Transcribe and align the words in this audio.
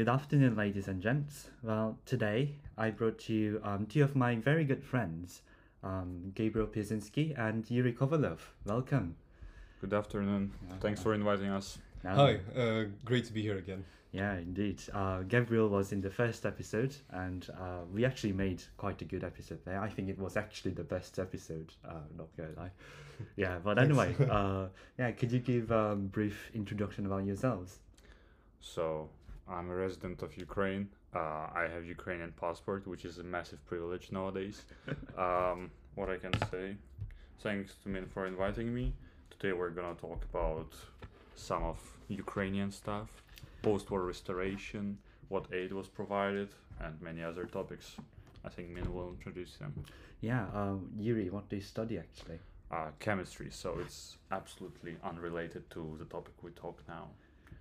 good 0.00 0.08
afternoon, 0.08 0.56
ladies 0.56 0.88
and 0.88 1.02
gents. 1.02 1.50
Well, 1.62 1.98
today 2.06 2.54
I 2.78 2.88
brought 2.88 3.18
to 3.26 3.34
you 3.34 3.60
um, 3.62 3.84
two 3.84 4.02
of 4.02 4.16
my 4.16 4.34
very 4.36 4.64
good 4.64 4.82
friends, 4.82 5.42
um, 5.84 6.32
Gabriel 6.34 6.66
Pierzynski 6.66 7.38
and 7.38 7.70
Yuri 7.70 7.92
Kovalov. 7.92 8.38
Welcome. 8.64 9.16
Good 9.82 9.92
afternoon. 9.92 10.52
Thanks 10.80 11.02
for 11.02 11.12
inviting 11.12 11.50
us. 11.50 11.76
Now- 12.02 12.14
Hi, 12.14 12.40
uh, 12.56 12.84
great 13.04 13.26
to 13.26 13.32
be 13.34 13.42
here 13.42 13.58
again. 13.58 13.84
Yeah, 14.12 14.38
indeed. 14.38 14.80
Uh, 14.94 15.20
Gabriel 15.20 15.68
was 15.68 15.92
in 15.92 16.00
the 16.00 16.08
first 16.10 16.46
episode, 16.46 16.96
and 17.10 17.46
uh, 17.60 17.84
we 17.92 18.06
actually 18.06 18.32
made 18.32 18.62
quite 18.78 19.02
a 19.02 19.04
good 19.04 19.22
episode 19.22 19.62
there. 19.66 19.82
I 19.82 19.90
think 19.90 20.08
it 20.08 20.18
was 20.18 20.34
actually 20.34 20.70
the 20.70 20.82
best 20.82 21.18
episode. 21.18 21.74
Uh, 21.86 22.04
not 22.16 22.34
gonna 22.38 22.54
lie. 22.56 22.70
Yeah, 23.36 23.58
but 23.62 23.78
anyway, 23.78 24.14
uh, 24.30 24.68
yeah. 24.98 25.10
Could 25.10 25.30
you 25.30 25.40
give 25.40 25.70
a 25.70 25.90
um, 25.90 26.06
brief 26.06 26.50
introduction 26.54 27.04
about 27.04 27.26
yourselves? 27.26 27.80
So, 28.60 29.10
I'm 29.48 29.70
a 29.70 29.74
resident 29.74 30.22
of 30.22 30.36
Ukraine. 30.36 30.88
Uh, 31.14 31.46
I 31.54 31.66
have 31.72 31.84
Ukrainian 31.84 32.32
passport, 32.32 32.86
which 32.86 33.04
is 33.04 33.18
a 33.18 33.24
massive 33.24 33.64
privilege 33.66 34.12
nowadays. 34.12 34.62
um, 35.18 35.70
what 35.94 36.08
I 36.08 36.16
can 36.16 36.32
say, 36.50 36.76
thanks 37.42 37.74
to 37.82 37.88
Min 37.88 38.06
for 38.06 38.26
inviting 38.26 38.72
me. 38.72 38.94
Today 39.30 39.52
we're 39.52 39.70
gonna 39.70 39.94
talk 39.94 40.24
about 40.32 40.72
some 41.34 41.64
of 41.64 41.78
Ukrainian 42.08 42.70
stuff, 42.70 43.22
post-war 43.62 44.02
restoration, 44.02 44.98
what 45.28 45.46
aid 45.52 45.72
was 45.72 45.88
provided, 45.88 46.50
and 46.80 47.00
many 47.00 47.22
other 47.22 47.44
topics. 47.44 47.96
I 48.44 48.48
think 48.48 48.70
Min 48.70 48.92
will 48.94 49.10
introduce 49.10 49.56
them. 49.56 49.72
Yeah, 50.20 50.46
um, 50.54 50.90
Yuri, 50.98 51.30
what 51.30 51.48
do 51.48 51.56
you 51.56 51.62
study 51.62 51.98
actually? 51.98 52.38
Uh, 52.70 52.90
chemistry, 53.00 53.48
so 53.50 53.78
it's 53.80 54.16
absolutely 54.30 54.96
unrelated 55.02 55.68
to 55.70 55.96
the 55.98 56.04
topic 56.04 56.34
we 56.42 56.50
talk 56.52 56.82
now. 56.86 57.08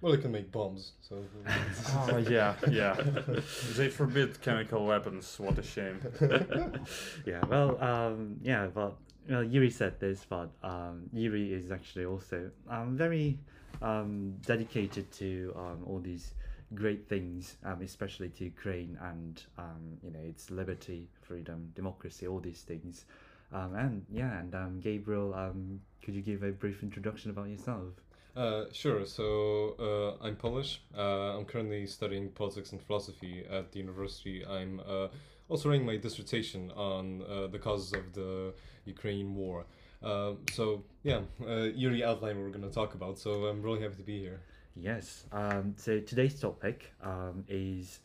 Well, 0.02 0.14
it 0.14 0.22
can 0.22 0.32
make 0.32 0.52
bombs, 0.52 0.94
so. 1.02 1.24
Oh 2.10 2.18
yeah, 2.18 2.56
yeah. 2.70 2.94
they 3.76 3.90
forbid 3.90 4.42
chemical 4.42 4.86
weapons. 4.86 5.38
What 5.38 5.58
a 5.58 5.64
shame. 5.64 6.00
yeah, 7.26 7.44
well, 7.46 7.82
um, 7.84 8.38
yeah, 8.42 8.68
but 8.68 8.96
well, 9.30 9.44
Yuri 9.44 9.70
said 9.70 10.00
this, 10.00 10.26
but 10.28 10.50
um, 10.64 11.10
Yuri 11.12 11.54
is 11.54 11.72
actually 11.72 12.06
also 12.06 12.50
um, 12.70 12.96
very 12.96 13.38
um, 13.82 14.36
dedicated 14.46 15.12
to 15.14 15.54
um, 15.58 15.84
all 15.86 16.00
these 16.00 16.34
great 16.76 17.10
things, 17.10 17.58
um, 17.66 17.82
especially 17.82 18.30
to 18.30 18.46
Ukraine 18.46 18.98
and 19.02 19.44
um, 19.58 19.98
you 20.02 20.12
know 20.12 20.20
its 20.20 20.50
liberty, 20.50 21.10
freedom, 21.22 21.72
democracy, 21.76 22.26
all 22.26 22.40
these 22.40 22.62
things. 22.62 23.06
Um, 23.52 23.76
and 23.76 24.06
yeah, 24.10 24.40
and 24.40 24.56
um, 24.56 24.80
Gabriel, 24.80 25.34
um, 25.34 25.82
could 26.04 26.14
you 26.14 26.22
give 26.22 26.44
a 26.44 26.52
brief 26.52 26.84
introduction 26.84 27.32
about 27.32 27.50
yourself? 27.50 27.94
Uh, 28.40 28.64
sure. 28.72 29.06
So 29.06 29.76
uh, 30.22 30.26
I'm 30.26 30.38
Polish. 30.38 30.82
Uh, 30.98 31.38
I'm 31.38 31.44
currently 31.44 31.86
studying 31.86 32.30
politics 32.30 32.72
and 32.72 32.82
philosophy 32.82 33.44
at 33.52 33.74
the 33.74 33.80
university. 33.80 34.46
I'm 34.46 34.80
uh, 34.88 35.10
also 35.50 35.68
writing 35.68 35.86
my 35.86 35.98
dissertation 35.98 36.72
on 36.72 37.22
uh, 37.24 37.48
the 37.48 37.60
causes 37.60 37.92
of 37.92 38.14
the 38.14 38.54
Ukraine 38.86 39.36
war. 39.36 39.66
Uh, 40.02 40.36
so 40.54 40.84
yeah, 41.04 41.20
uh, 41.46 41.64
Yuri 41.76 42.02
outlined 42.02 42.38
what 42.38 42.46
we're 42.46 42.58
going 42.58 42.70
to 42.70 42.74
talk 42.74 42.94
about. 42.94 43.20
So 43.20 43.48
I'm 43.48 43.62
really 43.62 43.82
happy 43.82 43.96
to 43.96 44.04
be 44.04 44.20
here. 44.20 44.40
Yes. 44.74 45.26
Um, 45.34 45.74
so 45.76 46.00
today's 46.00 46.40
topic 46.40 46.94
um, 47.04 47.44
is 47.50 48.00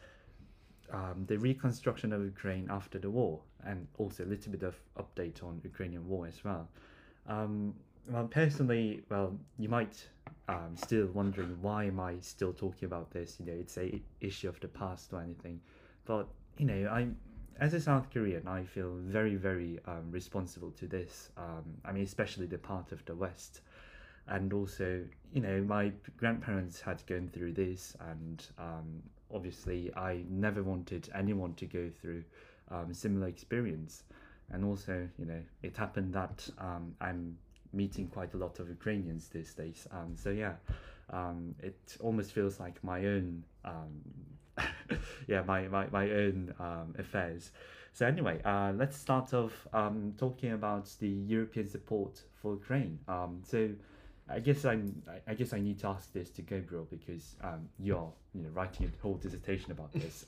um, 0.92 1.26
the 1.28 1.38
reconstruction 1.38 2.12
of 2.12 2.24
Ukraine 2.24 2.66
after 2.70 2.98
the 2.98 3.08
war, 3.08 3.38
and 3.64 3.86
also 3.98 4.24
a 4.24 4.26
little 4.34 4.50
bit 4.50 4.64
of 4.64 4.74
update 4.98 5.44
on 5.44 5.60
Ukrainian 5.62 6.08
war 6.08 6.26
as 6.26 6.42
well. 6.42 6.68
Well, 8.08 8.26
personally, 8.26 9.02
well, 9.08 9.36
you 9.58 9.68
might 9.68 10.08
um, 10.48 10.76
still 10.76 11.06
wondering 11.08 11.56
why 11.62 11.84
am 11.84 12.00
I 12.00 12.16
still 12.20 12.52
talking 12.52 12.86
about 12.86 13.10
this? 13.10 13.36
You 13.40 13.46
know, 13.46 13.58
it's 13.58 13.78
a 13.78 14.00
issue 14.20 14.48
of 14.48 14.60
the 14.60 14.68
past 14.68 15.12
or 15.12 15.20
anything, 15.20 15.60
but 16.04 16.28
you 16.58 16.66
know, 16.66 16.88
I, 16.90 17.08
as 17.60 17.72
a 17.74 17.80
South 17.80 18.10
Korean, 18.10 18.46
I 18.46 18.64
feel 18.64 18.94
very, 18.96 19.36
very 19.36 19.78
um, 19.86 20.10
responsible 20.10 20.70
to 20.72 20.86
this. 20.86 21.30
Um, 21.36 21.64
I 21.84 21.92
mean, 21.92 22.04
especially 22.04 22.46
the 22.46 22.58
part 22.58 22.92
of 22.92 23.04
the 23.06 23.14
West 23.14 23.62
and 24.28 24.52
also 24.52 25.04
you 25.32 25.40
know 25.40 25.60
my 25.62 25.92
grandparents 26.16 26.80
had 26.80 27.04
gone 27.06 27.28
through 27.32 27.52
this 27.52 27.96
and 28.10 28.46
um, 28.58 29.02
obviously 29.32 29.90
i 29.96 30.22
never 30.30 30.62
wanted 30.62 31.08
anyone 31.14 31.52
to 31.54 31.66
go 31.66 31.90
through 32.00 32.24
um, 32.70 32.92
similar 32.94 33.28
experience 33.28 34.04
and 34.50 34.64
also 34.64 35.06
you 35.18 35.26
know 35.26 35.40
it 35.62 35.76
happened 35.76 36.12
that 36.12 36.48
um, 36.58 36.94
i'm 37.00 37.36
meeting 37.74 38.08
quite 38.08 38.32
a 38.34 38.36
lot 38.36 38.58
of 38.58 38.68
ukrainians 38.68 39.28
these 39.28 39.54
days 39.54 39.86
um, 39.92 40.14
so 40.16 40.30
yeah 40.30 40.54
um, 41.10 41.54
it 41.62 41.96
almost 42.00 42.32
feels 42.32 42.58
like 42.58 42.82
my 42.82 43.04
own 43.04 43.44
um, 43.64 44.00
yeah 45.26 45.42
my, 45.42 45.68
my, 45.68 45.86
my 45.88 46.10
own 46.10 46.54
um, 46.60 46.94
affairs 46.98 47.50
so 47.92 48.06
anyway 48.06 48.40
uh, 48.44 48.72
let's 48.74 48.96
start 48.96 49.34
off 49.34 49.66
um, 49.72 50.14
talking 50.18 50.52
about 50.52 50.88
the 51.00 51.08
european 51.08 51.68
support 51.68 52.22
for 52.34 52.54
ukraine 52.54 52.98
um, 53.08 53.40
so 53.44 53.68
I 54.26 54.40
guess 54.40 54.64
I'm. 54.64 55.02
I- 55.28 55.34
guess 55.34 55.52
I 55.52 55.60
need 55.60 55.78
to 55.80 55.88
ask 55.88 56.10
this 56.14 56.30
to 56.30 56.40
Gabriel 56.40 56.86
because 56.90 57.36
you're 57.78 58.10
you 58.34 58.40
know 58.42 58.48
writing 58.54 58.90
a 58.90 59.02
whole 59.02 59.16
dissertation 59.16 59.70
about 59.70 59.92
this. 59.92 60.24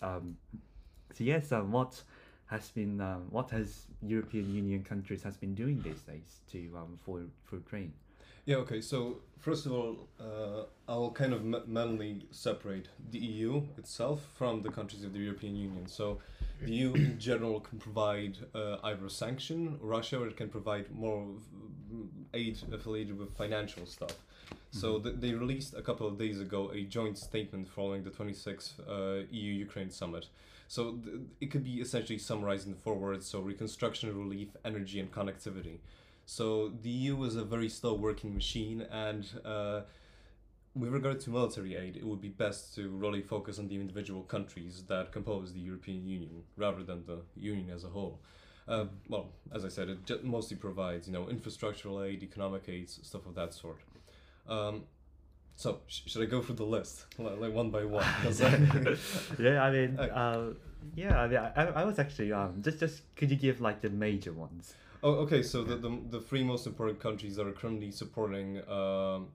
So 1.17 1.25
yes, 1.25 1.51
um, 1.53 1.73
what 1.73 2.03
has 2.47 2.71
been 2.71 3.01
um, 3.01 3.27
what 3.31 3.51
has 3.51 3.87
European 4.03 4.55
Union 4.55 4.83
countries 4.85 5.23
has 5.23 5.37
been 5.37 5.55
doing 5.55 5.83
these 5.83 6.01
days 6.03 6.41
to 6.53 6.59
um, 6.77 6.99
for 7.05 7.23
for 7.45 7.57
Ukraine? 7.57 7.93
Yeah, 8.47 8.57
okay, 8.59 8.81
so 8.81 9.17
first 9.41 9.67
of 9.67 9.73
all, 9.73 10.09
uh, 10.21 10.63
I'll 10.89 11.11
kind 11.11 11.33
of 11.33 11.45
me- 11.45 11.67
mentally 11.67 12.27
separate 12.31 12.89
the 13.11 13.19
EU 13.19 13.63
itself 13.77 14.25
from 14.39 14.63
the 14.63 14.71
countries 14.71 15.03
of 15.03 15.13
the 15.13 15.19
European 15.19 15.57
Union. 15.57 15.89
So 15.89 16.21
the 16.63 16.73
EU 16.73 16.95
in 16.95 17.19
general 17.19 17.59
can 17.59 17.81
provide 17.81 18.39
uh, 18.55 18.77
either 18.85 19.09
sanction, 19.09 19.79
Russia, 19.81 20.21
or 20.21 20.29
it 20.29 20.37
can 20.37 20.49
provide 20.49 20.95
more 20.95 21.27
mm, 21.93 22.07
aid 22.35 22.57
affiliated 22.73 23.19
with 23.19 23.37
financial 23.37 23.85
stuff. 23.85 24.17
So 24.71 25.01
th- 25.01 25.17
they 25.19 25.33
released 25.33 25.75
a 25.75 25.83
couple 25.83 26.07
of 26.07 26.17
days 26.17 26.41
ago 26.41 26.71
a 26.73 26.83
joint 26.83 27.19
statement 27.19 27.69
following 27.69 28.05
the 28.05 28.11
26th 28.11 28.75
uh, 28.89 29.27
EU 29.31 29.53
Ukraine 29.55 29.91
summit. 29.91 30.27
So 30.69 30.93
th- 30.93 31.17
it 31.41 31.51
could 31.51 31.65
be 31.65 31.81
essentially 31.81 32.19
summarized 32.19 32.67
in 32.67 32.75
four 32.75 32.95
words 32.95 33.27
so 33.27 33.41
reconstruction, 33.41 34.17
relief, 34.17 34.49
energy, 34.65 35.01
and 35.01 35.11
connectivity. 35.13 35.79
So 36.27 36.73
the 36.83 36.91
EU 36.91 37.23
is 37.25 37.37
a 37.37 37.45
very 37.45 37.69
slow 37.69 37.95
working 37.95 38.35
machine, 38.35 38.83
and 38.91 39.29
uh, 39.45 39.83
with 40.75 40.91
regard 40.93 41.21
to 41.21 41.31
military 41.31 41.77
aid, 41.77 41.97
it 41.97 42.05
would 42.05 42.21
be 42.21 42.29
best 42.29 42.75
to 42.75 42.89
really 42.89 43.23
focus 43.23 43.59
on 43.59 43.69
the 43.69 43.77
individual 43.77 44.23
countries 44.23 44.83
that 44.89 45.13
compose 45.13 45.53
the 45.53 45.61
European 45.61 46.05
Union 46.07 46.43
rather 46.57 46.83
than 46.83 47.05
the 47.07 47.21
Union 47.37 47.71
as 47.71 47.85
a 47.85 47.89
whole. 47.89 48.21
Uh, 48.69 48.87
well, 49.09 49.29
as 49.55 49.65
I 49.65 49.69
said, 49.69 49.89
it 49.89 50.25
mostly 50.25 50.57
provides 50.57 51.07
you 51.07 51.13
know 51.13 51.27
infrastructural 51.27 52.05
aid, 52.05 52.23
economic 52.25 52.69
aid, 52.69 52.91
stuff 52.91 53.25
of 53.27 53.35
that 53.37 53.55
sort. 53.55 53.79
Um, 54.49 54.83
so 55.57 55.81
sh- 55.87 56.03
should 56.07 56.23
I 56.23 56.27
go 56.27 56.41
through 56.43 56.57
the 56.57 56.65
list 56.77 57.07
like, 57.19 57.39
like 57.41 57.53
one 57.53 57.71
by 57.71 57.85
one? 57.85 58.05
I- 58.25 58.97
yeah, 59.39 59.63
I 59.63 59.71
mean, 59.71 59.97
Uh, 59.99 60.03
uh, 60.03 60.53
yeah, 60.95 61.21
I 61.21 61.27
mean, 61.29 61.39
I, 61.39 61.63
I 61.81 61.85
was 61.85 61.99
actually 61.99 62.33
um, 62.33 62.63
just 62.63 62.79
just 62.79 63.03
could 63.17 63.31
you 63.31 63.37
give 63.37 63.61
like 63.61 63.81
the 63.81 63.91
major 63.91 64.33
ones? 64.33 64.75
Oh, 65.03 65.15
okay. 65.25 65.43
So 65.43 65.65
the, 65.65 65.77
the 65.77 65.91
the 66.11 66.21
three 66.21 66.45
most 66.45 66.67
important 66.67 67.01
countries 67.01 67.37
that 67.37 67.47
are 67.47 67.53
currently 67.63 67.91
supporting 67.91 68.49
um, 68.69 69.29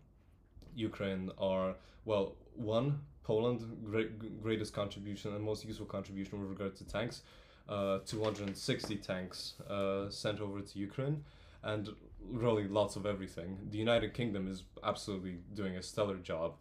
Ukraine 0.76 1.32
are 1.38 1.76
well, 2.06 2.36
one 2.56 3.02
Poland, 3.24 3.60
great, 3.86 4.42
greatest 4.42 4.74
contribution 4.74 5.34
and 5.36 5.44
most 5.44 5.64
useful 5.66 5.86
contribution 5.86 6.40
with 6.42 6.50
regard 6.50 6.76
to 6.78 6.84
tanks, 6.86 7.22
uh, 7.70 8.00
260 8.06 8.96
tanks 8.98 9.54
uh, 9.70 10.10
sent 10.10 10.42
over 10.42 10.62
to 10.62 10.80
Ukraine, 10.80 11.24
and 11.64 11.90
really 12.30 12.68
lots 12.68 12.96
of 12.96 13.06
everything. 13.06 13.58
The 13.70 13.78
United 13.78 14.14
Kingdom 14.14 14.48
is 14.48 14.64
absolutely 14.84 15.40
doing 15.54 15.76
a 15.78 15.82
stellar 15.84 16.18
job, 16.18 16.56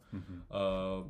uh, 0.51 1.01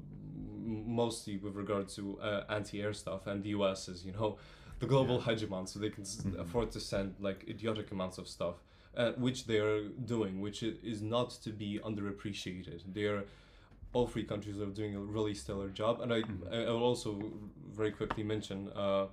mostly 0.65 1.37
with 1.39 1.55
regard 1.57 1.89
to 1.89 2.19
uh, 2.21 2.45
anti-air 2.49 2.93
stuff, 2.93 3.27
and 3.27 3.43
the 3.43 3.51
US 3.51 3.89
is 3.89 4.05
you 4.05 4.13
know 4.13 4.39
the 4.79 4.87
global 4.87 5.21
hegemon, 5.21 5.69
so 5.69 5.79
they 5.79 5.91
can 5.91 6.03
s 6.05 6.23
Mhm. 6.25 6.41
afford 6.41 6.71
to 6.73 6.81
send 6.81 7.15
like 7.21 7.45
idiotic 7.49 7.91
amounts 7.93 8.19
of 8.19 8.27
stuff, 8.29 8.57
uh, 8.97 9.13
which 9.13 9.47
they 9.47 9.59
are 9.59 9.89
doing, 10.15 10.41
which 10.41 10.63
is 10.63 11.01
not 11.03 11.31
to 11.45 11.51
be 11.53 11.79
underappreciated. 11.85 12.83
They 12.95 13.07
are 13.07 13.25
all 13.93 14.07
three 14.07 14.25
countries 14.25 14.59
are 14.61 14.67
doing 14.67 14.95
a 14.95 15.01
really 15.01 15.35
stellar 15.35 15.69
job, 15.69 16.01
and 16.01 16.13
I 16.13 16.21
Mhm. 16.23 16.53
I 16.53 16.59
I 16.69 16.71
will 16.71 16.85
also 16.93 17.11
very 17.79 17.93
quickly 17.93 18.25
mention 18.25 18.69
uh, 18.69 19.07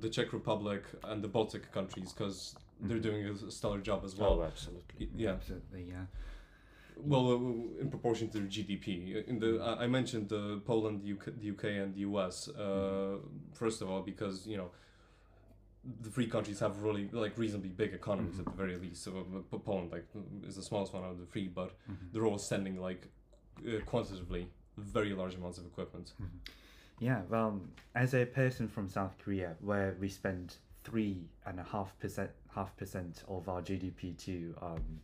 the 0.00 0.08
Czech 0.10 0.32
Republic 0.32 0.82
and 1.04 1.22
the 1.22 1.28
Baltic 1.28 1.72
countries 1.72 2.12
because 2.12 2.54
they're 2.80 2.98
Mhm. 2.98 3.02
doing 3.02 3.26
a 3.26 3.50
stellar 3.50 3.80
job 3.80 4.04
as 4.04 4.16
well. 4.16 4.40
Oh, 4.40 4.42
absolutely. 4.42 5.08
Yeah. 5.16 5.32
absolutely, 5.32 5.84
yeah. 5.88 6.06
Well, 6.96 7.30
uh, 7.32 7.80
in 7.82 7.88
proportion 7.90 8.28
to 8.30 8.38
their 8.38 8.48
GDP. 8.48 9.16
In 9.28 9.38
the 9.38 9.60
I 9.62 9.84
I 9.84 9.86
mentioned 9.86 10.28
the 10.28 10.60
Poland, 10.64 11.02
the 11.02 11.10
UK, 11.16 11.24
the 11.40 11.48
UK, 11.54 11.64
and 11.82 11.94
the 11.94 12.00
US. 12.10 12.48
Uh, 12.48 13.18
first 13.52 13.82
of 13.82 13.88
all, 13.90 14.02
because 14.02 14.46
you 14.46 14.56
know, 14.56 14.70
the 16.02 16.10
three 16.10 16.26
countries 16.26 16.58
have 16.60 16.82
really 16.82 17.08
like 17.12 17.36
reasonably 17.38 17.68
big 17.68 17.92
economies 17.92 18.38
at 18.40 18.46
the 18.46 18.50
very 18.52 18.76
least. 18.76 19.02
So 19.04 19.10
uh, 19.52 19.58
Poland 19.58 19.92
like 19.92 20.06
is 20.48 20.56
the 20.56 20.62
smallest 20.62 20.92
one 20.94 21.04
out 21.04 21.12
of 21.12 21.18
the 21.20 21.26
three, 21.26 21.48
but 21.48 21.70
Mhm. 21.88 22.12
they're 22.12 22.26
all 22.26 22.38
sending 22.38 22.80
like 22.80 23.08
uh, 23.66 23.80
quantitatively 23.84 24.48
very 24.76 25.12
large 25.14 25.34
amounts 25.36 25.58
of 25.58 25.66
equipment. 25.66 26.12
Yeah, 26.98 27.22
well, 27.28 27.60
as 27.94 28.14
a 28.14 28.24
person 28.24 28.68
from 28.68 28.88
South 28.88 29.16
Korea, 29.18 29.56
where 29.60 29.96
we 30.00 30.08
spend 30.08 30.56
three 30.86 31.28
and 31.46 31.58
a 31.60 31.64
half 31.64 31.98
percent, 31.98 32.30
half 32.54 32.76
percent 32.76 33.22
of 33.28 33.48
our 33.48 33.60
GDP 33.60 34.16
to 34.24 34.54
um, 34.62 35.00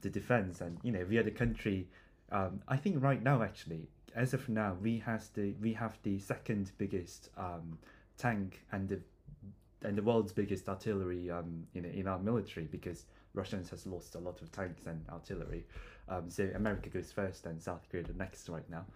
the 0.00 0.10
defense, 0.10 0.60
and 0.60 0.78
you 0.82 0.92
know, 0.92 1.04
we 1.08 1.18
are 1.18 1.22
the 1.22 1.30
country. 1.30 1.88
Um, 2.32 2.60
I 2.66 2.76
think 2.76 3.02
right 3.02 3.22
now, 3.22 3.42
actually, 3.42 3.88
as 4.14 4.34
of 4.34 4.48
now, 4.48 4.76
we 4.82 4.98
has 4.98 5.28
the 5.28 5.54
we 5.60 5.72
have 5.74 5.98
the 6.02 6.18
second 6.18 6.72
biggest 6.78 7.30
um, 7.36 7.78
tank 8.18 8.62
and 8.72 8.88
the 8.88 9.00
and 9.82 9.96
the 9.96 10.02
world's 10.02 10.32
biggest 10.32 10.68
artillery 10.68 11.30
um, 11.30 11.66
in 11.74 11.84
in 11.84 12.08
our 12.08 12.18
military 12.18 12.66
because 12.66 13.04
Russians 13.34 13.70
has 13.70 13.86
lost 13.86 14.14
a 14.14 14.18
lot 14.18 14.40
of 14.42 14.50
tanks 14.50 14.86
and 14.86 15.04
artillery. 15.10 15.66
Um, 16.08 16.30
so 16.30 16.48
America 16.54 16.88
goes 16.88 17.12
first 17.12 17.46
and 17.46 17.60
South 17.60 17.84
Korea 17.90 18.04
the 18.04 18.14
next 18.14 18.48
right 18.48 18.68
now 18.70 18.86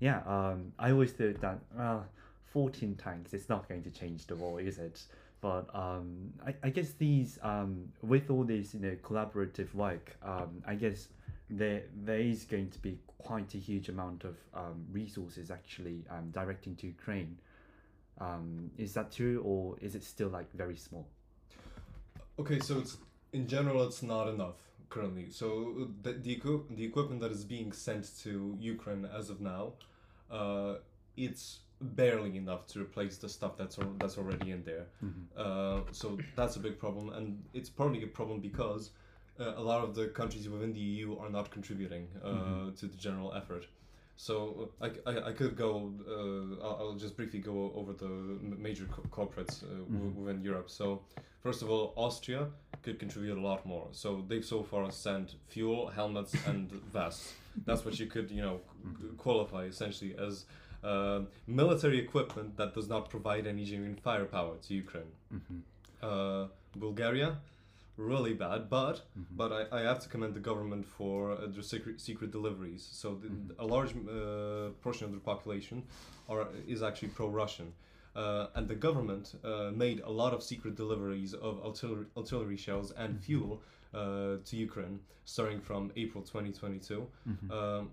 yeah, 0.00 0.20
um, 0.26 0.72
I 0.78 0.92
always 0.92 1.12
thought 1.12 1.40
that 1.40 1.58
well, 1.76 2.06
14 2.46 2.94
tanks 2.96 3.34
it's 3.34 3.48
not 3.48 3.68
going 3.68 3.82
to 3.82 3.90
change 3.90 4.26
the 4.26 4.36
war, 4.36 4.60
is 4.60 4.78
it? 4.78 5.02
But 5.40 5.72
um, 5.74 6.32
I, 6.44 6.54
I 6.64 6.70
guess 6.70 6.92
these 6.92 7.38
um, 7.42 7.92
with 8.02 8.30
all 8.30 8.44
this 8.44 8.74
you 8.74 8.80
know 8.80 8.96
collaborative 9.02 9.72
work, 9.74 10.16
um, 10.22 10.62
I 10.66 10.74
guess 10.74 11.08
there 11.48 11.82
there 12.04 12.18
is 12.18 12.44
going 12.44 12.70
to 12.70 12.78
be 12.80 12.98
quite 13.18 13.54
a 13.54 13.58
huge 13.58 13.88
amount 13.88 14.24
of 14.24 14.36
um, 14.54 14.84
resources 14.92 15.50
actually 15.50 16.04
um, 16.10 16.30
directing 16.30 16.74
to 16.76 16.86
Ukraine. 16.86 17.36
Um, 18.20 18.70
is 18.76 18.94
that 18.94 19.12
true, 19.12 19.40
or 19.44 19.76
is 19.80 19.94
it 19.94 20.02
still 20.02 20.28
like 20.28 20.50
very 20.52 20.76
small? 20.76 21.06
Okay, 22.38 22.58
so 22.58 22.78
it's 22.78 22.96
in 23.32 23.46
general 23.46 23.84
it's 23.84 24.02
not 24.02 24.28
enough 24.28 24.56
currently. 24.90 25.30
So 25.30 25.88
the 26.02 26.12
the, 26.12 26.32
equi- 26.36 26.66
the 26.70 26.84
equipment 26.84 27.20
that 27.20 27.30
is 27.30 27.44
being 27.44 27.72
sent 27.72 28.10
to 28.22 28.56
Ukraine 28.58 29.08
as 29.16 29.30
of 29.30 29.40
now, 29.40 29.74
uh, 30.30 30.74
it's 31.16 31.60
barely 31.80 32.36
enough 32.36 32.66
to 32.68 32.80
replace 32.80 33.18
the 33.18 33.28
stuff 33.28 33.56
that's 33.56 33.78
al- 33.78 33.94
that's 33.98 34.18
already 34.18 34.50
in 34.50 34.62
there. 34.64 34.86
Uh, 35.36 35.80
so 35.92 36.18
that's 36.36 36.56
a 36.56 36.60
big 36.60 36.78
problem, 36.78 37.10
and 37.10 37.42
it's 37.54 37.70
probably 37.70 38.02
a 38.02 38.06
problem 38.08 38.40
because 38.40 38.90
uh, 39.38 39.54
a 39.56 39.62
lot 39.62 39.84
of 39.84 39.94
the 39.94 40.08
countries 40.08 40.48
within 40.48 40.72
the 40.72 40.80
EU 40.80 41.16
are 41.18 41.30
not 41.30 41.50
contributing 41.50 42.08
uh, 42.24 42.28
Mhm. 42.28 42.76
to 42.78 42.86
the 42.86 42.96
general 42.96 43.32
effort. 43.34 43.66
So 44.16 44.70
uh, 44.80 44.86
I, 45.06 45.10
I, 45.12 45.28
I 45.28 45.32
could 45.32 45.54
go. 45.56 45.92
Uh, 46.08 46.64
I'll, 46.64 46.76
I'll 46.88 46.94
just 46.98 47.16
briefly 47.16 47.38
go 47.38 47.70
over 47.76 47.92
the 47.92 48.06
major 48.58 48.86
co- 48.86 49.02
corporates 49.10 49.62
uh, 49.62 49.66
w- 49.84 50.10
Mhm. 50.10 50.14
within 50.16 50.42
Europe. 50.42 50.68
So 50.70 51.02
first 51.40 51.62
of 51.62 51.70
all, 51.70 51.92
Austria 51.96 52.48
could 52.82 52.98
contribute 52.98 53.38
a 53.38 53.40
lot 53.40 53.64
more. 53.64 53.86
So 53.92 54.24
they've 54.28 54.44
so 54.44 54.64
far 54.64 54.90
sent 54.90 55.36
fuel, 55.48 55.86
helmets, 55.88 56.34
and 56.46 56.70
vests. 56.92 57.34
That's 57.66 57.84
what 57.84 58.00
you 58.00 58.06
could 58.06 58.30
you 58.32 58.42
know 58.42 58.60
Mhm. 58.84 59.16
qualify 59.16 59.64
essentially 59.66 60.16
as 60.18 60.46
uh, 60.84 61.20
military 61.46 61.98
equipment 61.98 62.56
that 62.56 62.74
does 62.74 62.88
not 62.88 63.10
provide 63.10 63.46
any 63.46 63.64
genuine 63.64 63.96
firepower 63.96 64.56
to 64.66 64.74
Ukraine. 64.74 65.12
Mm-hmm. 65.34 65.58
Uh, 66.02 66.46
Bulgaria, 66.76 67.38
really 67.96 68.34
bad, 68.34 68.68
but 68.70 68.96
Mm-hmm. 69.18 69.36
but 69.36 69.50
I, 69.52 69.62
I 69.78 69.80
have 69.82 69.98
to 70.04 70.08
commend 70.08 70.34
the 70.34 70.40
government 70.50 70.84
for 70.86 71.32
uh, 71.32 71.46
their 71.54 71.62
secret 71.62 72.00
secret 72.00 72.30
deliveries. 72.30 72.82
So 73.02 73.08
the, 73.22 73.28
Mhm. 73.28 73.50
a 73.58 73.66
large 73.74 73.92
uh, 73.96 74.70
portion 74.84 75.04
of 75.08 75.12
the 75.18 75.24
population 75.32 75.82
are 76.28 76.46
is 76.74 76.80
actually 76.82 77.08
pro-Russian. 77.18 77.72
Uh, 78.16 78.46
and 78.56 78.64
the 78.72 78.74
government 78.86 79.26
uh, 79.44 79.70
made 79.84 79.98
a 80.00 80.10
lot 80.22 80.32
of 80.36 80.40
secret 80.42 80.74
deliveries 80.76 81.34
of 81.34 81.54
artillery, 81.68 82.06
artillery 82.16 82.56
shells 82.56 82.88
and 83.02 83.10
Mhm. 83.14 83.22
fuel 83.26 83.52
uh, 83.94 84.36
to 84.48 84.52
Ukraine 84.68 84.96
starting 85.24 85.60
from 85.68 85.82
April 85.96 86.22
2022 86.22 87.06
Mm-hmm. 87.28 87.50
um, 87.58 87.90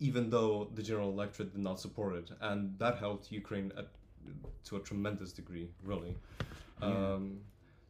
even 0.00 0.30
though 0.30 0.68
the 0.74 0.82
general 0.82 1.10
electorate 1.10 1.52
did 1.52 1.62
not 1.62 1.80
support 1.80 2.14
it, 2.16 2.30
and 2.40 2.78
that 2.78 2.98
helped 2.98 3.32
Ukraine 3.32 3.72
at, 3.76 3.88
to 4.64 4.76
a 4.76 4.80
tremendous 4.80 5.32
degree, 5.32 5.68
really. 5.82 6.16
Yeah. 6.80 6.88
Um, 6.88 7.40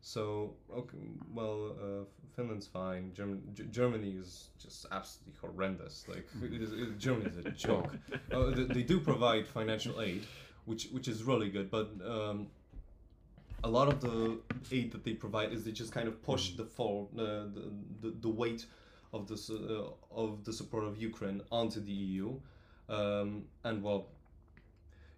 so, 0.02 0.54
okay, 0.72 0.98
well, 1.34 1.74
uh, 1.82 2.04
Finland's 2.36 2.66
fine. 2.66 3.12
German, 3.12 3.42
G- 3.54 3.64
Germany 3.72 4.10
is 4.10 4.50
just 4.56 4.86
absolutely 4.92 5.34
horrendous. 5.40 6.04
Like, 6.06 6.28
it 6.42 6.62
is, 6.62 6.72
it, 6.72 6.98
Germany 6.98 7.30
is 7.30 7.44
a 7.44 7.50
joke. 7.50 7.92
uh, 8.32 8.50
they, 8.50 8.64
they 8.64 8.82
do 8.82 9.00
provide 9.00 9.48
financial 9.48 10.00
aid, 10.00 10.24
which 10.66 10.88
which 10.92 11.08
is 11.08 11.24
really 11.24 11.48
good, 11.48 11.72
but 11.72 11.90
um, 12.06 12.46
a 13.64 13.68
lot 13.68 13.88
of 13.88 14.00
the 14.00 14.38
aid 14.70 14.92
that 14.92 15.02
they 15.02 15.14
provide 15.14 15.52
is 15.52 15.64
they 15.64 15.72
just 15.72 15.90
kind 15.90 16.06
of 16.06 16.22
push 16.22 16.50
the 16.50 16.64
fall, 16.64 17.10
uh, 17.18 17.22
the, 17.56 17.72
the 18.02 18.10
the 18.20 18.28
weight 18.28 18.66
of 19.12 19.26
the 19.28 19.34
uh, 19.34 19.90
of 20.22 20.44
the 20.44 20.52
support 20.52 20.84
of 20.84 21.00
Ukraine 21.00 21.40
onto 21.50 21.80
the 21.80 21.92
EU, 21.92 22.38
um, 22.88 23.44
and 23.64 23.82
well, 23.82 24.06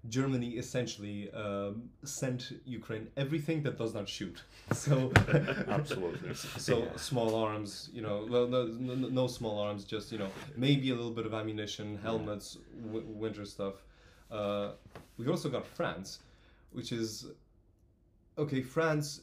Germany 0.08 0.50
essentially 0.50 1.30
um, 1.32 1.90
sent 2.04 2.52
Ukraine 2.64 3.08
everything 3.16 3.62
that 3.64 3.76
does 3.78 3.94
not 3.94 4.08
shoot. 4.08 4.42
So 4.72 5.12
Absolutely. 5.68 6.34
so 6.68 6.78
Yeah. 6.78 6.96
small 6.96 7.34
arms, 7.34 7.90
you 7.92 8.02
know, 8.02 8.26
well, 8.30 8.46
no, 8.46 8.66
no, 8.66 8.94
no 8.94 9.26
small 9.26 9.58
arms, 9.58 9.84
just 9.84 10.12
you 10.12 10.18
know, 10.18 10.30
maybe 10.56 10.90
a 10.90 10.94
little 10.94 11.10
bit 11.10 11.26
of 11.26 11.34
ammunition, 11.34 11.98
helmets, 12.02 12.58
w- 12.86 13.06
winter 13.06 13.44
stuff. 13.44 13.74
Uh, 14.30 14.72
we've 15.16 15.30
also 15.30 15.48
got 15.48 15.66
France, 15.66 16.20
which 16.72 16.92
is 16.92 17.26
okay. 18.36 18.60
France, 18.62 19.22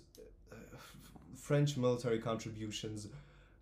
uh, 0.51 0.55
f- 0.73 0.97
French 1.35 1.77
military 1.77 2.19
contributions, 2.19 3.07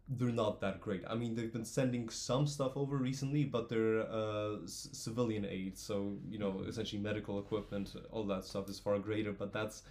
they're 0.10 0.30
not 0.30 0.60
that 0.62 0.82
great. 0.82 1.04
I 1.08 1.16
mean, 1.16 1.36
they've 1.36 1.52
been 1.52 1.66
sending 1.66 2.10
some 2.10 2.46
stuff 2.46 2.74
over 2.76 2.98
recently, 2.98 3.46
but 3.46 3.70
they're 3.70 4.02
uh, 4.02 4.58
c- 4.66 4.90
civilian 4.92 5.46
aid, 5.46 5.78
so 5.78 6.18
you 6.30 6.38
know, 6.40 6.64
essentially 6.68 7.02
medical 7.02 7.40
equipment, 7.40 7.94
all 8.12 8.26
that 8.26 8.44
stuff 8.46 8.70
is 8.70 8.80
far 8.80 9.00
greater. 9.00 9.32
But 9.32 9.54
that's 9.54 9.84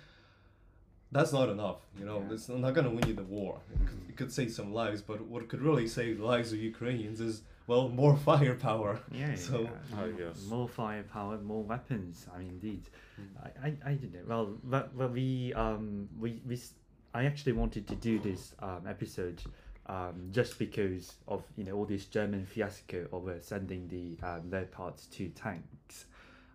that's 1.10 1.32
not 1.32 1.48
enough. 1.50 1.80
You 1.98 2.06
know, 2.06 2.20
Yeah. 2.26 2.34
it's 2.34 2.48
not 2.48 2.72
going 2.74 2.86
to 2.86 2.90
win 2.90 3.06
you 3.06 3.14
the 3.14 3.22
war. 3.22 3.60
It 3.74 3.86
could, 3.86 4.00
it 4.08 4.16
could 4.16 4.32
save 4.32 4.50
some 4.52 4.72
lives, 4.72 5.02
but 5.02 5.20
what 5.22 5.48
could 5.48 5.60
really 5.60 5.86
save 5.86 6.18
the 6.18 6.24
lives 6.24 6.52
of 6.52 6.58
Ukrainians 6.58 7.20
is 7.20 7.42
well 7.66 7.88
more 7.88 8.16
firepower. 8.30 9.00
Yeah, 9.10 9.34
So- 9.34 9.62
yeah. 9.62 9.70
I 9.98 10.06
more- 10.10 10.34
more 10.48 10.68
firepower, 10.68 11.38
more 11.38 11.62
weapons. 11.62 12.26
I 12.34 12.38
mean, 12.38 12.48
indeed. 12.48 12.84
Mm. 13.20 13.26
I, 13.44 13.66
I, 13.68 13.90
I 13.90 13.94
don't. 13.94 14.26
Well, 14.28 14.56
but, 14.64 14.96
but 14.96 15.10
we 15.12 15.52
um 15.54 16.08
we, 16.18 16.40
we 16.46 16.54
s- 16.54 16.74
I 17.14 17.24
actually 17.26 17.52
wanted 17.52 17.86
to 17.88 17.94
do 17.94 18.18
this 18.18 18.54
um 18.60 18.86
episode 18.88 19.42
um 19.86 20.28
just 20.30 20.58
because 20.58 21.14
of 21.28 21.42
you 21.56 21.64
know 21.64 21.72
all 21.72 21.84
this 21.84 22.06
German 22.06 22.44
fiasco 22.46 23.06
over 23.12 23.38
sending 23.40 23.88
the 23.88 24.26
um, 24.26 24.50
Leopards 24.50 25.06
to 25.06 25.28
tanks, 25.30 26.06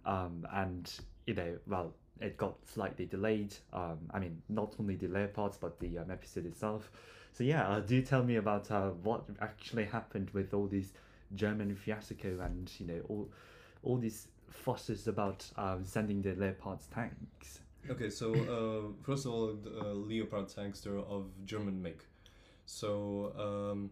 um 0.05 0.47
and 0.53 0.91
you 1.25 1.33
know 1.33 1.57
well 1.67 1.93
it 2.19 2.37
got 2.37 2.55
slightly 2.65 3.05
delayed. 3.05 3.53
Um, 3.73 3.99
I 4.11 4.19
mean 4.19 4.41
not 4.49 4.75
only 4.79 4.95
the 4.95 5.07
Leopards 5.07 5.57
but 5.57 5.79
the 5.79 5.99
um, 5.99 6.11
episode 6.11 6.45
itself. 6.45 6.91
So 7.33 7.43
yeah, 7.43 7.67
uh, 7.67 7.79
do 7.81 8.01
tell 8.01 8.23
me 8.23 8.37
about 8.37 8.71
uh, 8.71 8.89
what 9.03 9.25
actually 9.41 9.85
happened 9.85 10.31
with 10.31 10.53
all 10.55 10.65
these 10.65 10.93
German 11.35 11.75
fiasco 11.75 12.39
and 12.39 12.71
you 12.79 12.87
know 12.87 13.01
all 13.09 13.29
all 13.83 13.97
these 13.97 14.27
fusses 14.49 15.07
about 15.07 15.45
um, 15.57 15.85
sending 15.85 16.21
the 16.21 16.33
Leopards 16.33 16.87
tanks. 16.87 17.59
Okay, 17.89 18.09
so 18.09 18.33
uh, 18.33 19.03
first 19.03 19.25
of 19.25 19.31
all, 19.31 19.57
uh, 19.79 19.93
Leopard 19.93 20.49
tanks 20.49 20.81
they're 20.81 20.97
of 20.97 21.25
German 21.45 21.81
make. 21.81 22.01
So 22.67 23.31
um, 23.39 23.91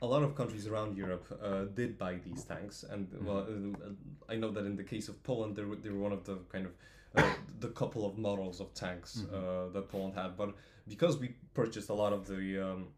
a 0.00 0.06
lot 0.06 0.22
of 0.22 0.36
countries 0.36 0.66
around 0.66 0.96
Europe 0.96 1.26
uh, 1.42 1.64
did 1.74 1.98
buy 1.98 2.16
these 2.24 2.44
tanks, 2.44 2.84
and 2.88 3.08
well, 3.24 3.38
uh, 3.48 4.32
I 4.32 4.36
know 4.36 4.50
that 4.50 4.64
in 4.66 4.76
the 4.76 4.84
case 4.84 5.08
of 5.08 5.20
Poland, 5.24 5.56
they 5.56 5.64
were, 5.64 5.76
they 5.76 5.88
were 5.90 5.98
one 5.98 6.12
of 6.12 6.24
the 6.24 6.36
kind 6.52 6.66
of 6.66 6.72
uh, 7.16 7.30
the 7.60 7.68
couple 7.68 8.06
of 8.06 8.18
models 8.18 8.60
of 8.60 8.72
tanks 8.74 9.18
Mhm. 9.18 9.32
uh, 9.34 9.68
that 9.72 9.88
Poland 9.88 10.14
had. 10.14 10.36
But 10.36 10.54
because 10.88 11.18
we 11.18 11.28
purchased 11.54 11.88
a 11.90 11.94
lot 11.94 12.12
of 12.12 12.26
the 12.26 12.58
um, 12.58 12.88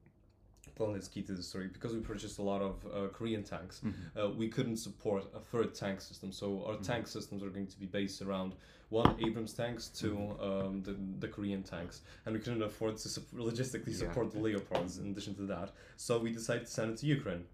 Poland 0.74 1.00
is 1.00 1.08
key 1.08 1.22
to 1.22 1.34
the 1.34 1.42
story. 1.42 1.68
Because 1.68 1.92
we 1.94 2.00
purchased 2.00 2.38
a 2.38 2.42
lot 2.42 2.60
of 2.62 2.84
uh, 2.86 3.08
Korean 3.12 3.44
tanks, 3.44 3.82
uh, 4.16 4.30
we 4.30 4.48
couldn't 4.48 4.78
support 4.78 5.24
a 5.34 5.40
third 5.40 5.74
tank 5.74 6.00
system. 6.00 6.32
So 6.32 6.64
our 6.66 6.74
Mhm. 6.76 6.82
tank 6.86 7.06
systems 7.06 7.42
are 7.44 7.50
going 7.50 7.68
to 7.68 7.78
be 7.78 7.86
based 7.86 8.22
around 8.22 8.54
one 9.02 9.12
Abrams 9.26 9.52
tanks, 9.62 9.84
to 10.00 10.08
um, 10.48 10.72
the, 10.86 10.94
the 11.22 11.28
Korean 11.36 11.62
tanks, 11.62 11.96
and 12.24 12.30
we 12.34 12.40
couldn't 12.44 12.62
afford 12.70 12.94
to 13.04 13.08
sup- 13.16 13.32
logistically 13.48 13.92
Yeah. 13.92 14.02
support 14.02 14.26
the 14.34 14.40
Leopards 14.46 14.92
in 15.00 15.06
addition 15.10 15.34
to 15.40 15.44
that. 15.54 15.68
So 15.96 16.10
we 16.24 16.30
decided 16.40 16.64
to 16.68 16.72
send 16.78 16.88
it 16.92 16.96
to 17.02 17.06
Ukraine. 17.18 17.44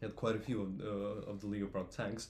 We 0.00 0.02
had 0.06 0.14
quite 0.22 0.36
a 0.40 0.42
few 0.48 0.58
of, 0.64 0.68
uh, 0.92 1.30
of 1.30 1.36
the 1.42 1.46
Leopard 1.54 1.88
tanks, 2.00 2.22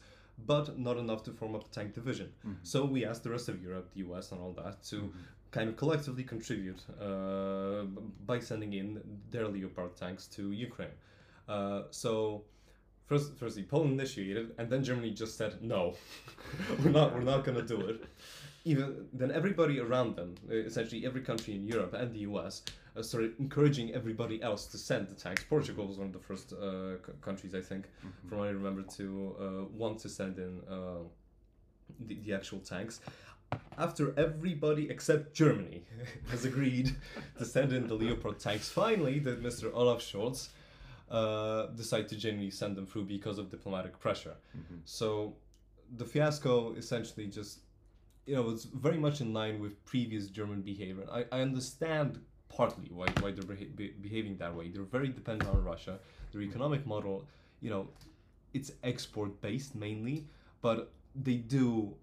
but 0.52 0.64
not 0.86 0.96
enough 1.04 1.22
to 1.26 1.30
form 1.40 1.54
up 1.58 1.64
a 1.70 1.70
tank 1.78 1.90
division. 2.00 2.28
Mhm. 2.46 2.56
So 2.72 2.78
we 2.94 3.00
asked 3.10 3.22
the 3.26 3.32
rest 3.36 3.46
of 3.52 3.56
Europe, 3.68 3.86
the 3.94 4.00
US, 4.08 4.26
and 4.32 4.38
all 4.44 4.54
that 4.62 4.74
to 4.90 4.96
Mhm. 5.02 5.12
kind 5.56 5.68
of 5.70 5.74
collectively 5.82 6.24
contribute 6.34 6.80
uh, 7.08 7.82
by 8.30 8.38
sending 8.50 8.72
in 8.80 8.88
their 9.32 9.46
Leopard 9.54 9.92
tanks 10.02 10.22
to 10.36 10.42
Ukraine. 10.68 10.96
Uh, 11.54 11.82
so, 12.02 12.12
first, 13.06 13.32
firstly, 13.38 13.62
Poland 13.62 13.92
initiated, 13.92 14.52
and 14.58 14.68
then 14.70 14.82
Germany 14.84 15.10
just 15.12 15.36
said 15.36 15.62
no, 15.62 15.94
we're 16.84 16.90
not, 16.90 17.14
we're 17.14 17.20
not 17.22 17.44
going 17.44 17.56
to 17.58 17.66
do 17.66 17.80
it. 17.86 18.04
Even 18.64 19.06
then, 19.12 19.30
everybody 19.30 19.78
around 19.78 20.16
them, 20.16 20.34
uh, 20.50 20.54
essentially 20.54 21.06
every 21.06 21.20
country 21.20 21.54
in 21.54 21.66
Europe 21.66 21.94
and 21.94 22.12
the 22.12 22.20
US, 22.30 22.62
uh, 22.96 23.02
started 23.02 23.34
encouraging 23.38 23.94
everybody 23.94 24.42
else 24.42 24.66
to 24.66 24.78
send 24.78 25.08
the 25.08 25.14
tanks. 25.14 25.44
Portugal 25.48 25.86
was 25.86 25.98
one 25.98 26.08
of 26.08 26.12
the 26.12 26.18
first 26.18 26.52
uh, 26.52 26.96
c- 27.06 27.12
countries, 27.20 27.54
I 27.54 27.60
think, 27.60 27.84
Mhm. 27.86 28.28
from 28.28 28.38
what 28.38 28.48
I 28.48 28.50
remember, 28.50 28.82
to 28.98 29.36
uh, 29.38 29.64
want 29.82 30.00
to 30.00 30.08
send 30.08 30.38
in 30.38 30.60
uh, 30.68 31.04
the, 32.06 32.14
the 32.24 32.32
actual 32.34 32.58
tanks. 32.58 33.00
After 33.78 34.12
everybody 34.18 34.90
except 34.90 35.32
Germany 35.32 35.84
has 36.30 36.44
agreed 36.44 36.96
to 37.38 37.44
send 37.44 37.72
in 37.72 37.86
the 37.86 37.94
Leopard 37.94 38.40
tanks, 38.40 38.68
finally 38.68 39.20
did 39.20 39.40
Mr. 39.42 39.72
Olaf 39.72 40.00
Scholz 40.00 40.48
uh, 41.10 41.66
decide 41.76 42.08
to 42.08 42.16
genuinely 42.16 42.50
send 42.50 42.76
them 42.76 42.86
through 42.86 43.04
because 43.04 43.38
of 43.38 43.50
diplomatic 43.50 43.98
pressure. 44.00 44.36
Mhm. 44.56 44.80
So 44.84 45.36
the 45.96 46.04
fiasco 46.04 46.74
essentially 46.74 47.26
just, 47.26 47.60
you 48.26 48.34
know, 48.34 48.50
it's 48.50 48.64
very 48.64 48.98
much 48.98 49.20
in 49.20 49.32
line 49.32 49.60
with 49.60 49.84
previous 49.84 50.26
German 50.28 50.62
behavior. 50.62 51.06
I, 51.10 51.24
I 51.30 51.40
understand 51.42 52.20
partly 52.48 52.88
why, 52.90 53.06
why 53.20 53.30
they're 53.32 53.44
beha- 53.44 53.70
be- 53.76 53.94
behaving 54.00 54.36
that 54.38 54.54
way. 54.54 54.68
They're 54.68 54.82
very 54.82 55.08
dependent 55.08 55.48
on 55.50 55.62
Russia. 55.64 55.98
Their 56.32 56.42
economic 56.42 56.86
model, 56.86 57.24
you 57.60 57.70
know, 57.70 57.88
it's 58.52 58.72
export 58.82 59.40
based 59.40 59.74
mainly, 59.74 60.26
but 60.60 60.90
they 61.14 61.36
do 61.36 61.94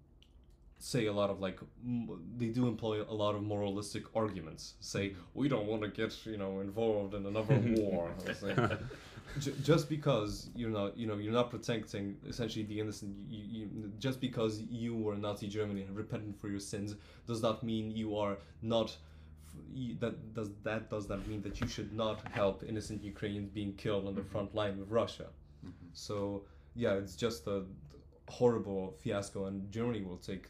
say 0.92 1.06
a 1.06 1.12
lot 1.20 1.30
of 1.30 1.40
like 1.46 1.58
m- 1.84 2.20
they 2.40 2.50
do 2.58 2.62
employ 2.74 2.96
a 3.14 3.16
lot 3.24 3.34
of 3.34 3.42
moralistic 3.42 4.04
arguments. 4.22 4.74
Say 4.80 5.04
we 5.40 5.46
don't 5.52 5.66
want 5.72 5.82
to 5.86 5.88
get 6.00 6.12
you 6.26 6.38
know 6.42 6.52
involved 6.68 7.14
in 7.18 7.24
another 7.32 7.56
war. 7.78 8.10
Like, 8.42 8.72
J- 9.44 9.54
just 9.70 9.88
because 9.88 10.32
you're 10.54 10.74
not 10.80 10.90
you 11.00 11.06
know 11.08 11.16
you're 11.22 11.32
not 11.40 11.48
protecting 11.50 12.04
essentially 12.32 12.64
the 12.72 12.78
innocent 12.84 13.12
you, 13.28 13.42
you, 13.56 13.92
just 14.06 14.20
because 14.20 14.52
you 14.82 14.94
were 15.04 15.16
Nazi 15.16 15.48
Germany 15.48 15.82
and 15.86 15.96
repented 15.96 16.34
for 16.40 16.48
your 16.48 16.60
sins 16.72 16.94
does 17.26 17.40
not 17.46 17.56
mean 17.70 17.84
you 18.02 18.16
are 18.16 18.36
not 18.62 18.88
that 20.00 20.34
does 20.34 20.50
that 20.64 20.90
does 20.90 21.06
that 21.08 21.26
mean 21.28 21.40
that 21.42 21.60
you 21.60 21.66
should 21.74 21.92
not 22.04 22.18
help 22.40 22.62
innocent 22.68 23.02
Ukrainians 23.02 23.48
being 23.58 23.72
killed 23.84 24.04
on 24.06 24.14
the 24.14 24.22
front 24.32 24.54
line 24.54 24.74
with 24.80 24.90
Russia? 24.90 25.28
Mhm. 25.66 25.72
so 26.06 26.16
yeah 26.74 26.94
it's 27.02 27.16
just 27.26 27.46
a 27.46 27.58
horrible 28.28 28.82
fiasco 29.02 29.46
and 29.48 29.56
Germany 29.76 30.02
will 30.08 30.22
take 30.30 30.44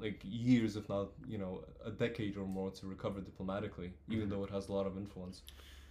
like 0.00 0.20
years 0.24 0.76
if 0.76 0.88
not 0.88 1.08
you 1.28 1.38
know 1.38 1.60
a 1.84 1.90
decade 1.90 2.36
or 2.36 2.46
more 2.46 2.70
to 2.70 2.86
recover 2.86 3.20
diplomatically 3.20 3.92
even 4.08 4.24
Mhm. 4.24 4.30
though 4.30 4.44
it 4.44 4.50
has 4.50 4.68
a 4.68 4.72
lot 4.72 4.86
of 4.86 4.96
influence 4.96 5.42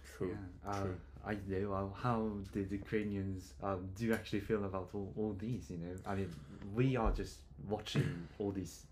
True. 0.04 0.36
Yeah, 0.64 0.70
uh, 0.70 0.72
true. 0.80 0.96
I 1.24 1.34
don't 1.34 1.62
know. 1.62 1.72
Uh, 1.72 1.88
how 1.94 2.30
did 2.52 2.70
the 2.70 2.76
Ukrainians 2.76 3.54
um, 3.62 3.88
do 3.96 4.04
you 4.06 4.14
actually 4.14 4.40
feel 4.40 4.64
about 4.64 4.90
all, 4.94 5.12
all 5.16 5.32
these? 5.38 5.70
You 5.70 5.78
know, 5.78 5.94
I 6.06 6.14
mean, 6.14 6.30
we 6.74 6.96
are 6.96 7.12
just 7.12 7.40
watching 7.68 8.28
all 8.38 8.52
these 8.52 8.86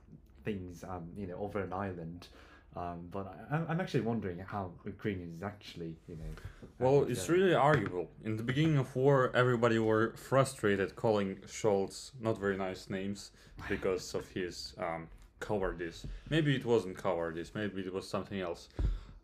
things, 0.44 0.84
um, 0.84 1.10
you 1.16 1.26
know, 1.26 1.36
over 1.36 1.60
an 1.60 1.72
island. 1.72 2.28
Um, 2.74 3.08
but 3.10 3.26
I, 3.50 3.56
I'm- 3.56 3.80
actually 3.80 4.00
wondering 4.00 4.38
how 4.38 4.70
Ukrainians 4.86 5.42
actually, 5.42 5.94
you 6.08 6.16
know. 6.16 6.30
Well, 6.78 7.00
uh, 7.00 7.12
it's 7.12 7.28
yeah. 7.28 7.34
really 7.34 7.54
arguable. 7.54 8.08
In 8.24 8.36
the 8.36 8.42
beginning 8.42 8.78
of 8.78 8.94
war, 8.96 9.30
everybody 9.34 9.78
were 9.78 10.14
frustrated 10.16 10.96
calling 10.96 11.36
Scholz 11.46 12.12
not 12.20 12.38
very 12.38 12.56
nice 12.56 12.88
names 12.88 13.32
because 13.68 14.14
of 14.14 14.26
his 14.28 14.74
um, 14.78 15.06
cowardice. 15.40 16.06
Maybe 16.30 16.56
it 16.56 16.64
wasn't 16.64 16.96
cowardice. 16.96 17.52
Maybe 17.54 17.82
it 17.82 17.92
was 17.92 18.08
something 18.08 18.40
else. 18.40 18.68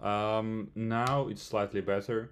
Um, 0.02 0.70
now 0.74 1.28
it's 1.28 1.42
slightly 1.42 1.80
better. 1.80 2.30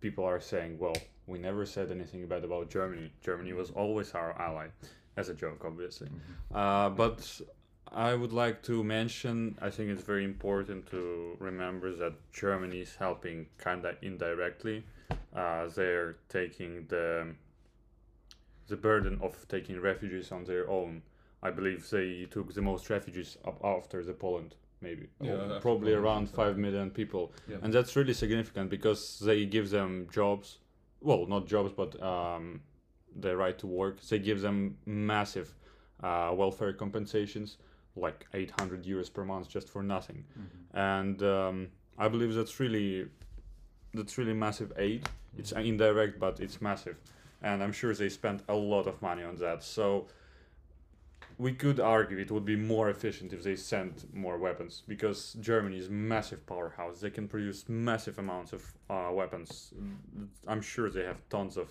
People 0.00 0.24
are 0.24 0.40
saying, 0.40 0.78
"Well, 0.78 0.96
we 1.26 1.38
never 1.38 1.64
said 1.66 1.90
anything 1.90 2.26
bad 2.26 2.44
about 2.44 2.70
Germany. 2.70 3.10
Germany 3.22 3.52
was 3.54 3.70
always 3.70 4.12
our 4.12 4.38
ally," 4.40 4.68
as 5.16 5.28
a 5.30 5.34
joke, 5.34 5.62
obviously. 5.64 6.08
Mhm. 6.08 6.56
Uh, 6.56 6.90
but 6.90 7.40
I 7.92 8.14
would 8.14 8.32
like 8.32 8.62
to 8.64 8.84
mention, 8.84 9.58
I 9.60 9.70
think 9.70 9.90
it's 9.90 10.02
very 10.02 10.24
important 10.24 10.86
to 10.90 11.36
remember 11.40 11.92
that 11.96 12.12
Germany 12.32 12.80
is 12.80 12.94
helping 12.96 13.46
kind 13.58 13.84
of 13.84 13.96
indirectly. 14.00 14.84
Uh, 15.34 15.66
they're 15.68 16.16
taking 16.28 16.86
the 16.88 17.34
the 18.68 18.76
burden 18.76 19.18
of 19.20 19.48
taking 19.48 19.80
refugees 19.80 20.30
on 20.30 20.44
their 20.44 20.68
own. 20.70 21.02
I 21.42 21.50
believe 21.50 21.90
they 21.90 22.26
took 22.30 22.54
the 22.54 22.62
most 22.62 22.88
refugees 22.88 23.36
up 23.44 23.58
after 23.64 24.04
the 24.04 24.12
Poland, 24.12 24.54
maybe 24.80 25.08
Yeah, 25.20 25.32
after 25.32 25.60
probably 25.60 25.92
around 25.92 26.28
so- 26.28 26.36
five 26.36 26.56
million 26.56 26.90
people, 26.90 27.32
yeah 27.48 27.56
and 27.62 27.72
that's 27.74 27.96
really 27.96 28.14
significant 28.14 28.70
because 28.70 29.18
they 29.18 29.44
give 29.46 29.70
them 29.70 30.06
jobs. 30.12 30.58
Well, 31.00 31.26
not 31.26 31.46
jobs, 31.48 31.72
but 31.72 32.00
um, 32.00 32.60
the 33.16 33.36
right 33.36 33.58
to 33.58 33.66
work. 33.66 34.00
They 34.02 34.20
give 34.20 34.40
them 34.42 34.76
massive 34.86 35.54
uh, 36.04 36.32
welfare 36.36 36.72
compensations, 36.72 37.56
like 37.96 38.26
800 38.32 38.84
euros 38.84 39.12
per 39.12 39.24
month 39.24 39.48
just 39.48 39.68
for 39.68 39.82
nothing. 39.82 40.24
Mhm. 40.38 40.46
And 40.74 41.22
um, 41.22 41.68
I 41.98 42.08
believe 42.08 42.34
that's 42.34 42.58
really 42.60 43.08
that's 43.92 44.16
really 44.18 44.34
massive 44.34 44.72
aid. 44.76 45.08
It's 45.36 45.52
indirect, 45.52 46.18
but 46.18 46.40
it's 46.40 46.60
massive, 46.60 46.96
and 47.42 47.62
I'm 47.62 47.72
sure 47.72 47.94
they 47.94 48.08
spent 48.08 48.42
a 48.48 48.54
lot 48.54 48.86
of 48.86 49.00
money 49.02 49.22
on 49.22 49.36
that. 49.36 49.62
So 49.62 50.06
we 51.38 51.52
could 51.52 51.80
argue 51.80 52.18
it 52.18 52.30
would 52.30 52.44
be 52.44 52.56
more 52.56 52.90
efficient 52.90 53.32
if 53.32 53.42
they 53.42 53.56
sent 53.56 54.12
more 54.14 54.36
weapons 54.38 54.82
because 54.86 55.34
Germany 55.40 55.78
is 55.78 55.88
massive 55.88 56.44
powerhouse. 56.46 57.00
They 57.00 57.10
can 57.10 57.28
produce 57.28 57.68
massive 57.68 58.18
amounts 58.18 58.52
of 58.52 58.62
uh, 58.90 59.10
weapons. 59.12 59.72
I'm 60.46 60.60
sure 60.60 60.90
they 60.90 61.04
have 61.04 61.26
tons 61.30 61.56
of 61.56 61.68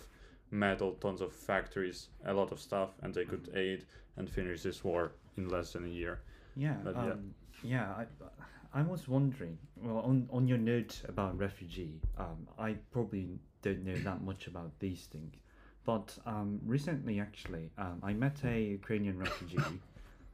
metal, 0.52 0.94
tons 0.94 1.22
of 1.22 1.32
factories, 1.34 2.08
a 2.26 2.34
lot 2.34 2.52
of 2.52 2.60
stuff, 2.60 2.90
and 3.04 3.14
they 3.14 3.26
could 3.26 3.50
aid 3.54 3.86
and 4.18 4.28
finish 4.30 4.64
this 4.64 4.84
war 4.84 5.12
in 5.39 5.50
less 5.50 5.74
than 5.74 5.86
a 5.86 5.89
year. 5.89 6.22
Yeah, 6.55 6.75
But 6.84 6.96
yeah. 6.96 7.01
um, 7.01 7.34
yeah. 7.63 7.88
I, 8.01 8.79
I 8.79 8.81
was 8.84 9.08
wondering. 9.08 9.58
Well, 9.81 10.00
on 10.00 10.27
on 10.31 10.48
your 10.48 10.58
note 10.58 11.01
about 11.08 11.38
refugee, 11.38 12.01
um, 12.17 12.48
I 12.58 12.69
probably 12.91 13.39
don't 13.62 13.84
know 13.84 13.98
that 14.10 14.22
much 14.22 14.48
about 14.48 14.72
these 14.79 15.03
things, 15.13 15.36
but 15.86 16.08
um, 16.25 16.60
recently 16.65 17.19
actually, 17.19 17.72
um, 17.77 18.00
I 18.03 18.13
met 18.13 18.38
a 18.46 18.62
Ukrainian 18.79 19.17
refugee, 19.17 19.58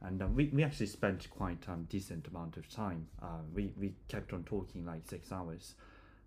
and 0.02 0.22
um, 0.22 0.34
we 0.34 0.50
we 0.56 0.62
actually 0.68 0.86
spent 0.86 1.20
quite 1.30 1.62
um 1.68 1.86
decent 1.96 2.26
amount 2.28 2.56
of 2.56 2.64
time. 2.68 3.06
Uh, 3.22 3.42
we 3.54 3.72
we 3.80 3.94
kept 4.08 4.32
on 4.32 4.42
talking 4.44 4.84
like 4.84 5.02
six 5.14 5.32
hours, 5.32 5.74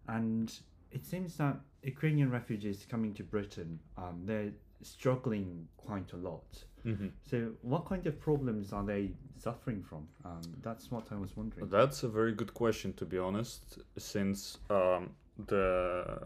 and 0.07 0.47
it 0.91 1.05
seems 1.05 1.37
that 1.37 1.57
Ukrainian 1.83 2.29
refugees 2.31 2.85
coming 2.89 3.13
to 3.13 3.23
Britain, 3.23 3.79
um, 3.97 4.15
they're 4.25 4.51
struggling 4.81 5.67
quite 5.77 6.13
a 6.13 6.17
lot. 6.17 6.63
Mm-hmm. 6.85 7.07
So, 7.29 7.51
what 7.61 7.85
kind 7.85 8.05
of 8.07 8.19
problems 8.19 8.73
are 8.73 8.83
they 8.83 9.11
suffering 9.37 9.83
from? 9.83 10.07
Um, 10.25 10.41
that's 10.61 10.91
what 10.91 11.07
I 11.11 11.15
was 11.15 11.35
wondering. 11.35 11.67
That's 11.69 12.03
a 12.03 12.07
very 12.07 12.33
good 12.33 12.53
question, 12.53 12.93
to 12.93 13.05
be 13.05 13.17
honest, 13.17 13.79
since 13.97 14.57
um, 14.69 15.11
the 15.47 16.19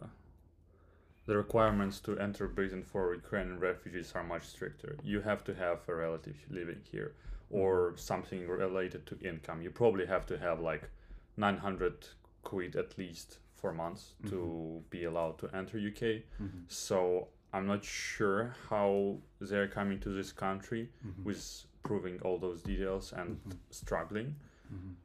the 1.25 1.37
requirements 1.37 1.99
to 2.01 2.17
enter 2.19 2.47
Britain 2.47 2.83
for 2.83 3.13
Ukrainian 3.15 3.59
refugees 3.59 4.11
are 4.13 4.23
much 4.23 4.45
stricter. 4.45 4.97
You 5.03 5.21
have 5.21 5.43
to 5.45 5.53
have 5.55 5.79
a 5.87 5.95
relative 5.95 6.35
living 6.49 6.81
here, 6.91 7.13
or 7.49 7.93
something 7.95 8.47
related 8.47 9.05
to 9.07 9.17
income. 9.19 9.61
You 9.61 9.71
probably 9.71 10.05
have 10.05 10.25
to 10.27 10.37
have 10.37 10.59
like 10.59 10.89
900 11.37 12.07
quid 12.43 12.75
at 12.75 12.97
least 12.97 13.39
for 13.55 13.71
months 13.73 14.15
to 14.27 14.83
be 14.89 15.05
allowed 15.05 15.37
to 15.39 15.47
enter 15.55 15.77
UK. 15.77 16.23
Mhm, 16.41 16.63
So 16.67 17.29
I'm 17.53 17.67
not 17.67 17.83
sure 17.85 18.55
how 18.69 19.17
they're 19.39 19.67
coming 19.67 19.99
to 20.01 20.09
this 20.09 20.31
country 20.31 20.89
mhm, 21.05 21.23
with 21.23 21.65
proving 21.83 22.19
all 22.21 22.39
those 22.39 22.63
details 22.63 23.13
and 23.13 23.39
Mhm. 23.45 23.57
struggling. 23.69 24.35
mhm, 24.73 24.95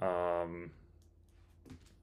Um, 0.00 0.70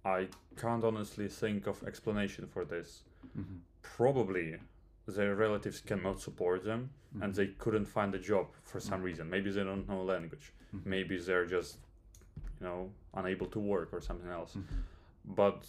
I 0.06 0.30
can't 0.56 0.84
honestly 0.84 1.28
think 1.28 1.68
of 1.68 1.84
explanation 1.84 2.48
for 2.48 2.64
this. 2.66 3.04
mhm, 3.38 3.60
Probably 3.82 4.60
their 5.08 5.36
relatives 5.36 5.82
cannot 5.82 6.20
support 6.22 6.64
them 6.64 6.90
and 7.22 7.34
mhm, 7.34 7.36
they 7.36 7.48
couldn't 7.48 7.86
find 7.86 8.14
a 8.16 8.20
job 8.20 8.48
for 8.64 8.80
some 8.80 9.02
Mhm. 9.02 9.06
reason. 9.06 9.30
Maybe 9.30 9.52
they 9.52 9.64
don't 9.64 9.88
know 9.88 10.04
language. 10.04 10.54
Maybe 10.86 11.18
they're 11.18 11.46
just, 11.46 11.80
you 12.60 12.66
know, 12.68 12.94
unable 13.14 13.48
to 13.48 13.60
work 13.60 13.90
or 13.94 14.00
something 14.02 14.30
else. 14.30 14.58
But 15.26 15.66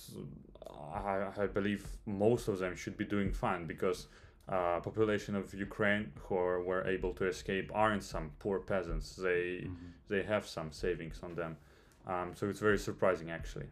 I, 0.94 1.28
I 1.36 1.46
believe 1.46 1.86
most 2.06 2.48
of 2.48 2.58
them 2.58 2.76
should 2.76 2.96
be 2.96 3.04
doing 3.04 3.32
fine 3.32 3.66
because 3.66 4.08
uh, 4.48 4.80
population 4.80 5.34
of 5.34 5.52
Ukraine 5.54 6.12
who 6.24 6.36
are, 6.36 6.62
were 6.62 6.86
able 6.86 7.12
to 7.14 7.26
escape 7.26 7.70
aren't 7.74 8.02
some 8.02 8.30
poor 8.38 8.58
peasants. 8.58 9.16
They 9.16 9.66
mhm. 9.66 9.76
they 10.08 10.22
have 10.22 10.46
some 10.46 10.72
savings 10.72 11.20
on 11.22 11.34
them. 11.34 11.56
Um, 12.06 12.32
so 12.34 12.48
it's 12.48 12.60
very 12.60 12.78
surprising 12.78 13.30
actually. 13.30 13.66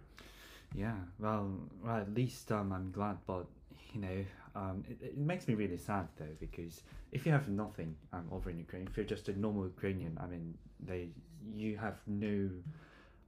Yeah, 0.75 0.95
well, 1.19 1.51
well, 1.83 1.97
at 1.97 2.15
least 2.15 2.53
um, 2.53 2.73
I'm 2.73 2.93
glad, 2.93 3.19
but 3.27 3.47
you 3.93 4.01
know, 4.01 4.25
um, 4.55 4.85
it, 4.89 4.99
it 5.03 5.19
makes 5.19 5.49
me 5.49 5.55
really 5.55 5.77
sad 5.77 6.07
though 6.17 6.37
because 6.39 6.83
if 7.11 7.27
you 7.27 7.33
have 7.33 7.49
nothing 7.49 7.97
um, 8.13 8.29
over 8.31 8.51
in 8.51 8.59
Ukraine, 8.59 8.87
if 8.89 8.97
you're 8.97 9.13
just 9.17 9.29
a 9.29 9.39
normal 9.39 9.65
Ukrainian, 9.65 10.17
I 10.21 10.27
mean, 10.27 10.57
they 10.79 11.09
you 11.57 11.77
have 11.79 11.99
no 12.07 12.49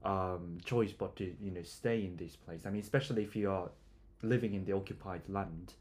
um, 0.04 0.58
choice 0.64 0.92
but 0.92 1.16
to 1.16 1.24
you 1.40 1.50
know 1.50 1.62
stay 1.62 2.04
in 2.04 2.16
this 2.16 2.36
place. 2.36 2.66
I 2.66 2.70
mean, 2.70 2.80
especially 2.82 3.22
if 3.22 3.36
you 3.36 3.50
are 3.50 3.70
living 4.22 4.54
in 4.54 4.64
the 4.64 4.72
occupied 4.72 5.22
land. 5.28 5.74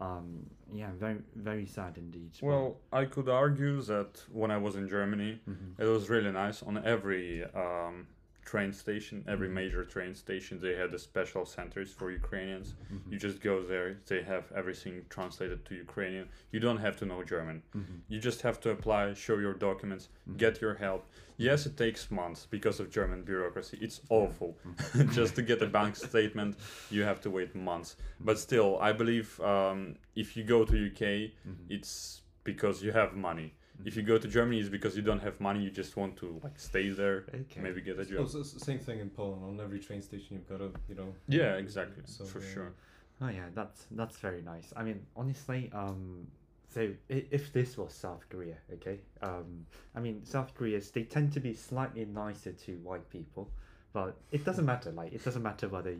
Um, 0.00 0.44
yeah, 0.74 0.90
very 0.98 1.16
very 1.34 1.66
sad 1.66 1.96
indeed. 1.96 2.30
but- 2.40 2.46
Well, 2.46 2.76
I 2.92 3.06
could 3.06 3.28
argue 3.28 3.80
that 3.82 4.24
when 4.30 4.50
I 4.50 4.58
was 4.58 4.76
in 4.76 4.88
Germany, 4.88 5.40
Mhm, 5.48 5.78
it 5.78 5.86
was 5.86 6.10
really 6.10 6.30
nice. 6.32 6.62
On 6.62 6.76
every 6.84 7.44
um, 7.54 8.06
train 8.46 8.72
station, 8.72 9.24
every 9.26 9.48
Mhm. 9.48 9.54
major 9.60 9.84
train 9.84 10.14
station, 10.14 10.58
they 10.60 10.74
had 10.76 10.90
the 10.92 10.98
special 11.10 11.44
centers 11.44 11.90
for 11.98 12.06
Ukrainians. 12.22 12.68
Mhm. 12.92 13.10
You 13.12 13.18
just 13.18 13.38
go 13.50 13.54
there, 13.72 13.88
they 14.10 14.22
have 14.22 14.44
everything 14.60 14.94
translated 15.16 15.58
to 15.66 15.74
Ukrainian. 15.86 16.26
You 16.52 16.60
don't 16.66 16.82
have 16.86 16.96
to 17.00 17.04
know 17.10 17.20
German. 17.34 17.58
Mhm. 17.74 17.96
You 18.12 18.18
just 18.28 18.40
have 18.46 18.58
to 18.64 18.68
apply, 18.76 19.02
show 19.26 19.36
your 19.46 19.56
documents, 19.68 20.04
Mhm. 20.08 20.36
get 20.44 20.54
your 20.64 20.74
help. 20.86 21.02
Yes, 21.48 21.66
it 21.68 21.74
takes 21.84 22.02
months 22.20 22.40
because 22.56 22.76
of 22.82 22.86
German 22.98 23.20
bureaucracy. 23.30 23.76
It's 23.86 23.98
awful. 24.20 24.50
Mhm. 24.64 24.76
just 25.18 25.32
to 25.38 25.42
get 25.50 25.58
a 25.68 25.70
bank 25.78 25.92
statement, 26.10 26.52
you 26.94 27.02
have 27.10 27.20
to 27.26 27.30
wait 27.38 27.50
months. 27.70 27.90
But 28.28 28.36
still, 28.38 28.70
I 28.88 28.92
believe 29.00 29.28
um, 29.52 29.78
if 30.22 30.28
you 30.36 30.44
go 30.56 30.60
to 30.70 30.74
UK, 30.90 31.02
Mhm. 31.50 31.64
it's 31.76 32.22
because 32.50 32.76
you 32.84 32.92
have 33.00 33.10
money. 33.30 33.48
If 33.84 33.96
you 33.96 34.02
go 34.02 34.18
to 34.18 34.28
Germany, 34.28 34.60
it's 34.60 34.68
because 34.68 34.96
you 34.96 35.02
don't 35.02 35.20
have 35.20 35.40
money. 35.40 35.62
You 35.62 35.70
just 35.70 35.96
want 35.96 36.16
to 36.18 36.40
like 36.42 36.58
stay 36.58 36.88
there, 36.90 37.26
Okay. 37.28 37.60
maybe 37.60 37.80
get 37.80 37.96
a 37.98 38.02
Oh, 38.02 38.04
job. 38.04 38.28
so, 38.28 38.42
so 38.42 38.58
same 38.58 38.78
thing 38.78 39.00
in 39.00 39.10
Poland. 39.10 39.44
On 39.44 39.60
every 39.64 39.78
train 39.78 40.02
station, 40.02 40.36
you've 40.36 40.48
got 40.48 40.60
a 40.60 40.70
you 40.88 40.94
know. 40.94 41.12
Yeah, 41.28 41.54
exactly, 41.56 42.02
So, 42.06 42.24
for 42.24 42.40
yeah. 42.40 42.46
sure. 42.54 42.72
Oh 43.20 43.28
yeah, 43.28 43.46
that's 43.54 43.86
that's 43.92 44.18
very 44.18 44.42
nice. 44.42 44.72
I 44.76 44.82
mean, 44.82 45.06
honestly, 45.16 45.70
um, 45.72 46.26
so 46.68 46.90
if 47.08 47.52
this 47.52 47.78
was 47.78 47.92
South 47.94 48.28
Korea, 48.28 48.56
okay, 48.74 48.98
um, 49.22 49.64
I 49.94 50.00
mean, 50.00 50.24
South 50.24 50.54
Koreans 50.54 50.90
they 50.90 51.04
tend 51.04 51.32
to 51.32 51.40
be 51.40 51.54
slightly 51.54 52.04
nicer 52.04 52.52
to 52.52 52.72
white 52.78 53.08
people, 53.08 53.50
but 53.96 54.12
it 54.30 54.44
doesn't 54.44 54.66
matter. 54.66 54.90
Like, 55.00 55.12
it 55.18 55.24
doesn't 55.24 55.42
matter 55.50 55.66
whether 55.74 55.94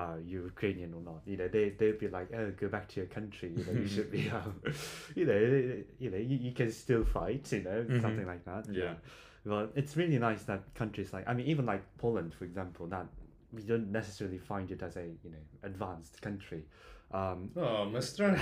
uh, 0.00 0.16
you're 0.30 0.44
Ukrainian 0.54 0.90
or 0.98 1.02
not. 1.10 1.20
You 1.30 1.36
know, 1.40 1.48
they 1.48 1.64
they'd 1.78 1.98
be 1.98 2.08
like, 2.18 2.28
oh, 2.38 2.48
go 2.64 2.68
back 2.68 2.86
to 2.90 2.96
your 3.00 3.06
country. 3.18 3.48
You 3.56 3.64
know, 3.66 3.72
you 3.82 3.88
should 3.94 4.10
be, 4.18 4.22
um, 4.38 4.54
you 5.18 5.24
know, 5.30 5.42
you 6.04 6.10
know, 6.12 6.22
you, 6.30 6.36
you 6.46 6.52
can 6.60 6.70
still 6.70 7.04
fight. 7.18 7.44
You 7.56 7.62
know, 7.68 7.78
Mhm. 7.88 8.02
something 8.02 8.26
like 8.32 8.44
that. 8.52 8.64
Yeah. 8.82 8.94
Well, 9.50 9.66
it's 9.80 9.92
really 10.00 10.18
nice 10.28 10.42
that 10.50 10.62
countries 10.82 11.08
like 11.16 11.24
I 11.30 11.32
mean, 11.36 11.46
even 11.54 11.64
like 11.72 11.82
Poland, 12.04 12.30
for 12.38 12.44
example, 12.50 12.84
that 12.94 13.06
we 13.56 13.62
don't 13.62 13.90
necessarily 14.00 14.40
find 14.52 14.66
it 14.74 14.82
as 14.88 14.94
a 15.04 15.06
you 15.24 15.30
know 15.34 15.44
advanced 15.70 16.14
country. 16.28 16.62
Um, 17.10 17.50
Oh, 17.56 17.86
Mister, 17.86 18.32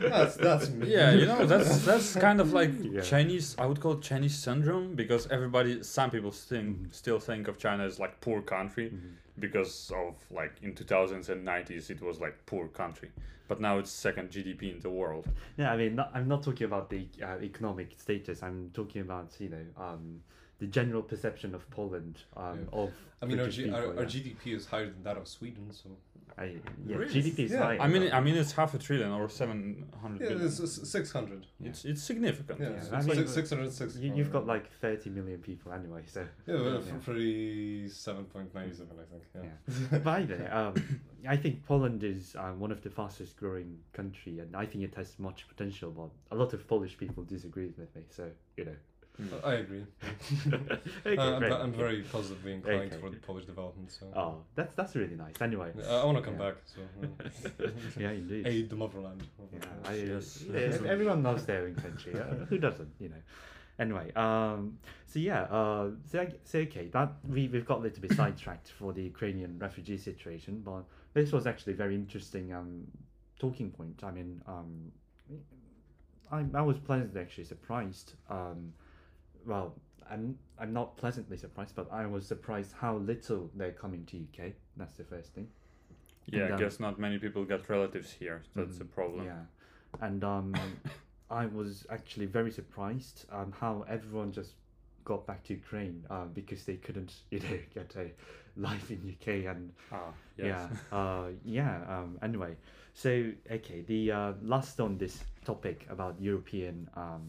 that's 0.00 0.36
that's 0.36 0.70
me. 0.70 0.92
Yeah, 0.92 1.10
you 1.10 1.26
know 1.26 1.44
that's 1.44 1.84
that's 1.84 2.14
kind 2.26 2.40
of 2.40 2.52
like 2.52 2.70
Yeah. 2.80 3.00
Chinese. 3.00 3.56
I 3.58 3.66
would 3.66 3.80
call 3.80 3.92
it 3.94 4.02
Chinese 4.02 4.36
syndrome 4.38 4.94
because 4.94 5.26
everybody, 5.30 5.82
some 5.82 6.10
people 6.10 6.30
think 6.30 6.68
Mhm. 6.78 6.94
still 6.94 7.18
think 7.18 7.48
of 7.48 7.58
China 7.58 7.84
as 7.84 7.98
like 7.98 8.20
poor 8.20 8.40
country 8.40 8.90
mhm. 8.90 9.14
because 9.40 9.90
of 9.90 10.14
like 10.30 10.52
in 10.62 10.72
2000s 10.74 11.28
and 11.30 11.44
90s 11.44 11.90
it 11.90 12.00
was 12.00 12.20
like 12.20 12.36
poor 12.46 12.68
country, 12.68 13.10
but 13.48 13.60
now 13.60 13.78
it's 13.78 13.90
second 13.90 14.30
GDP 14.30 14.70
in 14.70 14.78
the 14.80 14.90
world. 14.90 15.26
Yeah, 15.56 15.72
I 15.72 15.76
mean, 15.76 15.96
not, 15.96 16.12
I'm 16.14 16.28
not 16.28 16.44
talking 16.44 16.66
about 16.66 16.90
the 16.90 17.08
uh, 17.20 17.38
economic 17.42 17.88
status. 17.98 18.40
I'm 18.42 18.70
talking 18.72 19.00
about 19.02 19.34
you 19.40 19.48
know 19.48 19.66
um, 19.76 20.22
the 20.62 20.68
general 20.68 21.02
perception 21.02 21.50
of 21.58 21.62
Poland 21.70 22.16
um, 22.36 22.44
Yeah. 22.72 22.80
of. 22.82 22.90
I 23.20 23.24
mean, 23.26 23.40
our, 23.40 23.48
G- 23.48 23.64
people, 23.64 23.76
our, 23.78 23.86
our. 23.98 24.04
GDP 24.14 24.42
is 24.58 24.64
higher 24.66 24.86
than 24.94 25.02
that 25.08 25.16
of 25.16 25.26
Sweden, 25.28 25.66
so 25.72 25.88
I, 26.38 26.44
yeah, 26.86 26.96
Really? 26.96 27.12
GDP 27.14 27.38
is 27.46 27.50
Yeah. 27.52 27.62
high. 27.64 27.78
I 27.78 27.88
mean, 27.88 28.04
I 28.18 28.20
mean 28.26 28.36
it's 28.42 28.52
half 28.60 28.72
a 28.74 28.78
trillion 28.78 29.10
or 29.10 29.28
700 29.28 30.20
yeah, 30.20 30.28
billion. 30.28 30.46
it's 30.46 30.88
six 30.96 31.12
hundred. 31.12 31.46
Yeah. 31.60 31.68
It's 31.70 31.84
it's 31.84 32.02
significant. 32.10 32.60
Yeah, 32.60 32.70
Yeah, 32.70 32.76
it's 32.76 32.92
I 32.92 32.98
it's 32.98 33.06
mean, 33.08 33.16
like 33.18 33.28
six 33.38 33.50
hundred 33.50 33.72
six. 33.72 33.96
you, 33.96 34.14
you've 34.16 34.32
got 34.36 34.44
like 34.54 34.66
30 34.80 35.10
million 35.10 35.40
people 35.40 35.72
anyway, 35.72 36.02
so. 36.06 36.20
yeah, 36.46 36.54
well, 36.54 36.74
Yeah. 36.74 36.80
for 36.80 36.98
thirty-seven 37.10 38.24
point 38.34 38.54
ninety-seven, 38.54 38.96
I 39.04 39.06
think. 39.12 39.22
Yeah. 39.34 39.42
Yeah. 39.92 39.98
but 40.04 40.10
either, 40.20 40.40
um, 40.60 40.74
I 41.28 41.36
think 41.36 41.54
Poland 41.66 42.02
is 42.04 42.36
um, 42.38 42.58
one 42.60 42.70
of 42.76 42.80
the 42.82 42.90
fastest 42.90 43.36
growing 43.36 43.78
country, 43.92 44.38
and 44.38 44.54
I 44.56 44.64
think 44.66 44.84
it 44.84 44.94
has 44.94 45.18
much 45.18 45.46
potential. 45.52 45.90
But 45.90 46.10
a 46.34 46.36
lot 46.42 46.52
of 46.54 46.66
Polish 46.66 46.96
people 47.02 47.22
disagree 47.24 47.66
with 47.78 47.94
me, 47.96 48.02
so 48.10 48.30
you 48.56 48.64
know. 48.66 48.76
Mm. 49.20 49.44
I 49.44 49.54
agree. 49.54 49.84
okay, 51.06 51.16
Uh, 51.16 51.36
I'm, 51.36 51.42
I'm 51.52 51.72
very 51.72 52.02
positively 52.02 52.54
inclined 52.54 52.92
Okay. 52.92 52.96
toward 53.00 53.22
Polish 53.22 53.44
development. 53.44 53.92
So 53.92 54.06
Oh, 54.16 54.42
that's 54.54 54.74
that's 54.74 54.96
really 54.96 55.16
nice. 55.16 55.34
Anyway. 55.40 55.70
Yeah, 55.76 55.96
I 56.00 56.04
want 56.04 56.16
to 56.18 56.24
come 56.24 56.38
Yeah. 56.40 56.50
back. 56.50 56.56
So 56.64 56.80
yeah. 57.60 57.68
Yeah, 57.98 58.10
indeed. 58.12 58.46
aid 58.46 58.70
the 58.70 58.76
motherland. 58.76 59.22
Yeah, 59.52 59.60
I, 59.84 59.94
Yes. 59.94 60.44
everyone 60.86 61.22
loves 61.22 61.44
their 61.44 61.64
own 61.64 61.74
country. 61.74 62.14
Uh, 62.18 62.46
who 62.46 62.58
doesn't, 62.58 62.90
you 62.98 63.10
know? 63.10 63.22
Anyway, 63.78 64.12
um, 64.14 64.78
so 65.06 65.18
yeah, 65.18 65.42
uh, 65.44 65.90
so, 66.06 66.26
so 66.44 66.58
okay, 66.60 66.88
that 66.88 67.12
we 67.28 67.48
we've 67.48 67.66
got 67.66 67.78
a 67.78 67.82
little 67.82 68.00
bit 68.02 68.12
sidetracked 68.12 68.68
for 68.68 68.92
the 68.92 69.02
Ukrainian 69.02 69.58
refugee 69.58 69.96
situation, 69.98 70.62
but 70.64 70.84
this 71.14 71.32
was 71.32 71.46
actually 71.46 71.72
very 71.74 71.94
interesting 71.94 72.52
um, 72.52 72.86
talking 73.38 73.70
point. 73.70 74.02
I 74.04 74.10
mean, 74.10 74.42
um, 74.46 74.92
I 76.30 76.44
I 76.54 76.62
was 76.62 76.78
pleasantly 76.78 77.20
actually 77.20 77.44
surprised. 77.44 78.12
Um, 78.30 78.72
well, 79.46 79.74
I'm 80.10 80.38
I'm 80.58 80.72
not 80.72 80.96
pleasantly 80.96 81.36
surprised, 81.36 81.74
but 81.74 81.90
I 81.92 82.06
was 82.06 82.26
surprised 82.26 82.72
how 82.72 82.96
little 82.96 83.50
they're 83.54 83.72
coming 83.72 84.04
to 84.06 84.16
UK. 84.16 84.52
That's 84.76 84.94
the 84.96 85.04
first 85.04 85.34
thing. 85.34 85.48
Yeah, 86.26 86.44
And, 86.44 86.52
I 86.54 86.56
um, 86.56 86.60
guess 86.60 86.80
not 86.80 86.98
many 86.98 87.18
people 87.18 87.44
got 87.44 87.68
relatives 87.68 88.12
here. 88.12 88.42
That's 88.54 88.80
a 88.80 88.84
Mhm. 88.84 88.94
problem. 88.94 89.26
Yeah, 89.26 89.44
and 90.00 90.24
um, 90.24 90.54
I 91.30 91.46
was 91.46 91.86
actually 91.90 92.26
very 92.26 92.50
surprised 92.50 93.26
um, 93.30 93.52
how 93.52 93.84
everyone 93.88 94.32
just 94.32 94.52
got 95.04 95.26
back 95.26 95.42
to 95.44 95.54
Ukraine 95.54 96.04
uh, 96.10 96.26
because 96.26 96.64
they 96.64 96.76
couldn't, 96.76 97.14
you 97.30 97.40
know, 97.40 97.58
get 97.74 97.94
a 97.96 98.10
life 98.56 98.90
in 98.90 98.98
UK 99.14 99.46
and 99.50 99.72
Ah, 99.92 100.12
yes. 100.36 100.46
yeah, 100.46 100.68
uh, 100.92 101.28
yeah. 101.44 101.82
Um, 101.88 102.18
anyway, 102.22 102.56
so 102.94 103.30
okay, 103.50 103.82
the 103.82 104.12
uh, 104.12 104.32
last 104.42 104.80
on 104.80 104.98
this 104.98 105.24
topic 105.44 105.86
about 105.90 106.20
European 106.20 106.88
um, 106.96 107.24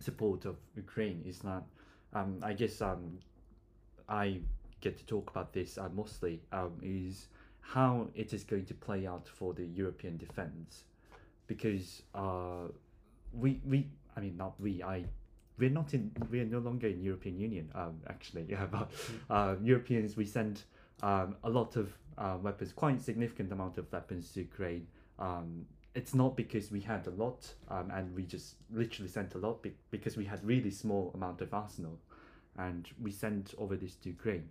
support 0.00 0.44
of 0.44 0.56
Ukraine 0.76 1.22
is 1.26 1.38
that 1.40 1.62
um, 2.12 2.40
I 2.42 2.52
guess 2.54 2.80
um, 2.82 3.18
I 4.08 4.40
get 4.80 4.98
to 4.98 5.04
talk 5.04 5.30
about 5.30 5.52
this 5.52 5.78
uh, 5.78 5.88
mostly 5.94 6.40
um, 6.52 6.72
is 6.82 7.28
how 7.60 8.08
it 8.14 8.32
is 8.32 8.42
going 8.42 8.64
to 8.66 8.74
play 8.74 9.06
out 9.06 9.28
for 9.28 9.54
the 9.54 9.64
European 9.64 10.16
defense. 10.16 10.84
Because 11.46 12.02
uh, 12.14 12.68
we 13.32 13.60
we 13.64 13.86
I 14.16 14.20
mean 14.20 14.36
not 14.36 14.60
we 14.60 14.82
I 14.82 15.04
we're 15.58 15.70
not 15.70 15.94
in 15.94 16.10
we're 16.30 16.44
no 16.44 16.58
longer 16.58 16.88
in 16.88 17.02
European 17.02 17.38
Union 17.38 17.70
um, 17.74 18.00
actually. 18.08 18.46
Yeah 18.48 18.66
but 18.70 18.90
uh, 19.28 19.56
Europeans 19.62 20.16
we 20.16 20.24
send 20.24 20.62
um, 21.02 21.36
a 21.44 21.50
lot 21.50 21.76
of 21.76 21.92
uh, 22.18 22.36
weapons 22.42 22.72
quite 22.72 23.00
significant 23.00 23.52
amount 23.52 23.78
of 23.78 23.90
weapons 23.92 24.32
to 24.32 24.40
Ukraine 24.40 24.86
um, 25.18 25.66
it's 25.94 26.14
not 26.14 26.36
because 26.36 26.70
we 26.70 26.80
had 26.80 27.06
a 27.06 27.10
lot 27.10 27.52
um, 27.68 27.90
and 27.92 28.14
we 28.14 28.22
just 28.22 28.54
literally 28.72 29.08
sent 29.08 29.34
a 29.34 29.38
lot 29.38 29.62
be- 29.62 29.74
because 29.90 30.16
we 30.16 30.24
had 30.24 30.44
really 30.44 30.70
small 30.70 31.10
amount 31.14 31.40
of 31.40 31.52
arsenal 31.52 31.98
and 32.58 32.88
we 33.00 33.10
sent 33.10 33.54
over 33.58 33.76
this 33.76 33.94
to 33.96 34.08
Ukraine 34.08 34.48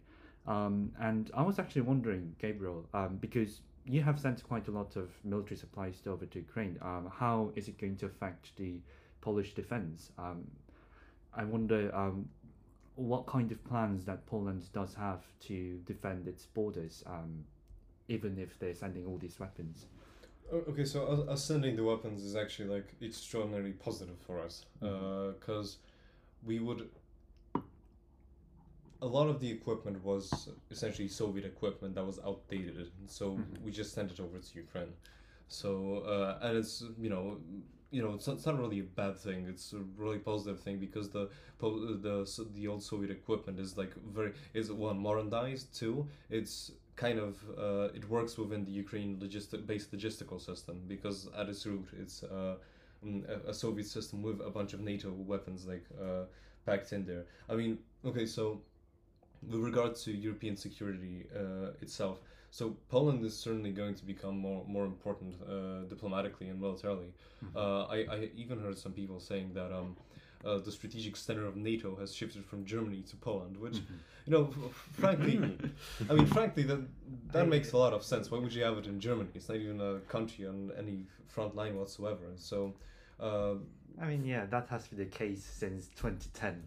um, 0.48 0.92
and 1.00 1.32
I 1.34 1.44
was 1.44 1.60
actually 1.60 1.82
wondering 1.82 2.36
Gabriel 2.40 2.86
um, 2.94 3.18
because 3.22 3.62
you 3.86 4.02
have 4.02 4.20
sent 4.20 4.44
quite 4.44 4.68
a 4.68 4.72
lot 4.72 4.96
of 4.96 5.10
military 5.24 5.56
supplies 5.56 6.02
over 6.06 6.26
to 6.26 6.40
Ukraine 6.40 6.78
um, 6.82 7.10
how 7.14 7.52
is 7.56 7.68
it 7.68 7.78
going 7.78 7.96
to 7.98 8.06
affect 8.06 8.56
the 8.58 8.82
Polish 9.22 9.54
defense? 9.54 10.12
Um, 10.18 10.46
I 11.34 11.44
wonder 11.44 11.94
um, 11.94 12.28
what 12.96 13.28
kind 13.28 13.52
of 13.52 13.64
plans 13.64 14.04
that 14.06 14.26
Poland 14.26 14.64
does 14.74 14.94
have 14.94 15.24
to 15.42 15.80
defend 15.86 16.28
its 16.28 16.46
borders 16.48 17.04
even 18.10 18.40
if 18.40 18.58
they're 18.60 18.74
sending 18.74 19.06
all 19.06 19.18
these 19.18 19.40
weapons 19.40 19.86
Okay, 20.52 20.84
so 20.84 21.28
sending 21.36 21.76
the 21.76 21.84
weapons 21.84 22.24
is 22.24 22.36
actually 22.36 22.70
like 22.70 22.96
extraordinarily 23.02 23.74
positive 23.74 24.18
for 24.26 24.42
us, 24.42 24.66
because 24.80 25.78
we 26.44 26.60
would. 26.60 26.90
A 29.02 29.06
lot 29.06 29.30
of 29.30 29.40
the 29.40 29.50
equipment 29.50 30.04
was 30.04 30.50
essentially 30.72 31.08
Soviet 31.08 31.46
equipment 31.46 31.96
that 31.96 32.06
was 32.06 32.20
outdated, 32.20 32.92
so 33.08 33.38
Mhm. 33.38 33.62
we 33.64 33.72
just 33.72 33.94
sent 33.94 34.12
it 34.12 34.20
over 34.20 34.40
to 34.40 34.56
Ukraine. 34.56 34.94
So 35.48 36.00
uh, 36.00 36.40
and 36.42 36.58
it's 36.58 36.84
you 37.00 37.10
know 37.10 37.40
you 37.92 38.02
know 38.04 38.14
it's 38.14 38.28
not, 38.28 38.38
it's 38.38 38.46
not 38.46 38.60
really 38.60 38.80
a 38.80 38.84
bad 38.84 39.18
thing. 39.18 39.48
It's 39.50 39.74
a 39.74 39.80
really 39.98 40.20
positive 40.20 40.60
thing 40.60 40.78
because 40.78 41.10
the 41.10 41.30
the 41.60 42.46
the 42.54 42.68
old 42.68 42.84
Soviet 42.84 43.12
equipment 43.12 43.60
is 43.60 43.78
like 43.78 43.94
very 44.14 44.34
is 44.54 44.72
one 44.72 45.00
modernized 45.00 45.76
too. 45.76 46.08
It's 46.30 46.72
kind 46.96 47.20
of 47.20 47.38
uh, 47.58 47.96
it 47.96 48.10
works 48.10 48.38
within 48.38 48.66
the 48.66 48.72
Ukraine 48.72 49.18
logistic 49.18 49.66
based 49.66 49.92
logistical 49.92 50.40
system 50.40 50.82
because 50.88 51.30
at 51.38 51.50
its 51.50 51.66
root 51.66 51.88
it's 52.00 52.24
uh, 52.24 52.56
mm, 53.06 53.28
a, 53.28 53.50
a 53.50 53.54
Soviet 53.54 53.88
system 53.88 54.22
with 54.22 54.42
a 54.42 54.50
bunch 54.50 54.74
of 54.74 54.82
NATO 54.82 55.10
weapons 55.12 55.66
like 55.66 55.86
uh, 56.00 56.26
packed 56.66 56.94
in 56.94 57.06
there. 57.06 57.26
I 57.50 57.56
mean, 57.56 57.80
okay, 58.06 58.26
so 58.26 58.62
with 59.50 59.62
regard 59.62 59.96
to 59.96 60.12
European 60.12 60.56
security 60.58 61.26
uh, 61.36 61.72
itself, 61.82 62.20
so 62.52 62.76
Poland 62.90 63.24
is 63.26 63.36
certainly 63.38 63.72
going 63.72 63.96
to 63.96 64.06
become 64.06 64.38
more 64.38 64.64
more 64.68 64.86
important 64.86 65.36
uh, 65.48 65.84
diplomatically 65.88 66.48
and 66.50 66.60
militarily. 66.60 67.14
Uh, 67.56 67.84
I, 67.84 67.98
I 68.16 68.30
even 68.36 68.60
heard 68.60 68.78
some 68.78 68.92
people 68.94 69.20
saying 69.20 69.54
that 69.54 69.72
um, 69.72 69.96
uh, 70.46 70.58
the 70.58 70.72
strategic 70.72 71.16
center 71.18 71.46
of 71.46 71.56
NATO 71.56 71.96
has 71.98 72.14
shifted 72.14 72.44
from 72.46 72.66
Germany 72.66 73.02
to 73.10 73.16
Poland, 73.18 73.58
which 73.58 73.78
you 74.26 74.32
know, 74.34 74.50
f- 74.66 74.90
frankly, 74.94 75.36
I 76.10 76.14
mean, 76.14 76.26
frankly, 76.28 76.64
that 76.64 76.82
that 77.32 77.48
makes 77.48 77.72
a 77.74 77.78
lot 77.78 77.94
of 77.94 78.04
sense. 78.04 78.32
Why 78.32 78.40
would 78.40 78.54
you 78.54 78.64
have 78.64 78.78
it 78.78 78.88
in 78.88 79.00
Germany? 79.00 79.30
It's 79.36 79.50
not 79.50 79.58
even 79.58 79.80
a 79.82 80.00
country 80.08 80.46
on 80.48 80.72
any 80.78 81.06
front 81.28 81.56
line 81.56 81.76
whatsoever. 81.78 82.28
So, 82.36 82.74
Uh, 83.20 83.56
I 84.02 84.06
mean, 84.08 84.24
yeah, 84.26 84.46
that 84.46 84.68
has 84.70 84.88
been 84.88 85.00
the 85.00 85.06
case 85.24 85.44
since 85.44 85.90
2010. 85.96 86.64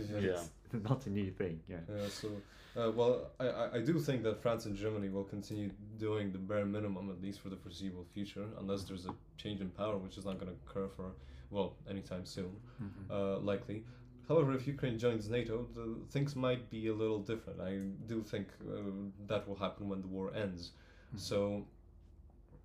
You 0.00 0.14
know, 0.14 0.20
Yeah. 0.20 0.40
it's 0.72 0.88
not 0.88 1.06
a 1.06 1.10
new 1.10 1.30
thing. 1.32 1.60
Yeah. 1.68 1.80
Yeah, 1.88 2.08
so, 2.08 2.28
uh, 2.76 2.90
well, 2.90 3.30
I, 3.40 3.76
I, 3.76 3.80
do 3.80 3.98
think 3.98 4.22
that 4.24 4.40
France 4.42 4.66
and 4.66 4.76
Germany 4.76 5.08
will 5.08 5.24
continue 5.24 5.70
doing 5.98 6.30
the 6.32 6.38
bare 6.38 6.66
minimum, 6.66 7.10
at 7.10 7.22
least 7.22 7.40
for 7.40 7.48
the 7.48 7.56
foreseeable 7.56 8.04
future, 8.12 8.46
unless 8.58 8.84
there's 8.84 9.06
a 9.06 9.14
change 9.38 9.60
in 9.60 9.70
power, 9.70 9.96
which 9.96 10.18
is 10.18 10.24
not 10.24 10.38
going 10.38 10.52
to 10.52 10.56
occur 10.66 10.88
for, 10.88 11.12
well, 11.50 11.74
anytime 11.88 12.24
soon, 12.26 12.56
Mhm. 12.80 13.10
uh, 13.10 13.38
likely. 13.38 13.84
However, 14.28 14.52
if 14.54 14.66
Ukraine 14.66 14.98
joins 14.98 15.28
NATO, 15.28 15.66
the, 15.74 15.96
things 16.10 16.36
might 16.36 16.68
be 16.68 16.88
a 16.88 16.94
little 16.94 17.20
different. 17.20 17.60
I 17.60 17.78
do 18.06 18.22
think 18.22 18.48
uh, 18.60 18.90
that 19.26 19.48
will 19.48 19.56
happen 19.56 19.88
when 19.88 20.00
the 20.00 20.08
war 20.08 20.34
ends. 20.34 20.72
Mhm. 21.14 21.20
So, 21.20 21.66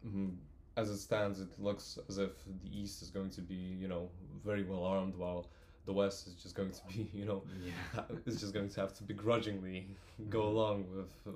mm, 0.06 0.36
as 0.76 0.90
it 0.90 0.98
stands, 0.98 1.40
it 1.40 1.60
looks 1.60 2.00
as 2.10 2.18
if 2.18 2.32
the 2.64 2.80
East 2.80 3.02
is 3.02 3.10
going 3.12 3.30
to 3.32 3.42
be, 3.42 3.56
you 3.56 3.88
know, 3.88 4.10
very 4.44 4.64
well 4.64 4.84
armed, 4.84 5.16
while 5.16 5.50
the 5.86 5.94
West 5.94 6.28
is 6.28 6.34
just 6.36 6.56
going 6.56 6.72
to 6.72 6.82
be, 6.88 7.10
you 7.14 7.26
know, 7.26 7.44
yeah. 7.64 8.04
is 8.26 8.40
just 8.40 8.54
going 8.54 8.70
to 8.70 8.82
have 8.82 8.94
to 8.96 9.04
begrudgingly 9.04 9.88
go 10.30 10.44
along 10.44 10.86
with, 10.96 11.12
uh, 11.28 11.32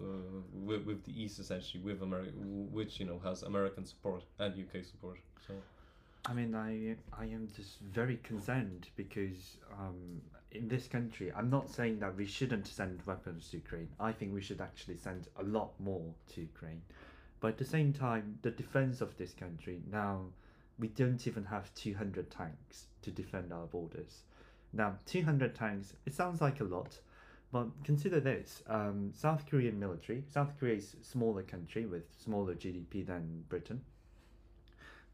with 0.54 0.86
with 0.86 1.04
the 1.04 1.24
East 1.24 1.40
essentially 1.40 1.82
with 1.84 2.02
America, 2.02 2.32
which 2.72 3.00
you 3.00 3.06
know 3.06 3.20
has 3.24 3.44
American 3.44 3.86
support 3.86 4.24
and 4.40 4.54
UK 4.54 4.84
support. 4.84 5.20
So 5.48 5.54
I 6.28 6.34
mean, 6.34 6.56
I 6.56 6.96
I 7.18 7.26
am 7.26 7.48
just 7.56 7.80
very 7.80 8.18
concerned 8.18 8.88
because 8.96 9.58
um, 9.80 10.22
in 10.52 10.68
this 10.68 10.88
country, 10.88 11.32
I'm 11.36 11.50
not 11.50 11.70
saying 11.70 12.00
that 12.00 12.16
we 12.16 12.26
shouldn't 12.26 12.68
send 12.68 13.02
weapons 13.06 13.50
to 13.50 13.58
Ukraine. 13.58 13.90
I 14.00 14.12
think 14.12 14.34
we 14.34 14.42
should 14.42 14.62
actually 14.62 14.98
send 14.98 15.28
a 15.38 15.44
lot 15.44 15.72
more 15.80 16.14
to 16.34 16.42
Ukraine. 16.42 16.82
But 17.42 17.50
at 17.50 17.58
the 17.58 17.66
same 17.66 17.94
time, 17.94 18.40
the 18.42 18.52
defense 18.52 19.02
of 19.02 19.18
this 19.18 19.34
country 19.34 19.82
now, 19.92 20.26
we 20.80 20.88
don't 20.88 21.28
even 21.28 21.46
have 21.46 21.74
200 21.76 22.32
tanks 22.32 22.88
to 23.04 23.12
defend 23.12 23.54
our 23.54 23.68
borders. 23.68 24.24
Now, 24.76 24.98
200 25.06 25.56
tanks, 25.56 25.94
it 26.06 26.14
sounds 26.14 26.42
like 26.42 26.60
a 26.60 26.66
lot, 26.66 27.00
but 27.52 27.68
consider 27.86 28.20
this: 28.20 28.62
um, 28.68 29.12
South 29.14 29.46
Korean 29.50 29.80
military. 29.80 30.24
South 30.28 30.60
Korea 30.60 30.76
is 30.76 30.98
smaller 31.02 31.44
country 31.44 31.86
with 31.86 32.04
smaller 32.22 32.54
GDP 32.56 33.06
than 33.06 33.46
Britain. 33.48 33.82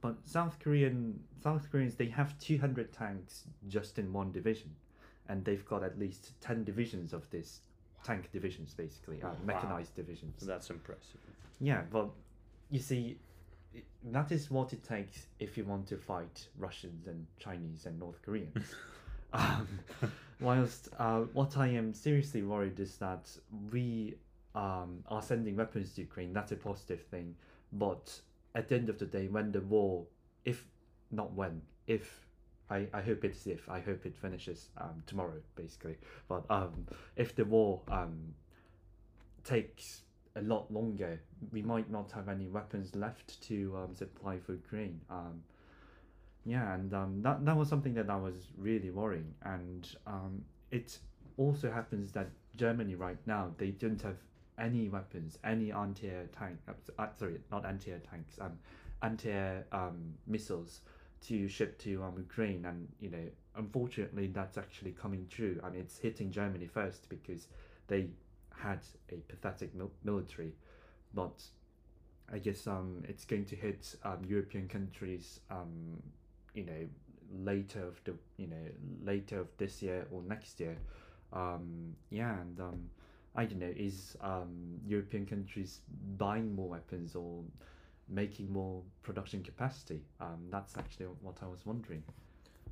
But 0.01 0.15
South 0.25 0.57
Korean 0.59 1.19
South 1.43 1.71
Koreans 1.71 1.93
they 1.95 2.07
have 2.07 2.37
200 2.39 2.91
tanks 2.91 3.43
just 3.67 3.99
in 3.99 4.11
one 4.11 4.31
division, 4.31 4.71
and 5.29 5.45
they've 5.45 5.65
got 5.65 5.83
at 5.83 5.99
least 5.99 6.33
10 6.41 6.63
divisions 6.63 7.13
of 7.13 7.29
this 7.29 7.61
tank 8.03 8.31
divisions 8.31 8.73
basically, 8.73 9.21
uh, 9.21 9.27
Wow. 9.27 9.35
mechanized 9.45 9.95
divisions. 9.95 10.41
That's 10.43 10.71
impressive. 10.71 11.19
Yeah, 11.59 11.83
but 11.91 12.09
you 12.71 12.79
see, 12.79 13.19
that 14.05 14.31
is 14.31 14.49
what 14.49 14.73
it 14.73 14.83
takes 14.83 15.27
if 15.39 15.55
you 15.55 15.65
want 15.65 15.85
to 15.89 15.97
fight 15.97 16.47
Russians 16.57 17.05
and 17.05 17.27
Chinese 17.37 17.85
and 17.85 17.99
North 17.99 18.19
Koreans. 18.23 18.73
um, 19.33 19.67
whilst 20.39 20.89
uh, 20.99 21.21
what 21.33 21.57
I 21.57 21.67
am 21.67 21.93
seriously 21.93 22.41
worried 22.41 22.79
is 22.79 22.97
that 22.97 23.29
we 23.71 24.15
um, 24.55 25.03
are 25.07 25.21
sending 25.21 25.55
weapons 25.55 25.93
to 25.93 26.01
Ukraine. 26.01 26.33
That's 26.33 26.51
a 26.51 26.55
positive 26.55 27.01
thing, 27.03 27.35
but 27.73 28.19
at 28.55 28.67
the 28.67 28.75
end 28.75 28.89
of 28.89 28.99
the 28.99 29.05
day, 29.05 29.27
when 29.27 29.51
the 29.51 29.61
war, 29.61 30.05
if 30.45 30.65
not 31.11 31.33
when, 31.33 31.61
if 31.87 32.25
I, 32.69 32.87
I 32.93 33.01
hope 33.01 33.25
it's 33.25 33.45
if 33.47 33.69
I 33.69 33.79
hope 33.79 34.05
it 34.05 34.15
finishes 34.15 34.69
um, 34.77 35.03
tomorrow 35.05 35.41
basically, 35.55 35.97
but 36.27 36.43
um, 36.49 36.87
if 37.15 37.35
the 37.35 37.45
war 37.45 37.81
um, 37.89 38.33
takes 39.43 40.01
a 40.35 40.41
lot 40.41 40.71
longer, 40.71 41.21
we 41.51 41.61
might 41.61 41.89
not 41.89 42.11
have 42.13 42.29
any 42.29 42.47
weapons 42.47 42.95
left 42.95 43.41
to 43.43 43.77
um, 43.77 43.95
supply 43.95 44.37
for 44.37 44.53
Ukraine. 44.53 45.01
Um, 45.09 45.43
yeah, 46.45 46.73
and 46.73 46.93
um, 46.93 47.21
that 47.21 47.45
that 47.45 47.55
was 47.55 47.69
something 47.69 47.93
that 47.95 48.09
I 48.09 48.15
was 48.15 48.51
really 48.57 48.89
worrying, 48.89 49.33
and 49.43 49.87
um, 50.07 50.43
it 50.71 50.97
also 51.37 51.71
happens 51.71 52.11
that 52.13 52.29
Germany 52.55 52.95
right 52.95 53.17
now 53.25 53.51
they 53.57 53.71
don't 53.71 54.01
have 54.01 54.17
any 54.57 54.89
weapons, 54.89 55.37
any 55.43 55.71
anti-air 55.71 56.27
tank. 56.37 56.57
Uh, 56.67 56.73
uh, 57.01 57.07
sorry, 57.17 57.39
not 57.51 57.65
anti-air 57.65 58.01
tanks. 58.09 58.37
Um, 58.39 58.53
anti-air 59.01 59.65
um, 59.71 60.13
missiles 60.27 60.81
to 61.27 61.47
ship 61.47 61.77
to 61.79 62.03
um, 62.03 62.13
Ukraine, 62.17 62.65
and 62.65 62.87
you 62.99 63.09
know, 63.09 63.25
unfortunately, 63.55 64.27
that's 64.27 64.57
actually 64.57 64.91
coming 64.91 65.27
true. 65.29 65.59
I 65.63 65.69
mean, 65.69 65.81
it's 65.81 65.97
hitting 65.97 66.31
Germany 66.31 66.67
first 66.67 67.07
because 67.09 67.47
they 67.87 68.07
had 68.55 68.79
a 69.11 69.15
pathetic 69.15 69.75
mil- 69.75 69.91
military, 70.03 70.53
but 71.13 71.43
I 72.31 72.39
guess 72.39 72.67
um, 72.67 73.03
it's 73.07 73.25
going 73.25 73.45
to 73.45 73.55
hit 73.55 73.95
um, 74.03 74.19
European 74.27 74.67
countries, 74.67 75.39
um, 75.49 76.01
you 76.53 76.65
know, 76.65 76.87
later 77.33 77.83
of 77.87 78.03
the 78.03 78.13
you 78.37 78.47
know 78.47 78.65
later 79.03 79.39
of 79.39 79.47
this 79.57 79.81
year 79.81 80.07
or 80.11 80.21
next 80.23 80.59
year. 80.59 80.77
Um, 81.33 81.95
yeah, 82.09 82.39
and 82.41 82.59
um, 82.59 82.89
I 83.35 83.45
don't 83.45 83.59
know, 83.59 83.73
is 83.75 84.17
um, 84.21 84.79
European 84.85 85.25
countries 85.25 85.79
buying 86.17 86.53
more 86.53 86.67
weapons 86.67 87.15
or 87.15 87.43
making 88.09 88.51
more 88.51 88.81
production 89.03 89.41
capacity? 89.41 90.01
Um, 90.19 90.47
that's 90.49 90.77
actually 90.77 91.05
what 91.21 91.37
I 91.41 91.47
was 91.47 91.65
wondering. 91.65 92.03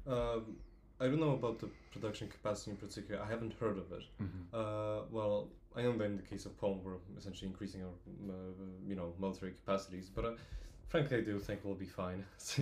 um, 0.07 0.57
I 1.01 1.05
don't 1.05 1.21
know 1.21 1.31
about 1.31 1.59
the 1.59 1.69
production 1.93 2.27
capacity 2.27 2.71
in 2.71 2.77
particular. 2.77 3.21
I 3.21 3.29
haven't 3.29 3.53
heard 3.59 3.77
of 3.77 3.89
it. 3.93 4.03
Uh, 4.53 5.03
well, 5.11 5.47
I 5.75 5.83
know 5.83 5.97
that 5.97 6.03
in 6.03 6.17
the 6.17 6.23
case 6.23 6.45
of 6.45 6.57
Poland, 6.57 6.81
we're 6.83 6.95
essentially 7.17 7.47
increasing 7.47 7.83
our, 7.83 7.87
uh, 7.87 8.33
you 8.85 8.95
know, 8.95 9.13
military 9.17 9.53
capacities. 9.53 10.09
But 10.13 10.25
uh, 10.25 10.31
frankly, 10.89 11.17
I 11.17 11.21
do 11.21 11.39
think 11.39 11.61
we'll 11.63 11.75
be 11.75 11.85
fine. 11.85 12.25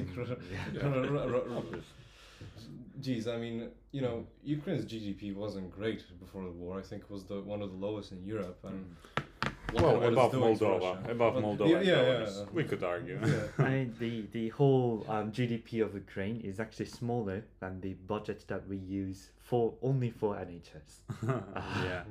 Geez, 3.02 3.26
mm, 3.26 3.34
I 3.36 3.38
mean, 3.38 3.70
you 3.92 4.02
know, 4.02 4.18
mm. 4.18 4.26
Ukraine's 4.44 4.86
GDP 4.86 5.36
wasn't 5.36 5.72
great 5.72 6.04
before 6.20 6.44
the 6.44 6.52
war. 6.52 6.78
I 6.78 6.84
think 6.84 7.04
it 7.04 7.12
was 7.12 7.24
the 7.26 7.42
one 7.42 7.62
of 7.62 7.72
the 7.72 7.78
lowest 7.78 8.12
in 8.12 8.24
Europe. 8.24 8.60
And 8.63 8.86
mm. 8.86 9.54
Well, 9.74 10.00
what 10.00 10.13
above 10.13 10.32
Moldova, 10.34 11.10
above 11.10 11.34
But- 11.34 11.44
Moldova, 11.44 11.70
Yeah, 11.70 11.82
yeah, 11.82 12.30
yeah. 12.30 12.46
we 12.54 12.63
could 12.63 12.84
argue. 12.84 13.20
Yeah. 13.22 13.48
I 13.66 13.70
mean, 13.70 13.96
the, 14.00 14.26
the 14.32 14.50
whole 14.50 15.06
um, 15.10 15.32
GDP 15.32 15.84
of 15.84 15.94
Ukraine 15.94 16.40
is 16.42 16.60
actually 16.60 16.86
smaller 16.86 17.44
than 17.60 17.82
the 17.82 17.94
budget 17.94 18.46
that 18.48 18.68
we 18.68 18.78
use 18.78 19.32
for 19.48 19.74
only 19.82 20.12
for 20.12 20.36
NHS. 20.36 20.90
yeah, 21.88 22.04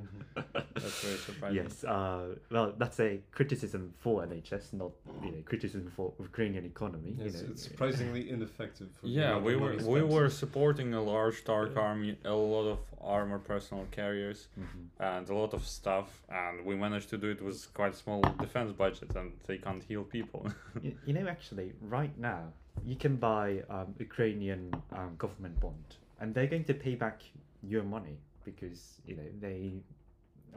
that's 0.72 1.00
very 1.04 1.18
surprising. 1.18 1.56
Yes, 1.56 1.84
uh, 1.84 2.34
well, 2.50 2.72
that's 2.78 2.98
a 2.98 3.20
criticism 3.30 3.92
for 3.98 4.24
NHS, 4.24 4.72
not 4.72 4.92
you 5.22 5.30
know 5.32 5.42
criticism 5.44 5.92
for 5.94 6.06
Ukrainian 6.18 6.64
economy. 6.64 7.14
It's, 7.20 7.36
you 7.36 7.42
know. 7.42 7.50
it's 7.52 7.62
surprisingly 7.68 8.30
ineffective. 8.30 8.88
For 8.96 9.06
the 9.06 9.12
Yeah, 9.12 9.38
we 9.48 9.54
were 9.62 9.76
we 9.96 10.02
were 10.14 10.30
supporting 10.30 10.94
a 10.94 11.02
large 11.14 11.38
dark 11.44 11.76
army, 11.76 12.16
a 12.24 12.32
lot 12.56 12.66
of 12.74 12.78
armor 13.16 13.40
personal 13.52 13.84
carriers, 13.98 14.40
Mhm. 14.62 14.82
and 15.12 15.24
a 15.28 15.36
lot 15.42 15.52
of 15.58 15.62
stuff, 15.80 16.08
and 16.42 16.54
we 16.68 16.74
managed 16.86 17.08
to 17.14 17.18
do 17.24 17.28
it 17.36 17.40
with 17.46 17.58
quite 17.74 17.94
small 18.04 18.22
defense 18.44 18.72
budget, 18.84 19.10
and 19.18 19.28
they 19.48 19.58
can't 19.66 19.84
heal 19.90 20.04
people. 20.18 20.42
you, 20.84 20.92
you 21.06 21.12
know, 21.16 21.26
actually, 21.36 21.68
right 21.96 22.16
now 22.32 22.42
you 22.90 22.96
can 23.04 23.14
buy 23.30 23.46
um, 23.74 23.88
Ukrainian 24.08 24.62
um, 24.98 25.10
government 25.24 25.56
bond, 25.64 25.88
and 26.20 26.34
they're 26.34 26.46
going 26.46 26.64
to 26.64 26.74
pay 26.74 26.94
back 26.94 27.22
your 27.62 27.82
money 27.82 28.18
because 28.44 29.00
you 29.06 29.16
know 29.16 29.28
they, 29.40 29.72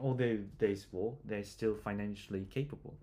although 0.00 0.38
there's 0.58 0.86
war, 0.92 1.14
they're 1.24 1.44
still 1.44 1.74
financially 1.74 2.46
capable. 2.50 2.94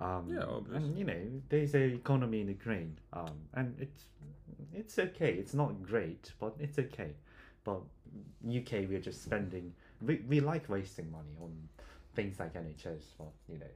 Um, 0.00 0.26
Yeah, 0.28 0.44
obvious. 0.44 0.82
and 0.82 0.98
you 0.98 1.04
know 1.04 1.20
there's 1.48 1.74
a 1.74 1.82
economy 1.94 2.40
in 2.40 2.48
Ukraine, 2.48 2.96
um, 3.12 3.36
and 3.54 3.74
it's 3.78 4.04
it's 4.74 4.98
okay. 4.98 5.32
It's 5.34 5.54
not 5.54 5.82
great, 5.82 6.32
but 6.40 6.54
it's 6.58 6.78
okay. 6.78 7.12
But 7.64 7.80
UK, 8.46 8.72
we're 8.88 9.00
just 9.00 9.22
spending. 9.22 9.72
We, 10.00 10.16
we 10.28 10.40
like 10.40 10.68
wasting 10.68 11.10
money 11.12 11.36
on 11.40 11.52
things 12.14 12.40
like 12.40 12.54
NHS. 12.54 13.02
But 13.18 13.32
you 13.48 13.58
know, 13.58 13.72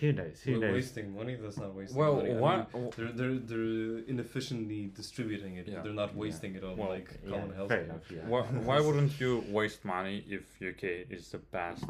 who 0.00 0.12
knows? 0.12 0.40
Who 0.42 0.52
We're 0.60 0.66
knows? 0.66 0.74
wasting 0.74 1.14
money. 1.16 1.34
That's 1.36 1.56
not 1.58 1.74
wasting 1.74 1.96
well, 1.96 2.16
money. 2.16 2.32
I 2.32 2.34
why? 2.34 2.66
mean, 2.74 2.92
they're, 2.96 3.12
they're 3.12 3.38
they're 3.38 3.98
inefficiently 4.06 4.92
distributing 4.94 5.56
it. 5.56 5.66
Yeah. 5.68 5.80
They're 5.82 5.92
not 5.92 6.10
Yeah. 6.12 6.18
wasting 6.20 6.54
it 6.56 6.64
on 6.64 6.76
Well, 6.76 6.90
like 6.90 7.08
Yeah, 7.24 7.30
common 7.30 7.54
health. 7.56 7.68
fair 7.68 7.78
care. 7.78 7.86
enough. 7.86 8.10
Yeah. 8.10 8.20
Why, 8.26 8.42
why 8.42 8.80
wouldn't 8.86 9.18
you 9.20 9.44
waste 9.48 9.84
money 9.84 10.24
if 10.28 10.42
UK 10.60 10.84
is 11.10 11.30
the 11.30 11.38
best 11.38 11.84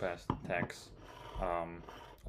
best 0.00 0.26
tax 0.46 0.88
um, 1.40 1.82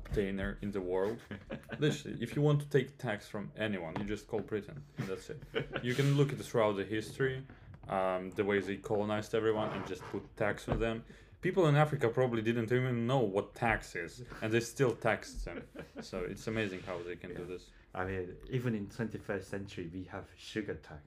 obtainer 0.06 0.58
in 0.62 0.72
the 0.72 0.82
world? 0.82 1.18
Literally, 1.80 2.18
if 2.22 2.36
you 2.36 2.42
want 2.44 2.60
to 2.62 2.70
take 2.70 2.98
tax 2.98 3.28
from 3.28 3.52
anyone, 3.58 3.96
you 4.00 4.06
just 4.06 4.28
call 4.28 4.40
Britain. 4.42 4.82
And 5.00 5.08
that's 5.08 5.30
it. 5.32 5.42
You 5.82 5.96
can 5.96 6.16
look 6.16 6.32
at 6.32 6.40
it 6.40 6.46
throughout 6.46 6.76
the 6.78 6.84
history, 6.84 7.42
um, 7.90 8.30
the 8.36 8.44
way 8.44 8.60
they 8.60 8.76
colonized 8.76 9.34
everyone 9.34 9.70
and 9.74 9.86
just 9.88 10.04
put 10.12 10.24
tax 10.38 10.70
on 10.70 10.80
them. 10.80 11.04
People 11.42 11.68
in 11.68 11.76
Africa 11.76 12.08
probably 12.10 12.42
didn't 12.42 12.72
even 12.72 13.08
know 13.08 13.20
what 13.20 13.56
tax 13.56 13.96
is, 13.96 14.22
and 14.42 14.52
they 14.54 14.60
still 14.60 14.92
taxed 14.92 15.44
them. 15.46 15.64
So 16.02 16.20
it's 16.20 16.46
amazing 16.48 16.82
how 16.86 16.98
they 17.08 17.16
can 17.16 17.34
do 17.34 17.46
this. 17.46 17.64
I 17.96 18.06
mean, 18.06 18.30
even 18.50 18.76
in 18.76 18.88
21st 18.88 19.44
century, 19.46 19.90
we 19.94 20.04
have 20.12 20.26
sugar 20.38 20.76
tax. 20.76 21.02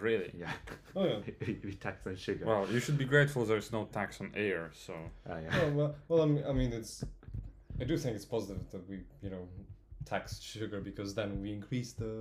Really. 0.00 0.30
Yeah, 0.36 0.50
Oh 0.96 1.04
yeah. 1.06 1.18
we, 1.46 1.60
we 1.62 1.72
tax 1.74 2.06
on 2.06 2.16
sugar. 2.16 2.46
Well, 2.46 2.66
you 2.72 2.80
should 2.80 2.96
be 2.96 3.04
grateful 3.04 3.44
there's 3.44 3.70
no 3.72 3.84
tax 3.92 4.20
on 4.22 4.32
air. 4.34 4.70
So 4.74 4.94
Uh, 5.28 5.36
yeah. 5.42 5.60
Oh, 5.62 5.70
well, 5.72 5.94
well, 6.08 6.22
I 6.22 6.26
mean, 6.26 6.44
I 6.48 6.52
mean, 6.52 6.72
it's. 6.72 7.04
I 7.80 7.84
do 7.84 7.98
think 7.98 8.16
it's 8.16 8.24
positive 8.24 8.62
that 8.70 8.88
we, 8.88 9.00
you 9.20 9.28
know, 9.30 9.46
tax 10.06 10.40
sugar 10.40 10.80
because 10.80 11.14
then 11.14 11.42
we 11.42 11.52
increase 11.52 11.92
the 11.92 12.14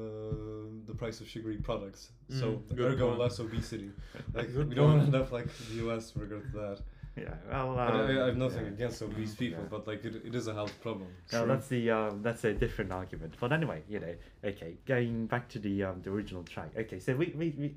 the 0.86 0.94
price 0.94 1.22
of 1.22 1.28
sugary 1.30 1.58
products. 1.58 2.10
so 2.30 2.46
Mm, 2.46 2.76
good 2.76 2.92
ergo 2.94 3.08
point. 3.08 3.20
less 3.20 3.40
obesity. 3.40 3.92
Like 4.34 4.50
we 4.50 4.76
don't 4.76 4.92
point. 4.92 5.04
end 5.04 5.16
up 5.16 5.32
like 5.32 5.48
the 5.70 5.76
US 5.88 6.14
with 6.14 6.24
regard 6.30 6.52
to 6.52 6.58
that. 6.58 6.80
Yeah, 7.18 7.36
well, 7.48 7.78
And 7.78 7.98
I, 8.20 8.24
I 8.24 8.26
have 8.26 8.34
um, 8.34 8.40
nothing 8.40 8.66
yeah. 8.66 8.72
against 8.72 9.02
obese 9.04 9.36
people, 9.36 9.62
Yeah. 9.62 9.68
but 9.70 9.86
like 9.88 10.04
it, 10.04 10.16
it 10.26 10.34
is 10.34 10.48
a 10.48 10.54
health 10.54 10.74
problem. 10.82 11.10
No, 11.32 11.40
True. 11.40 11.48
that's 11.48 11.68
the 11.68 11.92
um, 11.92 12.24
that's 12.24 12.44
a 12.44 12.54
different 12.54 12.92
argument. 12.92 13.36
But 13.40 13.52
anyway, 13.52 13.84
you 13.88 14.00
know, 14.00 14.16
okay, 14.44 14.78
going 14.88 15.28
back 15.28 15.48
to 15.50 15.60
the 15.60 15.84
um, 15.84 16.02
the 16.02 16.10
original 16.10 16.44
track. 16.44 16.72
Okay, 16.76 17.00
so 17.00 17.16
we, 17.16 17.28
we, 17.38 17.54
we 17.58 17.76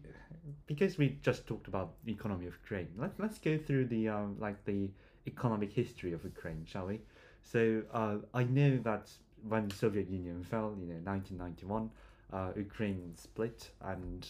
because 0.67 0.97
we 0.97 1.19
just 1.23 1.47
talked 1.47 1.69
about 1.69 1.93
the 2.05 2.13
economy 2.13 2.47
of 2.47 2.55
Ukraine. 2.55 2.89
Let's 2.97 3.19
let's 3.19 3.39
go 3.39 3.59
through 3.59 3.87
the 3.87 4.09
um, 4.09 4.37
like 4.39 4.65
the 4.65 4.89
economic 5.27 5.73
history 5.73 6.13
of 6.15 6.25
Ukraine, 6.25 6.65
shall 6.65 6.87
we? 6.87 7.01
So 7.43 7.83
uh, 7.93 8.17
I 8.33 8.45
know 8.45 8.79
that 8.79 9.11
when 9.47 9.69
the 9.69 9.75
Soviet 9.75 10.09
Union 10.09 10.43
fell, 10.45 10.75
you 10.81 10.87
know, 10.87 11.01
1991, 11.05 11.91
uh, 12.33 12.53
Ukraine 12.57 13.13
split 13.17 13.71
and 13.83 14.27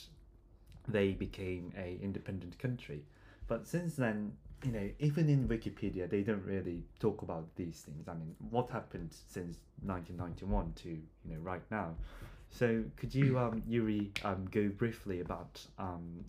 they 0.89 1.13
became 1.13 1.73
a 1.79 1.99
independent 2.03 2.59
country. 2.59 3.03
But 3.49 3.67
since 3.67 3.95
then, 3.95 4.33
you 4.67 4.73
know, 4.73 4.91
even 4.99 5.29
in 5.29 5.47
Wikipedia, 5.49 6.11
they 6.11 6.23
don't 6.23 6.45
really 6.45 6.83
talk 6.99 7.23
about 7.23 7.47
these 7.55 7.77
things. 7.87 8.09
I 8.09 8.15
mean, 8.15 8.35
what 8.51 8.69
happened 8.71 9.11
since 9.13 9.59
1991 9.83 10.73
to 10.83 10.89
you 10.89 11.01
know 11.35 11.39
right 11.41 11.63
now? 11.71 11.95
So 12.51 12.83
could 12.97 13.15
you, 13.15 13.39
um, 13.45 13.63
Yuri, 13.69 14.11
um, 14.25 14.49
go 14.51 14.69
briefly 14.69 15.21
about 15.21 15.65
um, 15.79 16.25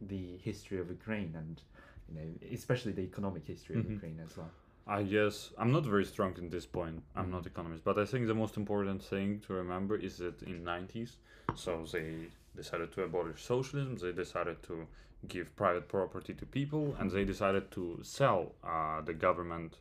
the 0.00 0.38
history 0.42 0.78
of 0.80 0.88
Ukraine 0.88 1.34
and 1.36 1.60
you 2.08 2.14
know, 2.18 2.28
especially 2.52 2.92
the 2.92 3.02
economic 3.02 3.44
history 3.46 3.76
of 3.76 3.84
Mhm. 3.84 3.90
Ukraine 3.94 4.20
as 4.24 4.36
well? 4.38 4.50
I 4.86 5.02
guess 5.02 5.52
I'm 5.58 5.70
not 5.70 5.84
very 5.84 6.06
strong 6.06 6.32
in 6.38 6.48
this 6.48 6.66
point. 6.66 7.02
I'm 7.14 7.30
not 7.30 7.42
Mhm. 7.42 7.52
economist, 7.52 7.84
but 7.84 7.96
I 7.98 8.06
think 8.06 8.26
the 8.26 8.34
most 8.44 8.56
important 8.56 9.02
thing 9.02 9.40
to 9.46 9.52
remember 9.52 9.94
is 9.96 10.16
that 10.18 10.42
in 10.42 10.64
90s, 10.64 11.10
so 11.54 11.84
they 11.92 12.08
decided 12.56 12.88
to 12.94 13.02
abolish 13.02 13.40
socialism. 13.44 13.96
They 13.96 14.12
decided 14.12 14.62
to 14.68 14.86
give 15.28 15.54
private 15.56 15.88
property 15.88 16.34
to 16.34 16.46
people, 16.46 16.96
and 16.98 17.10
they 17.10 17.24
decided 17.24 17.70
to 17.72 17.98
sell 18.02 18.52
uh, 18.64 19.00
the 19.02 19.12
government 19.14 19.76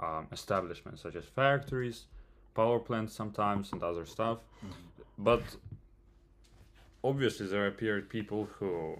um, 0.00 0.26
establishments 0.32 1.02
such 1.02 1.14
as 1.16 1.24
factories, 1.24 2.06
power 2.54 2.78
plants 2.78 3.14
sometimes, 3.14 3.72
and 3.72 3.82
other 3.82 4.04
stuff. 4.04 4.38
But 5.18 5.42
obviously, 7.04 7.46
there 7.46 7.66
appeared 7.66 8.08
people 8.08 8.48
who, 8.58 8.98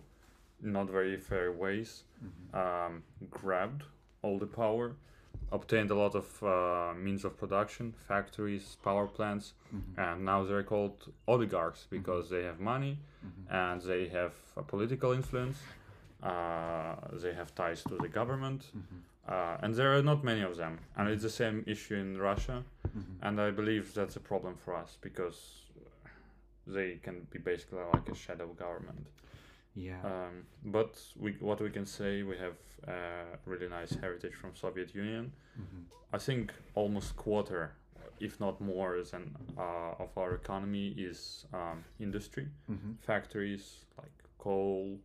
not 0.60 0.88
very 0.90 1.16
fair 1.16 1.52
ways, 1.52 2.04
Mhm. 2.24 2.54
um, 2.62 3.02
grabbed 3.30 3.82
all 4.22 4.38
the 4.38 4.46
power, 4.46 4.92
obtained 5.50 5.90
a 5.90 5.94
lot 5.94 6.14
of 6.14 6.42
uh, 6.42 6.94
means 6.96 7.24
of 7.24 7.36
production, 7.36 7.92
factories, 8.08 8.76
power 8.82 9.06
plants, 9.06 9.54
Mhm. 9.74 9.98
and 9.98 10.24
now 10.24 10.44
they're 10.44 10.62
called 10.62 11.12
oligarchs 11.26 11.86
because 11.90 12.30
they 12.30 12.44
have 12.44 12.60
money 12.60 12.98
and 13.48 13.82
they 13.82 14.08
have 14.08 14.34
a 14.56 14.62
political 14.62 15.12
influence. 15.12 15.58
Uh, 16.22 16.94
they 17.12 17.32
have 17.34 17.54
ties 17.54 17.82
to 17.84 17.96
the 17.96 18.08
government, 18.08 18.70
Mhm. 18.76 19.00
uh, 19.28 19.56
and 19.62 19.74
there 19.74 19.92
are 19.96 20.02
not 20.02 20.22
many 20.24 20.42
of 20.42 20.56
them. 20.56 20.78
And 20.96 21.08
it's 21.08 21.22
the 21.22 21.30
same 21.30 21.64
issue 21.66 21.96
in 21.96 22.18
Russia, 22.18 22.64
Mhm. 22.86 23.16
and 23.22 23.40
I 23.40 23.50
believe 23.50 23.92
that's 23.94 24.16
a 24.16 24.20
problem 24.20 24.54
for 24.56 24.74
us 24.74 24.98
because 25.00 25.38
they 26.66 26.98
can 27.02 27.26
be 27.30 27.38
basically 27.38 27.82
like 27.94 28.08
a 28.08 28.14
shadow 28.14 28.52
government. 28.54 29.06
Yeah. 29.74 30.00
Um, 30.04 30.46
but 30.64 31.00
we, 31.16 31.32
what 31.40 31.60
we 31.60 31.70
can 31.70 31.86
say, 31.86 32.22
we 32.22 32.36
have 32.38 32.56
uh, 32.86 33.36
really 33.46 33.68
nice 33.68 33.94
heritage 33.94 34.34
from 34.34 34.54
Soviet 34.54 34.94
Union. 34.94 35.32
Mhm. 35.58 35.84
I 36.12 36.18
think 36.18 36.52
almost 36.74 37.16
quarter, 37.16 37.72
if 38.20 38.38
not 38.38 38.60
more, 38.60 39.02
than 39.02 39.34
uh, 39.56 39.94
of 40.04 40.16
our 40.18 40.34
economy 40.34 40.88
is 40.96 41.46
um, 41.52 41.84
industry, 41.98 42.48
Mhm. 42.68 42.96
factories 43.00 43.84
like 43.98 44.12
coal, 44.38 44.98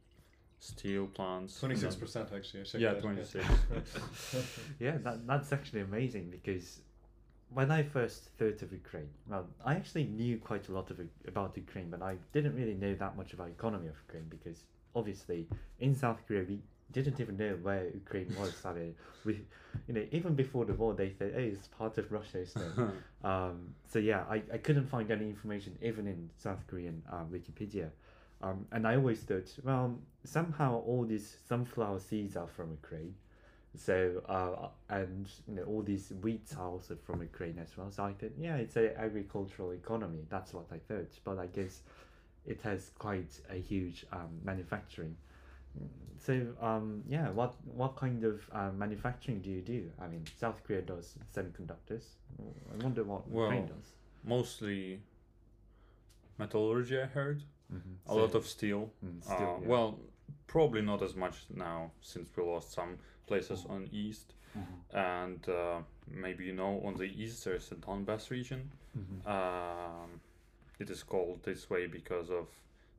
steel 0.59 1.07
plants. 1.07 1.59
Twenty 1.59 1.75
six 1.75 1.93
and 1.93 2.01
percent 2.01 2.29
actually. 2.35 2.61
I 2.61 2.77
Yeah, 2.77 2.93
that, 2.93 3.01
26. 3.01 3.45
Yeah, 4.79 4.97
that, 5.03 5.27
that's 5.27 5.53
actually 5.53 5.81
amazing 5.81 6.29
because 6.29 6.81
when 7.53 7.71
I 7.71 7.83
first 7.83 8.29
thought 8.37 8.61
of 8.61 8.71
Ukraine, 8.71 9.09
well, 9.29 9.47
I 9.63 9.75
actually 9.75 10.05
knew 10.05 10.37
quite 10.37 10.67
a 10.69 10.73
lot 10.73 10.91
of 10.91 10.99
about 11.27 11.55
Ukraine, 11.55 11.89
but 11.89 12.01
I 12.01 12.17
didn't 12.33 12.55
really 12.55 12.73
know 12.73 12.93
that 12.95 13.15
much 13.15 13.33
about 13.33 13.49
economy 13.49 13.87
of 13.87 13.95
Ukraine 14.07 14.27
because 14.29 14.63
obviously 14.95 15.47
in 15.79 15.95
South 15.95 16.19
Korea 16.27 16.43
we 16.47 16.59
didn't 16.91 17.19
even 17.19 17.37
know 17.37 17.57
where 17.61 17.87
Ukraine 17.93 18.33
was. 18.39 18.53
I 18.65 18.73
mean, 18.73 18.95
we, 19.23 19.41
you 19.87 19.93
know, 19.93 20.05
even 20.11 20.35
before 20.35 20.65
the 20.65 20.73
war 20.73 20.93
they 20.93 21.11
said, 21.17 21.33
"Hey, 21.33 21.47
it's 21.47 21.67
part 21.67 21.97
of 21.97 22.11
Russia," 22.11 22.39
isn't? 22.39 22.93
Um, 23.23 23.73
so 23.91 23.97
yeah, 23.97 24.23
I, 24.29 24.43
I 24.53 24.59
couldn't 24.59 24.85
find 24.85 25.09
any 25.09 25.25
information 25.25 25.75
even 25.81 26.05
in 26.05 26.29
South 26.37 26.61
Korean 26.67 27.01
uh, 27.11 27.23
Wikipedia. 27.33 27.89
Um, 28.41 28.65
and 28.71 28.87
I 28.87 28.95
always 28.95 29.19
thought, 29.21 29.51
well, 29.63 29.97
somehow 30.23 30.81
all 30.81 31.05
these 31.05 31.37
sunflower 31.47 31.99
seeds 31.99 32.35
are 32.37 32.47
from 32.47 32.71
Ukraine. 32.71 33.15
So 33.75 34.23
uh, 34.27 34.69
and 34.89 35.29
you 35.47 35.55
know 35.55 35.63
all 35.63 35.83
these 35.83 36.11
wheats 36.21 36.55
are 36.55 36.67
also 36.67 36.95
from 37.05 37.21
Ukraine 37.21 37.59
as 37.59 37.77
well. 37.77 37.91
So 37.91 38.03
I 38.05 38.13
thought, 38.13 38.31
yeah, 38.39 38.55
it's 38.55 38.75
an 38.75 38.91
agricultural 38.97 39.71
economy. 39.71 40.25
That's 40.29 40.53
what 40.53 40.65
I 40.71 40.79
thought. 40.87 41.11
But 41.23 41.37
I 41.37 41.47
guess 41.47 41.81
it 42.45 42.59
has 42.61 42.91
quite 42.97 43.39
a 43.49 43.55
huge 43.55 44.05
um, 44.11 44.29
manufacturing. 44.43 45.15
So 46.17 46.47
um, 46.59 47.03
yeah, 47.07 47.29
what 47.29 47.53
what 47.75 47.95
kind 47.95 48.23
of 48.23 48.41
uh, 48.51 48.71
manufacturing 48.71 49.41
do 49.41 49.51
you 49.51 49.61
do? 49.61 49.91
I 50.01 50.07
mean, 50.07 50.23
South 50.39 50.63
Korea 50.63 50.81
does 50.81 51.13
semiconductors. 51.35 52.05
I 52.39 52.83
wonder 52.83 53.03
what 53.03 53.27
Ukraine 53.27 53.67
Well, 53.67 53.77
does. 53.77 53.87
Mostly 54.23 55.01
metallurgy, 56.39 56.99
I 56.99 57.05
heard. 57.05 57.43
Mm-hmm. 57.73 58.11
A 58.11 58.15
lot 58.15 58.35
of 58.35 58.45
steel. 58.47 58.91
Mm, 59.03 59.21
Uh, 59.29 59.39
yeah. 59.39 59.67
Well, 59.67 59.99
probably 60.47 60.81
not 60.81 61.01
as 61.01 61.15
much 61.15 61.37
now 61.53 61.91
since 62.01 62.29
we 62.37 62.43
lost 62.43 62.71
some 62.71 62.97
places 63.27 63.65
on 63.69 63.87
east. 63.91 64.33
Mhm. 64.55 64.63
And 64.93 65.49
uh, 65.49 65.81
maybe 66.07 66.45
you 66.45 66.53
know, 66.53 66.81
on 66.85 66.93
the 66.95 67.03
east 67.23 67.43
there's 67.45 67.71
a 67.71 67.75
Donbass 67.75 68.29
region. 68.29 68.71
Mhm. 68.97 69.27
Um, 69.27 70.21
it 70.79 70.89
is 70.89 71.03
called 71.03 71.43
this 71.43 71.69
way 71.69 71.87
because 71.87 72.29
of 72.31 72.47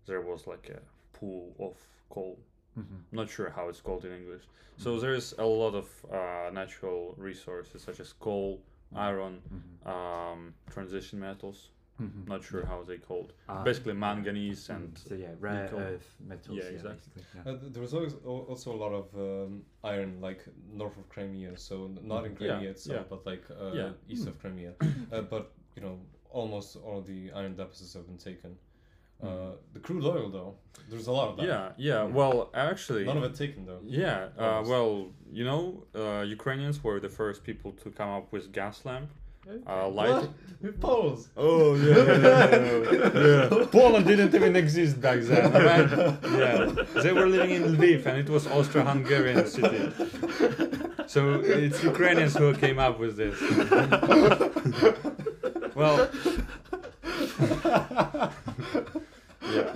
there 0.06 0.20
was 0.20 0.46
like 0.46 0.68
a 0.70 0.80
pool 1.18 1.54
of 1.58 1.76
coal. 2.10 2.38
Mhm. 2.78 3.04
Not 3.12 3.28
sure 3.30 3.50
how 3.50 3.68
it's 3.70 3.80
called 3.80 4.04
in 4.04 4.12
English. 4.12 4.44
So 4.76 5.00
there's 5.00 5.32
a 5.38 5.44
lot 5.46 5.74
of 5.74 5.88
uh, 6.12 6.50
natural 6.52 7.14
resources 7.16 7.82
such 7.82 7.98
as 8.00 8.12
coal, 8.12 8.60
iron, 8.94 9.42
um, 9.84 10.54
transition 10.70 11.18
metals. 11.18 11.70
Mhm. 12.00 12.28
Not 12.28 12.44
sure 12.44 12.64
how 12.64 12.82
they 12.84 12.98
called. 12.98 13.32
Ah, 13.48 13.64
Basically 13.64 13.92
manganese 13.94 14.68
Mm, 14.68 14.76
and 14.76 14.98
so 14.98 15.14
yeah, 15.14 15.34
rare 15.40 15.62
nickel. 15.64 15.78
earth 15.80 16.08
metals. 16.20 16.56
Yeah, 16.58 16.64
Yeah, 16.64 16.70
exactly. 16.76 17.22
yeah. 17.34 17.52
Uh, 17.52 17.56
there 17.72 17.82
was 17.82 17.92
always 17.94 18.14
also 18.24 18.68
a 18.72 18.78
lot 18.84 18.92
of 18.92 19.06
um, 19.16 19.64
iron, 19.82 20.20
like 20.20 20.40
north 20.72 20.96
of 20.96 21.08
Crimea. 21.08 21.56
So 21.58 21.74
not 22.12 22.24
in 22.26 22.32
Mhm. 22.32 22.40
Yeah, 22.40 22.46
Crimea 22.54 22.70
itself, 22.70 23.00
yeah. 23.00 23.10
but 23.12 23.26
like 23.26 23.44
uh, 23.50 23.72
Yeah. 23.80 23.90
east 24.08 24.22
Hmm. 24.24 24.28
of 24.30 24.38
Crimea. 24.42 24.72
uh, 25.12 25.22
but 25.22 25.44
you 25.76 25.82
know, 25.82 25.98
almost 26.30 26.76
all 26.76 26.98
of 26.98 27.06
the 27.06 27.20
iron 27.32 27.54
deposits 27.56 27.94
have 27.94 28.06
been 28.06 28.18
taken. 28.30 28.52
Uh, 29.20 29.26
Mhm. 29.26 29.56
the 29.74 29.80
crude 29.80 30.04
oil, 30.04 30.30
though, 30.30 30.52
there's 30.88 31.08
a 31.08 31.12
lot 31.20 31.28
of 31.30 31.36
that. 31.38 31.46
yeah, 31.46 31.72
yeah. 31.76 32.04
Yeah. 32.06 32.14
Well, 32.18 32.36
actually, 32.54 33.04
None 33.04 33.16
of 33.16 33.24
it 33.24 33.34
taken 33.34 33.64
though. 33.66 33.80
Yeah, 33.84 34.28
uh, 34.44 34.62
well, 34.72 34.92
you 35.38 35.44
know, 35.50 35.62
uh, 36.02 36.22
Ukrainians 36.38 36.84
were 36.84 37.00
the 37.00 37.08
first 37.20 37.42
people 37.42 37.70
to 37.82 37.90
come 37.90 38.10
up 38.18 38.26
with 38.34 38.52
gas 38.52 38.84
lamp. 38.84 39.10
Uh, 39.46 39.88
What? 39.88 39.94
light. 39.94 40.28
Poles. 40.80 41.28
Oh 41.36 41.74
yeah, 41.76 43.48
yeah. 43.50 43.66
Poland 43.70 44.06
didn't 44.06 44.34
even 44.34 44.56
exist 44.56 45.00
back 45.00 45.20
then. 45.20 45.52
Right? 45.52 45.88
Yeah, 46.38 46.66
they 47.02 47.12
were 47.12 47.26
living 47.26 47.52
in 47.52 47.62
Lviv, 47.76 48.06
and 48.06 48.18
it 48.18 48.28
was 48.28 48.46
Austro-Hungarian 48.48 49.46
city. 49.46 49.90
So 51.06 51.40
it's 51.40 51.82
Ukrainians 51.82 52.34
who 52.36 52.52
came 52.54 52.78
up 52.78 52.98
with 52.98 53.16
this. 53.16 53.36
well, 55.74 56.08
yeah, 59.42 59.72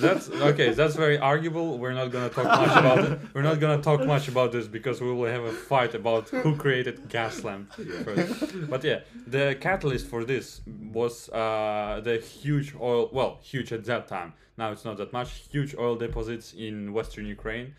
that's 0.00 0.30
okay. 0.30 0.72
That's 0.72 0.94
very 0.96 1.18
arguable. 1.18 1.78
We're 1.78 1.92
not 1.92 2.08
gonna 2.12 2.28
talk 2.28 2.44
much 2.46 2.76
about 2.82 2.98
it. 3.04 3.18
We're 3.34 3.42
not 3.50 3.58
gonna 3.60 3.82
talk 3.82 4.00
much 4.06 4.28
about 4.28 4.52
this 4.52 4.66
because 4.66 5.00
we 5.00 5.12
will 5.12 5.30
have 5.36 5.44
a 5.44 5.52
fight 5.52 5.94
about 5.94 6.28
who 6.30 6.56
created 6.56 7.08
gas 7.08 7.44
lamp 7.44 7.72
first. 8.04 8.68
But 8.70 8.82
yeah, 8.84 9.00
the 9.26 9.56
catalyst 9.60 10.06
for 10.06 10.24
this 10.24 10.60
was 10.92 11.28
uh, 11.30 12.00
the 12.04 12.16
huge 12.18 12.74
oil. 12.80 13.08
Well, 13.12 13.38
huge 13.42 13.72
at 13.72 13.84
that 13.84 14.08
time. 14.08 14.32
Now 14.58 14.72
it's 14.72 14.84
not 14.84 14.96
that 14.98 15.12
much. 15.12 15.30
Huge 15.50 15.74
oil 15.76 15.96
deposits 15.96 16.54
in 16.54 16.92
western 16.92 17.26
Ukraine. 17.26 17.74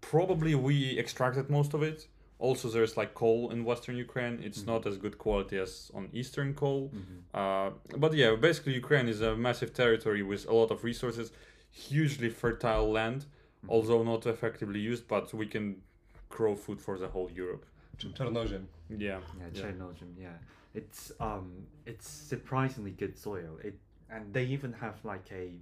Probably 0.00 0.54
we 0.54 0.98
extracted 0.98 1.48
most 1.50 1.74
of 1.74 1.82
it. 1.82 2.06
Also, 2.38 2.68
there's 2.68 2.96
like 2.96 3.14
coal 3.14 3.50
in 3.52 3.64
western 3.64 3.96
Ukraine. 3.96 4.40
It's 4.42 4.62
Mhm. 4.62 4.66
not 4.72 4.86
as 4.86 4.96
good 4.98 5.16
quality 5.18 5.56
as 5.56 5.90
on 5.94 6.08
eastern 6.12 6.52
coal. 6.54 6.90
Mhm. 6.92 7.18
Uh, 7.40 7.70
but 7.96 8.12
yeah, 8.12 8.34
basically 8.48 8.74
Ukraine 8.74 9.08
is 9.08 9.20
a 9.22 9.34
massive 9.36 9.72
territory 9.72 10.22
with 10.22 10.42
a 10.46 10.54
lot 10.60 10.70
of 10.70 10.78
resources, 10.84 11.32
hugely 11.74 12.30
fertile 12.30 12.88
land, 12.90 13.26
Mhm. 13.64 13.68
although 13.70 14.02
not 14.02 14.26
effectively 14.26 14.80
used, 14.80 15.08
but 15.08 15.34
we 15.34 15.46
can 15.46 15.82
grow 16.28 16.54
food 16.54 16.80
for 16.80 16.98
the 16.98 17.08
whole 17.08 17.30
Europe. 17.30 17.64
Ch- 17.98 18.06
Chernozem. 18.14 18.66
Yeah. 18.88 19.20
Yeah, 19.38 19.48
yeah. 19.52 19.62
Chernozem, 19.62 20.14
yeah. 20.18 20.38
it's 20.74 21.12
um 21.20 21.66
it's 21.86 22.08
surprisingly 22.08 22.90
good 22.92 23.16
soil. 23.16 23.58
It 23.62 23.78
and 24.10 24.32
they 24.32 24.44
even 24.46 24.72
have 24.74 24.96
like 25.04 25.30
a 25.32 25.52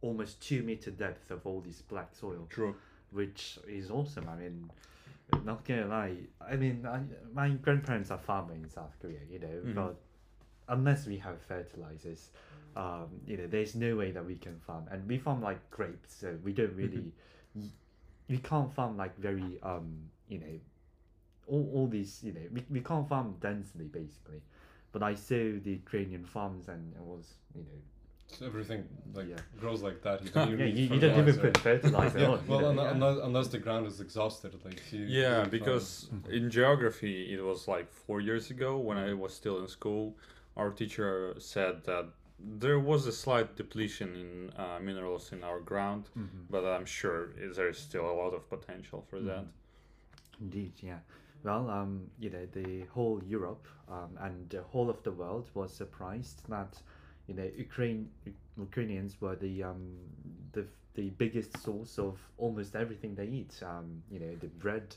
almost 0.00 0.40
two 0.48 0.62
meter 0.62 0.90
depth 0.90 1.30
of 1.30 1.46
all 1.46 1.60
this 1.60 1.82
black 1.82 2.14
soil, 2.14 2.46
True. 2.50 2.74
which 3.10 3.58
is 3.68 3.90
awesome. 3.90 4.28
I 4.28 4.36
mean, 4.36 4.70
not 5.44 5.64
gonna 5.66 5.86
lie. 5.86 6.16
I 6.40 6.56
mean, 6.56 6.86
I, 6.86 7.00
my 7.32 7.48
grandparents 7.50 8.10
are 8.10 8.18
farmers 8.18 8.56
in 8.62 8.68
South 8.68 8.94
Korea, 9.00 9.20
you 9.30 9.38
know, 9.38 9.60
Mhm. 9.64 9.74
but 9.74 9.96
unless 10.72 11.06
we 11.06 11.18
have 11.18 11.40
fertilizers, 11.42 12.30
um, 12.76 13.08
you 13.26 13.36
know, 13.36 13.46
there's 13.46 13.74
no 13.74 13.96
way 13.96 14.10
that 14.10 14.24
we 14.24 14.36
can 14.36 14.58
farm. 14.66 14.84
And 14.90 15.06
we 15.08 15.18
farm 15.18 15.40
like 15.42 15.60
grapes, 15.70 16.14
so 16.14 16.36
we 16.44 16.52
don't 16.52 16.74
really, 16.74 17.12
we 18.28 18.38
can't 18.38 18.72
farm 18.72 18.96
like 18.96 19.16
very, 19.18 19.58
um, 19.62 19.86
you 20.28 20.38
know, 20.38 20.56
all, 21.46 21.70
all 21.74 21.86
these, 21.86 22.20
you 22.22 22.32
know, 22.32 22.40
we, 22.52 22.64
we 22.70 22.80
can't 22.80 23.08
farm 23.08 23.34
densely 23.40 23.86
basically. 23.86 24.40
But 24.92 25.02
I 25.02 25.14
saw 25.14 25.34
the 25.66 25.72
Ukrainian 25.82 26.24
farms 26.24 26.68
and 26.68 26.94
it 26.94 27.02
was, 27.02 27.26
you 27.54 27.62
know, 27.62 27.78
So 28.38 28.46
everything 28.46 28.82
like 29.14 29.28
Yeah. 29.28 29.36
grows 29.60 29.82
like 29.82 29.98
that. 30.06 30.16
You 30.24 30.30
don't 30.30 30.48
yeah, 30.48 30.54
even 30.54 30.66
you, 30.68 30.74
need 30.74 30.90
you 30.94 31.00
don't 31.00 31.18
even 31.18 31.36
put 31.46 31.56
fertilizer 31.58 32.18
yeah, 32.18 32.28
on. 32.34 32.40
you 32.44 32.50
well, 32.50 32.60
know, 32.60 32.72
unle- 32.72 32.84
yeah. 32.84 32.90
unless, 32.96 33.18
unless 33.28 33.48
the 33.48 33.58
ground 33.66 33.86
is 33.92 34.00
exhausted, 34.06 34.52
like 34.64 34.80
you, 34.92 35.00
Yeah, 35.00 35.36
you're 35.38 35.46
because 35.56 35.86
Mhm. 36.14 36.32
in 36.38 36.50
geography, 36.50 37.16
it 37.34 37.42
was 37.50 37.60
like 37.74 37.88
four 38.04 38.18
years 38.28 38.50
ago 38.50 38.70
when 38.88 38.96
I 38.98 39.12
was 39.24 39.32
still 39.34 39.56
in 39.62 39.68
school. 39.68 40.04
Our 40.56 40.70
teacher 40.70 41.34
said 41.38 41.84
that 41.84 42.06
there 42.38 42.78
was 42.80 43.06
a 43.06 43.12
slight 43.12 43.56
depletion 43.56 44.14
in 44.16 44.52
uh, 44.56 44.78
minerals 44.80 45.32
in 45.32 45.42
our 45.44 45.60
ground, 45.60 46.08
Mhm. 46.16 46.46
but 46.50 46.64
I'm 46.64 46.84
sure 46.86 47.28
there's 47.56 47.78
still 47.78 48.10
a 48.10 48.16
lot 48.22 48.34
of 48.34 48.48
potential 48.48 49.02
for 49.08 49.20
that. 49.20 49.46
Indeed, 50.40 50.72
yeah. 50.82 50.98
Well, 51.44 51.70
um, 51.70 52.10
you 52.18 52.30
know, 52.30 52.46
the 52.46 52.82
whole 52.94 53.22
Europe 53.24 53.66
um, 53.88 54.16
and 54.20 54.48
the 54.50 54.62
whole 54.62 54.88
of 54.90 55.02
the 55.02 55.10
world 55.12 55.50
was 55.54 55.72
surprised 55.72 56.48
that, 56.48 56.80
you 57.26 57.34
know, 57.34 57.48
Ukraine 57.56 58.10
Ukrainians 58.56 59.20
were 59.20 59.36
the 59.36 59.62
um, 59.62 59.96
the 60.52 60.66
the 60.94 61.10
biggest 61.10 61.56
source 61.58 61.98
of 61.98 62.18
almost 62.38 62.76
everything 62.76 63.14
they 63.14 63.26
eat. 63.26 63.62
Um, 63.62 64.02
you 64.10 64.20
know, 64.20 64.34
the 64.36 64.48
bread, 64.48 64.94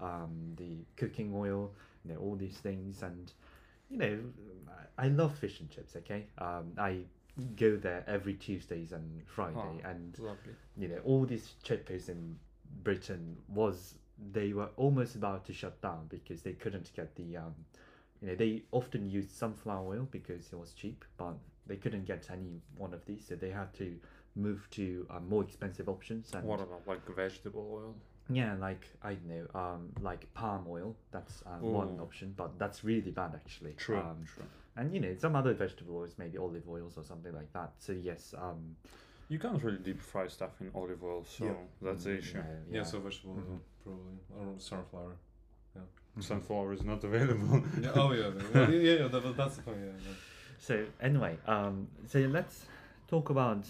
um, 0.00 0.54
the 0.56 0.78
cooking 0.96 1.32
oil, 1.34 1.72
you 2.04 2.12
know, 2.12 2.20
all 2.20 2.36
these 2.36 2.58
things, 2.58 3.02
and 3.02 3.32
you 3.90 3.98
know, 3.98 4.18
I 4.98 5.08
love 5.08 5.36
fish 5.38 5.60
and 5.60 5.70
chips. 5.70 5.96
Okay, 5.96 6.26
um, 6.38 6.72
I 6.78 7.00
go 7.56 7.76
there 7.76 8.02
every 8.06 8.34
Tuesdays 8.34 8.92
and 8.92 9.22
Friday, 9.26 9.58
Oh. 9.84 9.88
and 9.90 10.18
Lovely. 10.18 10.54
you 10.76 10.88
know 10.88 10.98
all 11.04 11.24
these 11.26 11.54
chippers 11.64 12.08
in 12.08 12.38
Britain 12.82 13.36
was 13.48 13.94
they 14.32 14.52
were 14.54 14.70
almost 14.76 15.14
about 15.14 15.44
to 15.44 15.52
shut 15.52 15.80
down 15.82 16.06
because 16.08 16.42
they 16.42 16.52
couldn't 16.54 16.90
get 16.94 17.14
the 17.16 17.36
um 17.36 17.54
you 18.22 18.28
know 18.28 18.34
they 18.34 18.62
often 18.72 19.10
used 19.10 19.30
sunflower 19.30 19.86
oil 19.86 20.08
because 20.10 20.50
it 20.52 20.58
was 20.58 20.72
cheap 20.72 21.04
but 21.18 21.34
they 21.66 21.76
couldn't 21.76 22.06
get 22.06 22.26
any 22.32 22.62
one 22.78 22.94
of 22.94 23.04
these 23.04 23.26
so 23.28 23.34
they 23.34 23.50
had 23.50 23.72
to 23.74 23.94
move 24.34 24.66
to 24.70 25.06
um, 25.10 25.28
more 25.28 25.42
expensive 25.42 25.88
options 25.88 26.32
and 26.34 26.44
What 26.46 26.60
about 26.60 26.82
like 26.86 27.04
vegetable 27.14 27.68
oil? 27.70 27.94
Yeah 28.28 28.54
like 28.60 28.84
I 29.02 29.14
don't 29.14 29.28
know 29.28 29.46
um 29.60 29.88
like 30.00 30.32
palm 30.34 30.66
oil 30.68 30.96
that's 31.12 31.42
um, 31.46 31.60
one 31.62 32.00
option 32.00 32.34
but 32.36 32.58
that's 32.58 32.82
really 32.84 33.10
bad 33.12 33.32
actually 33.34 33.72
True. 33.76 33.98
um, 33.98 34.24
True. 34.34 34.44
and 34.76 34.92
you 34.92 35.00
know 35.00 35.14
some 35.14 35.36
other 35.36 35.54
vegetable 35.54 35.96
oils 35.98 36.14
maybe 36.18 36.36
olive 36.38 36.68
oils 36.68 36.94
or 36.98 37.04
something 37.04 37.32
like 37.34 37.52
that 37.52 37.70
so 37.78 37.92
yes 37.92 38.34
um 38.36 38.76
You 39.28 39.38
can't 39.38 39.62
really 39.62 39.78
deep 39.78 40.00
fry 40.00 40.28
stuff 40.28 40.52
in 40.60 40.70
olive 40.74 41.02
oil, 41.02 41.24
so 41.24 41.44
Yeah. 41.46 41.52
that's 41.82 42.04
the 42.04 42.10
mm, 42.10 42.18
issue. 42.18 42.38
no, 42.38 42.44
yeah, 42.76 42.84
so 42.84 43.00
vegetable 43.00 43.34
oil, 43.34 43.42
Mhm. 43.42 43.60
probably 43.82 44.18
or 44.38 44.58
sunflower. 44.58 45.16
Mhm. 45.76 46.22
Sunflower 46.30 46.72
is 46.72 46.82
not 46.84 47.04
available. 47.04 47.62
yeah. 47.82 47.90
Oh 47.94 48.12
yeah. 48.12 48.30
the- 48.30 48.44
well, 48.54 48.70
yeah, 48.72 48.92
yeah. 49.00 49.08
That, 49.08 49.36
that's 49.36 49.56
the 49.56 49.62
point. 49.62 49.78
Yeah. 49.84 49.92
yeah. 50.08 50.14
So 50.58 50.74
anyway, 51.00 51.34
um, 51.46 51.88
so 52.06 52.18
let's 52.38 52.66
talk 53.08 53.30
about 53.30 53.64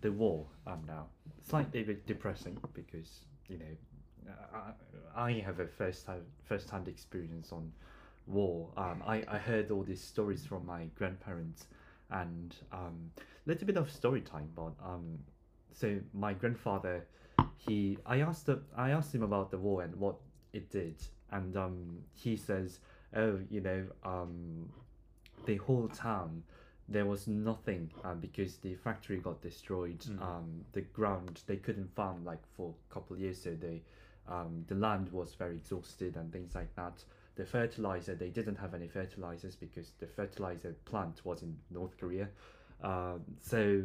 the 0.00 0.10
war 0.10 0.46
um, 0.66 0.82
now. 0.86 1.06
Slightly 1.50 1.82
bit 1.82 2.06
depressing 2.06 2.56
because 2.72 3.10
you 3.48 3.58
know 3.58 3.74
I, 4.54 5.28
I 5.28 5.32
have 5.40 5.60
a 5.60 5.66
first 5.66 6.06
hand 6.06 6.22
first 6.44 6.70
hand 6.70 6.88
experience 6.88 7.52
on 7.52 7.72
war. 8.26 8.68
Um, 8.76 9.02
I 9.06 9.24
I 9.28 9.38
heard 9.38 9.70
all 9.70 9.82
these 9.82 10.00
stories 10.00 10.44
from 10.44 10.66
my 10.66 10.84
grandparents 10.96 11.66
and 12.10 12.54
um, 12.72 13.10
little 13.46 13.66
bit 13.66 13.76
of 13.76 13.90
story 13.90 14.20
time. 14.20 14.48
But 14.54 14.72
um, 14.84 15.18
so 15.72 15.98
my 16.12 16.34
grandfather, 16.34 17.06
he 17.56 17.98
I 18.06 18.20
asked 18.20 18.46
the, 18.46 18.60
I 18.76 18.90
asked 18.90 19.14
him 19.14 19.22
about 19.22 19.50
the 19.50 19.58
war 19.58 19.82
and 19.82 19.94
what 19.96 20.16
it 20.52 20.70
did, 20.70 20.96
and 21.30 21.56
um, 21.56 21.98
he 22.14 22.36
says, 22.36 22.80
oh, 23.16 23.38
you 23.50 23.60
know, 23.60 23.86
um, 24.04 24.68
the 25.46 25.56
whole 25.56 25.88
town 25.88 26.42
there 26.88 27.06
was 27.06 27.26
nothing 27.26 27.90
um, 28.04 28.18
because 28.20 28.56
the 28.56 28.74
factory 28.74 29.16
got 29.18 29.40
destroyed 29.40 30.00
Mm. 30.00 30.20
um, 30.20 30.64
the 30.72 30.80
ground 30.80 31.40
they 31.46 31.56
couldn't 31.56 31.94
farm 31.94 32.24
like 32.24 32.42
for 32.56 32.74
a 32.90 32.94
couple 32.94 33.14
of 33.14 33.22
years 33.22 33.40
so 33.40 33.54
they 33.54 33.80
um, 34.28 34.64
the 34.68 34.74
land 34.74 35.10
was 35.12 35.34
very 35.34 35.56
exhausted 35.56 36.16
and 36.16 36.32
things 36.32 36.54
like 36.54 36.74
that 36.76 37.04
the 37.34 37.44
fertilizer 37.44 38.14
they 38.14 38.28
didn't 38.28 38.56
have 38.56 38.74
any 38.74 38.88
fertilizers 38.88 39.56
because 39.56 39.92
the 39.98 40.06
fertilizer 40.06 40.74
plant 40.84 41.20
was 41.24 41.42
in 41.42 41.56
north 41.70 41.96
korea 41.98 42.28
um, 42.82 43.20
so 43.40 43.82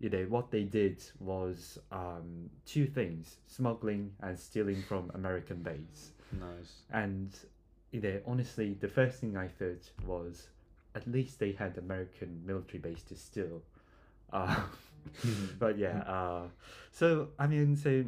you 0.00 0.08
know 0.08 0.24
what 0.28 0.50
they 0.50 0.62
did 0.62 1.02
was 1.18 1.78
um, 1.90 2.48
two 2.64 2.86
things 2.86 3.36
smuggling 3.46 4.12
and 4.20 4.38
stealing 4.38 4.82
from 4.82 5.10
american 5.14 5.62
base 5.62 6.12
nice. 6.32 6.82
and 6.92 7.34
you 7.90 8.00
know, 8.00 8.20
honestly, 8.26 8.76
the 8.80 8.88
first 8.88 9.20
thing 9.20 9.36
I 9.36 9.48
thought 9.48 9.90
was 10.06 10.48
at 10.94 11.06
least 11.06 11.38
they 11.38 11.52
had 11.52 11.78
American 11.78 12.42
military 12.44 12.78
base 12.78 13.02
to 13.04 13.16
steal. 13.16 13.62
Uh, 14.32 14.62
but 15.58 15.78
yeah, 15.78 16.00
uh, 16.00 16.42
so 16.92 17.28
I 17.38 17.46
mean, 17.46 17.76
so 17.76 18.04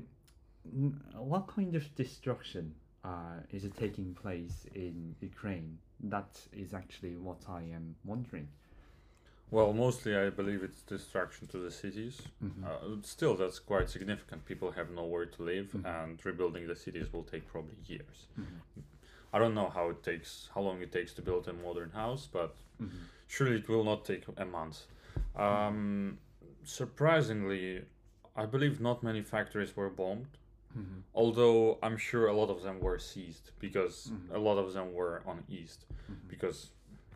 what 1.14 1.46
kind 1.46 1.75
of 1.75 1.94
destruction 1.94 2.75
uh, 3.05 3.40
is 3.51 3.64
it 3.64 3.77
taking 3.77 4.14
place 4.14 4.66
in 4.75 5.14
Ukraine? 5.20 5.79
That 6.01 6.38
is 6.53 6.75
actually 6.75 7.16
what 7.16 7.42
I 7.49 7.62
am 7.75 7.96
wondering. 8.05 8.49
Well, 9.51 9.73
mostly 9.73 10.16
I 10.16 10.31
believe 10.31 10.62
it's 10.62 10.83
destruction 10.83 11.49
to 11.49 11.59
the 11.59 11.70
cities. 11.70 12.23
Mhm. 12.42 12.64
Uh, 12.64 13.03
still, 13.03 13.35
that's 13.37 13.59
quite 13.59 13.88
significant. 13.90 14.44
People 14.44 14.70
have 14.73 14.90
nowhere 14.90 15.27
to 15.27 15.42
live, 15.42 15.68
Mhm. 15.73 15.85
and 15.85 16.27
rebuilding 16.27 16.66
the 16.68 16.77
cities 16.77 17.12
will 17.12 17.25
take 17.25 17.46
probably 17.49 17.77
years. 17.87 18.29
Mhm. 18.38 18.61
I 19.33 19.38
don't 19.38 19.55
know 19.55 19.68
how 19.68 19.90
it 19.90 20.03
takes, 20.03 20.49
how 20.55 20.61
long 20.61 20.83
it 20.83 20.92
takes 20.92 21.12
to 21.14 21.23
build 21.23 21.49
a 21.49 21.53
modern 21.53 21.90
house, 21.90 22.27
but 22.27 22.55
Mhm. 22.81 23.07
surely 23.27 23.57
it 23.57 23.68
will 23.68 23.85
not 23.85 24.05
take 24.05 24.25
a 24.37 24.44
month. 24.44 24.87
Um, 25.35 26.18
surprisingly, 26.64 27.85
I 28.37 28.46
believe 28.46 28.81
not 28.81 29.03
many 29.03 29.23
factories 29.23 29.75
were 29.77 29.90
bombed. 29.90 30.38
Mhm. 30.76 31.02
Although 31.14 31.78
I'm 31.83 31.96
sure 31.96 32.26
a 32.28 32.33
lot 32.33 32.50
of 32.50 32.62
them 32.62 32.80
were 32.80 32.98
seized 32.98 33.50
because 33.59 34.11
Mhm. 34.12 34.35
a 34.35 34.38
lot 34.38 34.59
of 34.59 34.72
them 34.72 34.92
were 34.94 35.22
on 35.26 35.44
east 35.48 35.87
Mhm. 36.11 36.28
because 36.28 36.70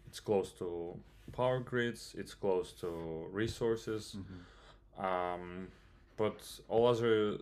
it's 0.06 0.20
close 0.20 0.52
to 0.54 0.98
power 1.32 1.60
grids, 1.60 2.14
it's 2.18 2.34
close 2.34 2.72
to 2.80 2.88
resources. 3.32 4.16
Mhm. 4.16 5.02
Um, 5.04 5.68
but 6.16 6.60
all 6.68 6.86
other 6.86 7.38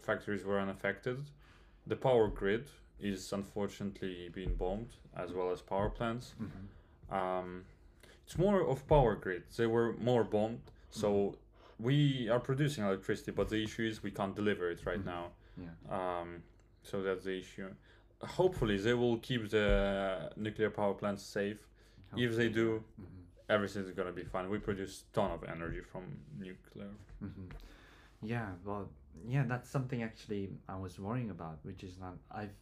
factories 0.00 0.44
were 0.44 0.58
unaffected. 0.60 1.30
The 1.86 1.96
power 1.96 2.28
grid 2.28 2.66
is 3.00 3.32
unfortunately 3.32 4.28
being 4.28 4.54
bombed, 4.56 4.96
as 5.14 5.32
well 5.32 5.50
as 5.50 5.62
power 5.62 5.88
plants. 5.90 6.34
Mhm. 6.40 7.12
Um, 7.14 7.64
it's 8.24 8.36
more 8.36 8.60
of 8.62 8.86
power 8.88 9.14
grids. 9.14 9.56
They 9.56 9.66
were 9.66 9.92
more 9.94 10.24
bombed, 10.24 10.62
so 10.90 11.36
we 11.78 12.28
are 12.28 12.40
producing 12.40 12.84
electricity, 12.84 13.30
but 13.30 13.48
the 13.48 13.62
issue 13.62 13.82
is 13.84 14.02
we 14.02 14.10
can't 14.10 14.34
deliver 14.34 14.70
it 14.70 14.84
right 14.84 15.00
Mhm. 15.00 15.04
now. 15.04 15.32
Yeah. 15.56 16.20
Um, 16.20 16.42
so 16.82 17.02
that's 17.02 17.24
the 17.24 17.38
issue. 17.38 17.68
Hopefully, 18.22 18.76
they 18.78 18.94
will 18.94 19.18
keep 19.18 19.48
the 19.50 20.32
nuclear 20.36 20.70
power 20.70 20.94
plants 20.94 21.22
safe. 21.22 21.68
If 22.16 22.34
they 22.36 22.48
do, 22.48 22.82
Mhm. 23.00 23.06
everything's 23.48 23.90
gonna 23.92 24.12
be 24.12 24.24
fine. 24.24 24.48
We 24.50 24.58
produce 24.58 25.04
ton 25.12 25.30
of 25.30 25.44
energy 25.44 25.80
from 25.80 26.04
nuclear. 26.38 26.90
hmm 27.20 27.48
Yeah, 28.22 28.54
well, 28.64 28.90
yeah, 29.24 29.44
that's 29.46 29.68
something 29.70 30.02
actually 30.02 30.50
I 30.68 30.76
was 30.76 30.98
worrying 30.98 31.30
about, 31.30 31.58
which 31.64 31.84
is 31.84 31.96
that 31.98 32.14
I've 32.30 32.54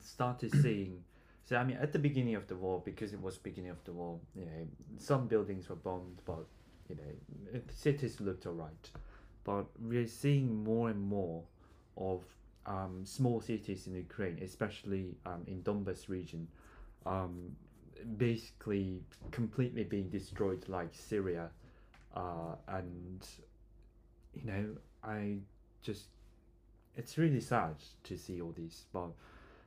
started 0.00 0.50
seeing. 0.52 1.04
So 1.44 1.56
I 1.56 1.64
mean, 1.64 1.76
at 1.76 1.92
the 1.92 1.98
beginning 1.98 2.34
of 2.34 2.46
the 2.46 2.56
war, 2.56 2.80
because 2.84 3.12
it 3.12 3.20
was 3.20 3.36
beginning 3.38 3.70
of 3.70 3.84
the 3.84 3.92
war, 3.92 4.18
you 4.34 4.46
know, 4.46 4.66
some 4.96 5.28
buildings 5.28 5.68
were 5.68 5.76
bombed, 5.76 6.22
but 6.24 6.46
you 6.88 6.96
know, 6.96 7.60
cities 7.74 8.20
looked 8.20 8.46
alright. 8.46 8.90
But 9.44 9.66
we're 9.80 10.08
seeing 10.08 10.64
more 10.64 10.90
and 10.90 11.00
more 11.00 11.42
of 11.96 12.24
um, 12.66 13.02
small 13.04 13.40
cities 13.40 13.86
in 13.86 13.94
Ukraine, 13.94 14.38
especially 14.42 15.14
um, 15.24 15.44
in 15.46 15.62
Donbas 15.62 16.08
region, 16.08 16.48
um, 17.06 17.54
basically 18.16 19.00
completely 19.30 19.84
being 19.84 20.08
destroyed, 20.08 20.68
like 20.68 20.88
Syria, 20.92 21.48
uh, 22.14 22.56
and 22.68 23.24
you 24.34 24.44
know, 24.44 24.66
I 25.04 25.36
just 25.82 26.06
it's 26.96 27.18
really 27.18 27.40
sad 27.40 27.76
to 28.04 28.16
see 28.16 28.40
all 28.40 28.54
this, 28.56 28.84
But 28.92 29.10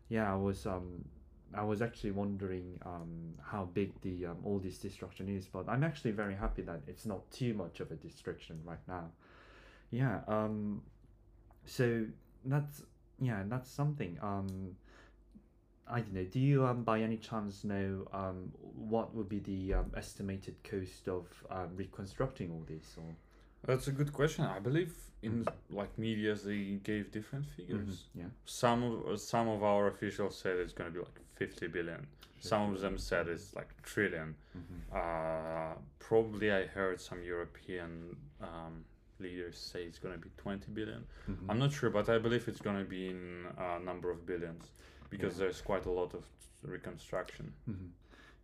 yeah, 0.10 0.32
I 0.32 0.36
was 0.36 0.66
um 0.66 1.06
I 1.54 1.64
was 1.64 1.82
actually 1.82 2.12
wondering 2.12 2.80
um, 2.86 3.34
how 3.42 3.66
big 3.74 3.92
the 4.02 4.28
um, 4.28 4.38
all 4.44 4.60
this 4.60 4.78
destruction 4.78 5.30
is, 5.30 5.46
but 5.46 5.68
I'm 5.68 5.84
actually 5.84 6.12
very 6.12 6.36
happy 6.36 6.62
that 6.64 6.82
it's 6.88 7.06
not 7.06 7.30
too 7.32 7.54
much 7.54 7.80
of 7.80 7.92
a 7.92 7.96
destruction 7.96 8.60
right 8.64 8.86
now. 8.88 9.06
Yeah. 9.92 10.20
Um, 10.28 10.82
so 11.66 12.06
that's 12.46 12.84
yeah, 13.20 13.44
that's 13.48 13.70
something. 13.70 14.18
Um, 14.22 14.76
I 15.88 16.02
don't 16.02 16.14
know. 16.14 16.24
Do 16.26 16.40
you 16.40 16.66
um 16.66 16.84
by 16.84 17.02
any 17.02 17.18
chance 17.18 17.64
know 17.64 18.08
um 18.14 18.52
what 18.62 19.16
would 19.16 19.28
be 19.28 19.40
the 19.40 19.74
um, 19.76 19.92
estimated 19.98 20.56
cost 20.64 21.08
of 21.08 21.26
um, 21.50 21.70
reconstructing 21.76 22.52
all 22.52 22.64
this 22.68 22.96
or? 22.98 23.16
That's 23.66 23.88
a 23.88 23.92
good 23.92 24.14
question. 24.14 24.46
I 24.46 24.60
believe 24.60 24.94
in 25.22 25.46
like 25.70 25.98
media 25.98 26.34
they 26.36 26.80
gave 26.84 27.12
different 27.12 27.46
figures. 27.46 28.06
Mhm, 28.16 28.22
Yeah. 28.22 28.30
Some 28.46 28.84
of 28.84 29.20
some 29.20 29.48
of 29.50 29.64
our 29.64 29.88
officials 29.88 30.38
said 30.38 30.58
it's 30.58 30.74
gonna 30.74 30.92
be 30.92 31.00
like 31.00 31.20
fifty 31.36 31.68
billion. 31.68 32.08
Some 32.40 32.74
of 32.74 32.80
them 32.80 32.98
said 32.98 33.28
it's 33.28 33.54
like 33.56 33.70
trillion. 33.84 34.36
Mhm. 34.58 34.80
Uh, 35.00 35.76
probably 36.00 36.52
I 36.52 36.66
heard 36.68 37.02
some 37.02 37.22
European 37.22 38.16
um, 38.42 38.86
leaders 39.20 39.58
say 39.58 39.84
it's 39.84 40.00
gonna 40.00 40.18
be 40.18 40.30
twenty 40.38 40.72
billion. 40.72 41.06
Mhm. 41.28 41.46
I'm 41.50 41.60
not 41.60 41.74
sure, 41.74 41.90
but 41.90 42.08
I 42.10 42.18
believe 42.18 42.48
it's 42.48 42.62
gonna 42.62 42.86
be 42.86 43.10
in 43.10 43.46
a 43.58 43.80
number 43.80 44.10
of 44.10 44.26
billions 44.26 44.72
because 45.10 45.34
Yeah. 45.36 45.40
there's 45.46 45.62
quite 45.62 45.86
a 45.86 45.92
lot 45.92 46.14
of 46.14 46.24
reconstruction. 46.64 47.54
Mhm. 47.68 47.92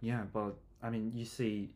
Yeah, 0.01 0.25
but 0.33 0.57
I 0.81 0.89
mean, 0.89 1.15
you 1.15 1.25
see, 1.25 1.73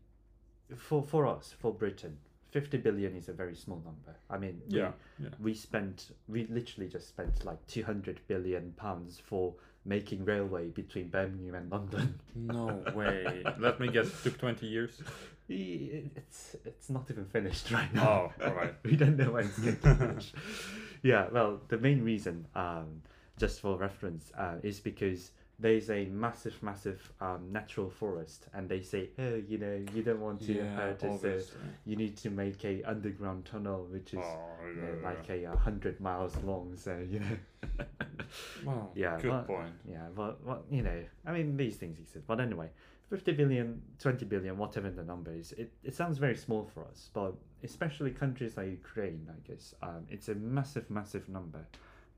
for 0.75 1.01
for 1.01 1.25
us, 1.25 1.53
for 1.53 1.73
Britain, 1.73 2.17
fifty 2.51 2.77
billion 2.77 3.15
is 3.15 3.29
a 3.29 3.33
very 3.33 3.55
small 3.55 3.81
number. 3.85 4.17
I 4.29 4.37
mean, 4.37 4.61
we- 4.69 4.77
Yeah, 4.79 4.91
yeah. 5.19 5.29
we 5.39 5.53
spent, 5.53 6.11
we 6.27 6.45
literally 6.47 6.89
just 6.89 7.07
spent 7.09 7.45
like 7.45 7.65
two 7.67 7.83
hundred 7.83 8.19
billion 8.27 8.73
pounds 8.73 9.19
for 9.19 9.53
making 9.85 10.25
railway 10.25 10.67
between 10.69 11.07
Birmingham 11.09 11.55
and 11.55 11.71
London. 11.71 12.19
No 12.35 12.83
way. 12.95 13.43
Let 13.59 13.79
me 13.79 13.87
guess. 13.87 14.07
It 14.07 14.23
took 14.23 14.37
twenty 14.39 14.67
years. 14.67 15.01
It's 15.47 16.55
it's 16.65 16.89
not 16.89 17.09
even 17.09 17.25
finished 17.25 17.71
right 17.71 17.91
now. 17.93 18.33
Oh, 18.39 18.45
all 18.47 18.53
right. 18.53 18.73
we 18.83 18.95
don't 18.95 19.17
know 19.17 19.31
when 19.31 19.45
it's 19.45 19.57
going 19.59 19.77
to 19.77 19.95
finish. 19.95 20.31
yeah, 21.03 21.27
well, 21.31 21.59
the 21.69 21.77
main 21.77 22.03
reason, 22.03 22.45
um, 22.55 23.01
just 23.37 23.59
for 23.61 23.77
reference, 23.77 24.31
uh, 24.37 24.55
is 24.63 24.79
because 24.79 25.31
there's 25.59 25.89
a 25.89 26.05
massive, 26.05 26.61
massive 26.63 27.11
um, 27.19 27.51
natural 27.51 27.89
forest, 27.89 28.47
and 28.53 28.69
they 28.69 28.81
say, 28.81 29.09
oh, 29.19 29.35
you 29.47 29.57
know, 29.57 29.83
you 29.93 30.01
don't 30.03 30.21
want 30.21 30.39
to 30.47 30.53
hurt 30.53 31.03
us, 31.03 31.21
so 31.21 31.39
you 31.85 31.95
need 31.97 32.15
to 32.17 32.29
make 32.29 32.63
a 32.63 32.81
underground 32.83 33.45
tunnel, 33.45 33.85
which 33.91 34.13
is 34.13 34.19
Oh, 34.23 34.39
you 34.67 34.81
know, 34.81 34.87
yeah, 35.01 35.07
like 35.09 35.29
a, 35.29 35.45
uh 35.47 35.55
hundred 35.57 35.99
miles 35.99 36.35
long. 36.43 36.75
So 36.77 36.97
you 37.09 37.19
know, 37.19 37.37
Well, 38.65 38.91
yeah, 38.95 39.19
good 39.19 39.31
but- 39.31 39.47
point. 39.47 39.73
yeah, 39.85 40.07
but 40.15 40.43
what 40.45 40.63
you 40.71 40.81
know, 40.83 41.03
I 41.25 41.31
mean, 41.31 41.57
these 41.57 41.75
things 41.77 41.99
exist. 41.99 42.25
But 42.27 42.39
anyway, 42.39 42.69
50 43.09 43.31
billion, 43.33 43.81
20 43.99 44.25
billion, 44.25 44.57
whatever 44.57 44.89
the 44.89 45.03
number 45.03 45.33
is, 45.33 45.51
it, 45.53 45.71
it 45.83 45.95
sounds 45.95 46.17
very 46.19 46.35
small 46.37 46.69
for 46.73 46.85
us, 46.85 47.09
but 47.13 47.33
especially 47.63 48.11
countries 48.11 48.55
like 48.55 48.69
Ukraine, 48.69 49.27
I 49.29 49.39
guess, 49.49 49.73
um, 49.81 50.05
it's 50.09 50.29
a 50.29 50.35
massive, 50.35 50.89
massive 50.89 51.27
number 51.27 51.65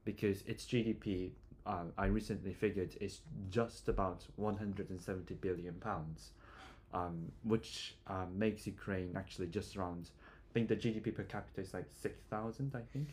because 0.04 0.42
its 0.48 0.66
GDP, 0.66 1.32
uh, 1.66 1.84
I 1.97 2.07
recently 2.07 2.53
figured, 2.53 2.95
is 3.01 3.22
just 3.49 3.88
about 3.88 4.24
170 4.36 5.34
billion 5.36 5.76
pounds, 5.76 6.32
um, 6.93 7.32
which 7.43 7.95
um, 8.07 8.38
makes 8.38 8.66
Ukraine 8.68 9.14
actually 9.16 9.47
just 9.47 9.76
around, 9.78 10.09
I 10.49 10.53
think 10.53 10.68
the 10.70 10.76
GDP 10.76 11.14
per 11.16 11.24
capita 11.24 11.62
is 11.62 11.74
like 11.74 11.86
6,000, 11.89 12.74
I 12.76 12.82
think. 12.93 13.09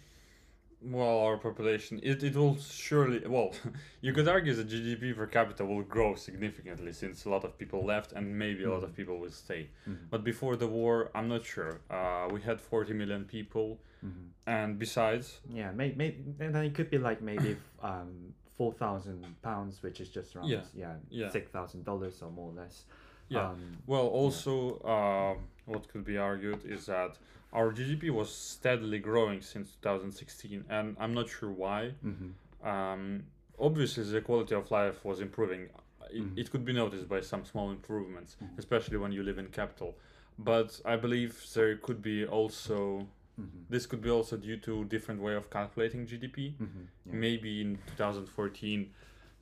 Well, 0.80 1.18
our 1.18 1.36
population, 1.36 1.99
it, 2.05 2.22
it 2.22 2.36
will 2.36 2.57
surely, 2.57 3.26
well, 3.26 3.53
you 4.01 4.12
could 4.12 4.28
argue 4.28 4.55
the 4.55 4.62
GDP 4.62 5.12
per 5.14 5.26
capita 5.26 5.64
will 5.64 5.82
grow 5.82 6.14
significantly 6.14 6.92
since 6.92 7.24
a 7.24 7.30
lot 7.30 7.42
of 7.44 7.59
people 7.59 7.84
left 7.84 8.12
and 8.12 8.38
maybe 8.38 8.62
a 8.62 8.70
lot 8.70 8.84
of 8.84 8.90
Mhm. 8.90 8.96
people 8.96 9.18
will 9.18 9.32
stay. 9.32 9.68
Mhm. 9.88 9.96
But 10.11 10.22
before 10.22 10.55
the 10.57 10.68
war, 10.68 11.11
I'm 11.16 11.28
not 11.28 11.44
sure. 11.44 11.80
Uh, 11.90 12.28
we 12.32 12.40
had 12.42 12.61
40 12.61 12.94
million 12.94 13.24
people, 13.24 13.80
Mhm. 14.05 14.30
and 14.46 14.78
besides, 14.78 15.40
Yeah, 15.51 15.72
maybe, 15.72 15.94
maybe 15.96 16.16
and 16.40 16.55
then 16.55 16.64
it 16.64 16.74
could 16.74 16.90
be 16.90 16.99
like 16.99 17.20
maybe 17.22 17.57
um 17.82 18.34
four 18.57 18.72
thousand 18.72 19.24
pounds, 19.42 19.82
which 19.82 20.01
is 20.01 20.09
just 20.09 20.34
around 20.36 20.49
Yeah, 20.51 20.62
yeah, 20.74 20.96
yeah. 21.11 21.30
six 21.30 21.51
thousand 21.51 21.84
dollars 21.84 22.22
or 22.22 22.30
more 22.30 22.51
or 22.51 22.55
less. 22.55 22.84
yeah. 23.28 23.51
Um, 23.51 23.76
Well, 23.86 24.07
also, 24.07 24.78
uh, 24.78 25.34
what 25.66 25.88
could 25.88 26.05
be 26.05 26.16
argued 26.18 26.64
is 26.64 26.86
that 26.86 27.18
our 27.53 27.72
GDP 27.72 28.11
was 28.11 28.30
steadily 28.34 28.99
growing 28.99 29.40
since 29.42 29.76
2016, 29.82 30.64
and 30.68 30.96
I'm 30.99 31.14
not 31.14 31.28
sure 31.28 31.51
why. 31.51 31.94
mhm, 32.05 32.32
Um, 32.62 33.24
obviously, 33.59 34.05
the 34.05 34.20
quality 34.20 34.55
of 34.55 34.70
life 34.70 35.05
was 35.05 35.20
improving. 35.20 35.68
It, 36.11 36.22
Mhm. 36.22 36.38
it 36.38 36.51
could 36.51 36.64
be 36.64 36.72
noticed 36.72 37.09
by 37.09 37.20
some 37.20 37.44
small 37.44 37.70
improvements, 37.70 38.36
Mhm. 38.42 38.59
especially 38.59 38.96
when 38.99 39.12
you 39.12 39.22
live 39.22 39.38
in 39.38 39.49
capital. 39.49 39.94
But 40.38 40.80
I 40.84 40.96
believe 40.96 41.32
there 41.55 41.76
could 41.76 42.01
be 42.03 42.26
also 42.26 43.07
mhm, 43.39 43.64
this 43.68 43.86
could 43.86 44.01
be 44.01 44.11
also 44.11 44.36
due 44.36 44.57
to 44.59 44.84
different 44.84 45.20
way 45.20 45.34
of 45.34 45.51
calculating 45.51 46.07
GDP. 46.07 46.55
mhm, 46.61 46.86
yeah. 47.07 47.12
Maybe 47.12 47.61
in 47.61 47.78
2014 47.97 48.91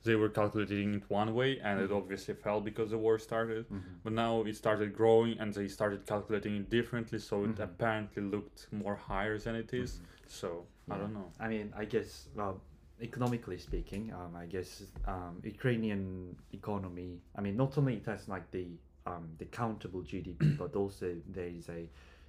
they 0.03 0.15
were 0.15 0.29
calculating 0.29 0.93
it 0.95 1.09
one 1.09 1.33
way, 1.33 1.59
and 1.59 1.81
it 1.81 1.89
Mhm. 1.89 1.97
obviously 1.97 2.33
fell 2.35 2.61
because 2.61 2.91
the 2.91 2.97
war 2.97 3.17
started. 3.19 3.65
mhm, 3.69 3.81
But 4.03 4.13
now 4.13 4.43
it 4.49 4.55
started 4.55 4.93
growing, 4.93 5.37
and 5.39 5.53
they 5.53 5.67
started 5.67 6.05
calculating 6.05 6.55
it 6.55 6.69
differently, 6.69 7.19
so 7.19 7.43
it 7.43 7.55
Mhm. 7.55 7.63
apparently 7.63 8.23
looked 8.23 8.67
more 8.71 8.95
higher 8.95 9.37
than 9.37 9.55
it 9.55 9.73
is. 9.73 9.91
mhm. 9.99 10.05
So 10.27 10.47
I 10.89 10.97
don't 10.97 11.13
know. 11.13 11.29
I 11.39 11.47
mean, 11.49 11.73
I 11.75 11.85
guess 11.85 12.29
well, 12.35 12.61
economically 13.01 13.57
speaking, 13.57 14.03
um, 14.13 14.35
I 14.35 14.45
guess 14.45 14.69
um, 15.13 15.33
Ukrainian 15.43 16.35
economy. 16.53 17.11
I 17.37 17.41
mean, 17.41 17.55
not 17.63 17.77
only 17.77 17.95
it 17.97 18.05
has 18.05 18.27
like 18.35 18.49
the 18.51 18.67
um 19.05 19.25
the 19.41 19.45
countable 19.61 20.01
GDP, 20.03 20.41
but 20.63 20.75
also 20.75 21.07
there 21.37 21.47
is 21.59 21.67
a, 21.69 21.81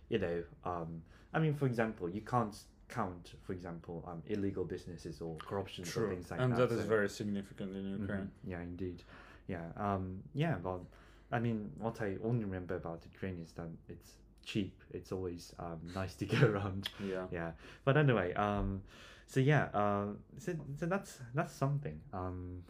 you 0.08 0.18
know, 0.24 0.38
um, 0.64 1.02
I 1.34 1.38
mean, 1.38 1.54
for 1.54 1.66
example, 1.66 2.08
you 2.08 2.20
can't 2.22 2.56
count, 2.88 3.34
for 3.44 3.52
example, 3.52 4.02
um, 4.06 4.22
illegal 4.26 4.64
businesses 4.64 5.20
or 5.20 5.36
corruption 5.36 5.84
or 5.84 6.08
things 6.08 6.30
like 6.30 6.40
and 6.40 6.52
that. 6.52 6.68
that 6.70 6.74
is 6.74 6.82
so- 6.82 6.88
very 6.88 7.08
significant 7.08 7.74
in 7.76 7.84
Mhm. 7.84 8.00
Ukraine. 8.00 8.30
Yeah, 8.44 8.62
indeed. 8.62 9.02
Yeah. 9.46 9.66
Um. 9.76 10.22
Yeah. 10.34 10.56
But 10.62 10.80
I 11.30 11.38
mean, 11.38 11.70
what 11.78 12.00
I 12.00 12.16
only 12.24 12.44
remember 12.44 12.74
about 12.76 13.04
Ukraine 13.12 13.38
is 13.46 13.52
that 13.52 13.68
it's 13.88 14.10
cheap. 14.42 14.74
It's 14.90 15.10
always 15.12 15.54
um 15.58 15.80
nice 16.00 16.14
to 16.20 16.26
go 16.26 16.40
around. 16.52 16.88
Yeah. 17.12 17.26
Yeah. 17.30 17.52
But 17.84 17.96
anyway. 17.98 18.32
Um. 18.34 18.82
So 19.26 19.40
yeah. 19.40 19.64
Uh. 19.82 20.06
So 20.38 20.50
so 20.80 20.86
that's 20.86 21.20
that's 21.34 21.52
something. 21.52 22.00
Um. 22.14 22.62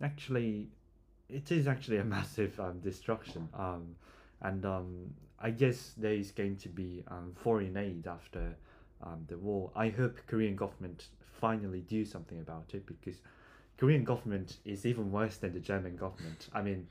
Actually, 0.00 0.68
it 1.28 1.50
is 1.52 1.66
actually 1.66 1.98
a 1.98 2.04
massive 2.16 2.58
um 2.60 2.80
destruction. 2.80 3.48
Um. 3.54 3.96
And 4.40 4.64
um. 4.64 5.14
I 5.40 5.50
guess 5.50 5.92
there 5.96 6.12
is 6.14 6.30
going 6.32 6.56
to 6.56 6.68
be 6.68 7.04
um 7.08 7.32
foreign 7.36 7.76
aid 7.76 8.06
after 8.06 8.56
um 9.02 9.24
the 9.28 9.38
war. 9.38 9.70
I 9.76 9.88
hope 9.90 10.18
Korean 10.26 10.56
government 10.56 11.08
finally 11.40 11.80
do 11.82 12.04
something 12.04 12.40
about 12.40 12.74
it 12.74 12.84
because 12.86 13.20
Korean 13.76 14.04
government 14.04 14.58
is 14.64 14.84
even 14.84 15.12
worse 15.12 15.36
than 15.36 15.52
the 15.52 15.60
German 15.60 15.96
government. 15.96 16.48
I 16.52 16.62
mean, 16.62 16.88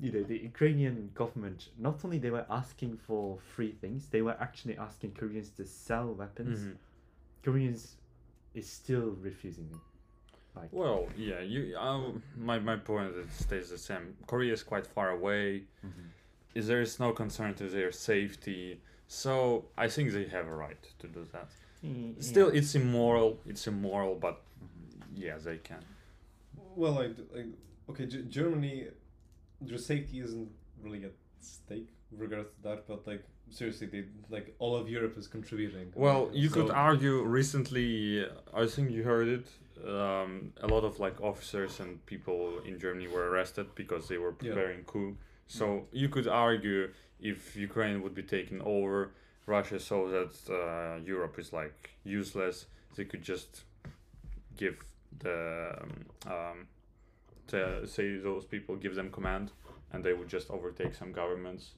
you 0.00 0.10
know, 0.10 0.22
the 0.22 0.38
Ukrainian 0.38 1.10
government 1.14 1.68
not 1.78 2.02
only 2.04 2.18
they 2.18 2.30
were 2.30 2.46
asking 2.50 2.96
for 2.96 3.38
free 3.54 3.72
things, 3.72 4.06
they 4.08 4.22
were 4.22 4.36
actually 4.40 4.76
asking 4.78 5.12
Koreans 5.12 5.50
to 5.58 5.64
sell 5.66 6.08
weapons. 6.14 6.60
Mhm. 6.60 6.76
Koreans 7.42 7.96
is 8.54 8.66
still 8.68 9.10
refusing 9.20 9.68
it. 9.72 9.80
Like, 10.58 10.70
Well, 10.72 11.08
yeah. 11.16 11.40
You. 11.40 11.76
Um, 11.76 12.22
my 12.36 12.58
my 12.58 12.76
point 12.76 13.10
is 13.10 13.16
it 13.24 13.32
stays 13.32 13.68
the 13.70 13.78
same. 13.78 14.16
Korea 14.26 14.52
is 14.52 14.62
quite 14.62 14.86
far 14.86 15.10
away. 15.10 15.64
mhm. 15.84 16.06
Is 16.54 16.66
there 16.68 16.80
is 16.80 17.00
no 17.00 17.12
concern 17.12 17.54
to 17.54 17.64
their 17.68 17.90
safety. 17.92 18.80
So 19.08 19.66
I 19.76 19.88
think 19.88 20.12
they 20.12 20.26
have 20.26 20.46
a 20.46 20.54
right 20.54 20.82
to 21.00 21.06
do 21.08 21.26
that. 21.32 21.48
Y- 21.82 22.14
Still, 22.20 22.50
yeah. 22.52 22.58
it's 22.60 22.74
immoral. 22.74 23.38
It's 23.46 23.66
immoral, 23.66 24.14
but 24.14 24.36
Mhm. 24.62 25.24
yeah, 25.26 25.36
they 25.38 25.58
can. 25.58 25.82
Well, 26.76 26.92
like, 26.92 27.16
like 27.34 27.46
okay, 27.90 28.06
G- 28.06 28.24
Germany, 28.28 28.88
their 29.60 29.78
safety 29.78 30.20
isn't 30.20 30.50
really 30.82 31.04
at 31.04 31.12
stake 31.40 31.88
with 32.10 32.20
regards 32.20 32.48
to 32.56 32.62
that, 32.68 32.86
but 32.86 33.06
like 33.06 33.22
seriously, 33.50 33.86
they 33.88 34.04
like 34.30 34.54
all 34.58 34.74
of 34.76 34.88
Europe 34.88 35.16
is 35.18 35.26
contributing. 35.28 35.92
Well, 35.94 36.30
you 36.32 36.48
could 36.50 36.70
argue 36.70 37.22
recently. 37.22 38.26
I 38.54 38.66
think 38.66 38.90
you 38.90 39.02
heard 39.02 39.28
it. 39.28 39.46
Um, 39.86 40.52
a 40.62 40.66
lot 40.66 40.84
of 40.84 40.98
like 40.98 41.20
officers 41.20 41.78
and 41.80 42.04
people 42.06 42.60
in 42.64 42.78
Germany 42.78 43.08
were 43.08 43.28
arrested 43.30 43.66
because 43.74 44.08
they 44.08 44.18
were 44.18 44.34
Yeah. 44.40 44.52
preparing 44.54 44.84
coup. 44.84 45.16
So 45.46 45.86
you 45.92 46.08
could 46.08 46.26
argue 46.26 46.90
if 47.20 47.56
Ukraine 47.56 48.02
would 48.02 48.14
be 48.14 48.22
taken 48.22 48.60
over, 48.62 49.12
Russia 49.46 49.78
saw 49.78 50.08
that 50.08 50.34
uh, 50.50 51.04
Europe 51.04 51.38
is 51.38 51.52
like 51.52 51.90
useless. 52.04 52.66
They 52.96 53.04
could 53.04 53.22
just 53.22 53.62
give 54.56 54.78
the 55.18 55.76
um, 55.82 56.32
um, 56.32 56.66
to 57.48 57.86
say 57.86 58.16
those 58.16 58.44
people 58.44 58.76
give 58.76 58.94
them 58.94 59.10
command, 59.10 59.52
and 59.92 60.02
they 60.02 60.12
would 60.12 60.28
just 60.28 60.50
overtake 60.50 60.94
some 60.94 61.12
governments. 61.12 61.72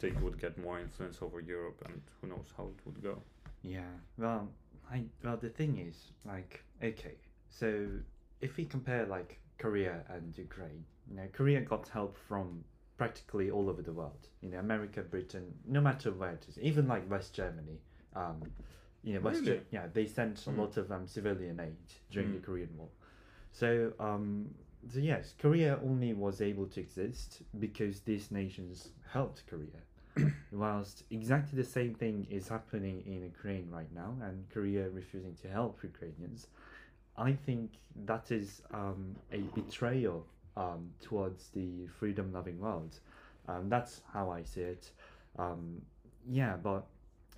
They 0.00 0.10
would 0.10 0.40
get 0.40 0.58
more 0.58 0.80
influence 0.80 1.18
over 1.20 1.40
Europe, 1.40 1.82
and 1.84 2.00
who 2.20 2.28
knows 2.28 2.52
how 2.56 2.64
it 2.64 2.80
would 2.84 3.02
go. 3.02 3.22
Yeah. 3.62 3.92
Well, 4.18 4.48
I 4.90 5.04
well 5.22 5.36
the 5.36 5.50
thing 5.50 5.78
is 5.78 5.96
like 6.26 6.64
okay, 6.82 7.14
so 7.48 7.88
if 8.40 8.56
we 8.56 8.64
compare 8.64 9.06
like 9.06 9.38
Korea 9.58 10.04
and 10.08 10.36
Ukraine. 10.36 10.84
You 11.08 11.16
know, 11.16 11.28
Korea 11.32 11.60
got 11.60 11.88
help 11.88 12.16
from 12.28 12.64
practically 12.96 13.50
all 13.50 13.68
over 13.68 13.82
the 13.82 13.92
world. 13.92 14.28
You 14.40 14.50
know, 14.50 14.58
America, 14.58 15.02
Britain, 15.02 15.54
no 15.66 15.80
matter 15.80 16.10
where 16.12 16.32
it 16.32 16.46
is, 16.48 16.58
even 16.58 16.86
like 16.88 17.08
West 17.10 17.34
Germany. 17.34 17.80
Um, 18.14 18.42
you 19.02 19.14
know, 19.14 19.20
West 19.20 19.40
Really? 19.44 19.58
Ger- 19.58 19.64
yeah, 19.70 19.86
they 19.92 20.06
sent 20.06 20.46
a 20.46 20.50
Hmm. 20.50 20.60
lot 20.60 20.76
of 20.76 20.90
um, 20.90 21.06
civilian 21.06 21.60
aid 21.60 21.76
during 22.10 22.32
the 22.32 22.38
Hmm. 22.38 22.44
Korean 22.44 22.70
War. 22.76 22.88
So, 23.52 23.92
um, 24.00 24.54
so 24.88 24.98
yes, 24.98 25.34
Korea 25.38 25.78
only 25.84 26.12
was 26.14 26.40
able 26.40 26.66
to 26.66 26.80
exist 26.80 27.42
because 27.58 28.00
these 28.00 28.30
nations 28.30 28.90
helped 29.12 29.44
Korea. 29.46 29.80
Whilst 30.52 31.04
exactly 31.10 31.56
the 31.56 31.68
same 31.68 31.94
thing 31.94 32.26
is 32.30 32.48
happening 32.48 33.02
in 33.06 33.22
Ukraine 33.22 33.68
right 33.70 33.92
now, 33.94 34.14
and 34.22 34.48
Korea 34.50 34.88
refusing 34.90 35.34
to 35.42 35.48
help 35.48 35.82
Ukrainians, 35.82 36.48
I 37.16 37.32
think 37.32 37.72
that 38.06 38.30
is 38.32 38.62
um, 38.72 39.16
a 39.32 39.40
betrayal 39.54 40.26
um, 40.56 40.90
towards 41.00 41.48
the 41.48 41.86
freedom 41.98 42.32
loving 42.32 42.58
world. 42.58 42.98
Um, 43.48 43.68
that's 43.68 44.00
how 44.12 44.30
I 44.30 44.42
see 44.42 44.62
it. 44.62 44.90
Um, 45.38 45.82
yeah, 46.28 46.56
but 46.56 46.84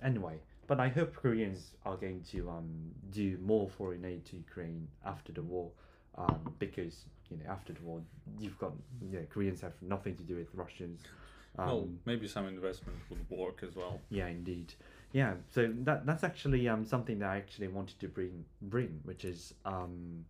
anyway, 0.03 0.39
but 0.67 0.79
I 0.79 0.89
hope 0.89 1.15
Koreans 1.15 1.71
are 1.85 1.95
going 1.95 2.23
to 2.31 2.49
um, 2.49 2.67
do 3.11 3.37
more 3.43 3.69
foreign 3.69 4.05
aid 4.05 4.25
to 4.25 4.35
Ukraine 4.37 4.87
after 5.05 5.31
the 5.31 5.41
war 5.41 5.69
um, 6.17 6.53
because, 6.59 7.05
you 7.29 7.37
know, 7.37 7.49
after 7.49 7.73
the 7.73 7.81
war, 7.81 8.01
you've 8.39 8.57
got, 8.59 8.73
yeah, 9.11 9.21
Koreans 9.29 9.61
have 9.61 9.73
nothing 9.81 10.15
to 10.15 10.23
do 10.23 10.35
with 10.35 10.47
Russians. 10.53 11.01
Um, 11.57 11.67
well, 11.67 11.89
maybe 12.05 12.27
some 12.27 12.47
investment 12.47 12.97
would 13.09 13.29
work 13.29 13.63
as 13.63 13.75
well. 13.75 13.99
yeah, 14.09 14.27
indeed. 14.27 14.73
Yeah, 15.13 15.33
so 15.49 15.73
that 15.83 16.05
that's 16.05 16.23
actually 16.23 16.67
um 16.67 16.85
something 16.85 17.19
that 17.19 17.29
I 17.29 17.37
actually 17.37 17.69
wanted 17.69 17.99
to 17.99 18.07
bring 18.07 18.45
bring, 18.61 18.99
which 19.05 19.25
is 19.25 19.53
um 19.65 20.25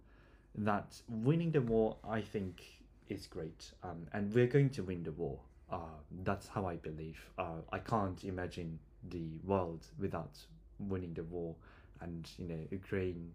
that 0.56 1.02
winning 1.10 1.52
the 1.52 1.62
war 1.62 1.98
I 2.08 2.22
think 2.22 2.64
is 3.10 3.28
great. 3.28 3.72
Um 3.84 4.08
and 4.14 4.34
we're 4.34 4.48
going 4.48 4.70
to 4.72 4.84
win 4.84 5.04
the 5.04 5.12
war. 5.12 5.40
Uh 5.72 5.98
that's 6.24 6.48
how 6.48 6.66
I 6.66 6.76
believe. 6.76 7.20
Uh 7.38 7.62
I 7.72 7.80
can't 7.80 8.24
imagine 8.24 8.80
the 9.10 9.40
world 9.46 9.86
without 10.00 10.38
winning 10.80 11.14
the 11.14 11.24
war 11.24 11.56
and 12.02 12.30
you 12.38 12.48
know 12.48 12.60
Ukraine 12.72 13.32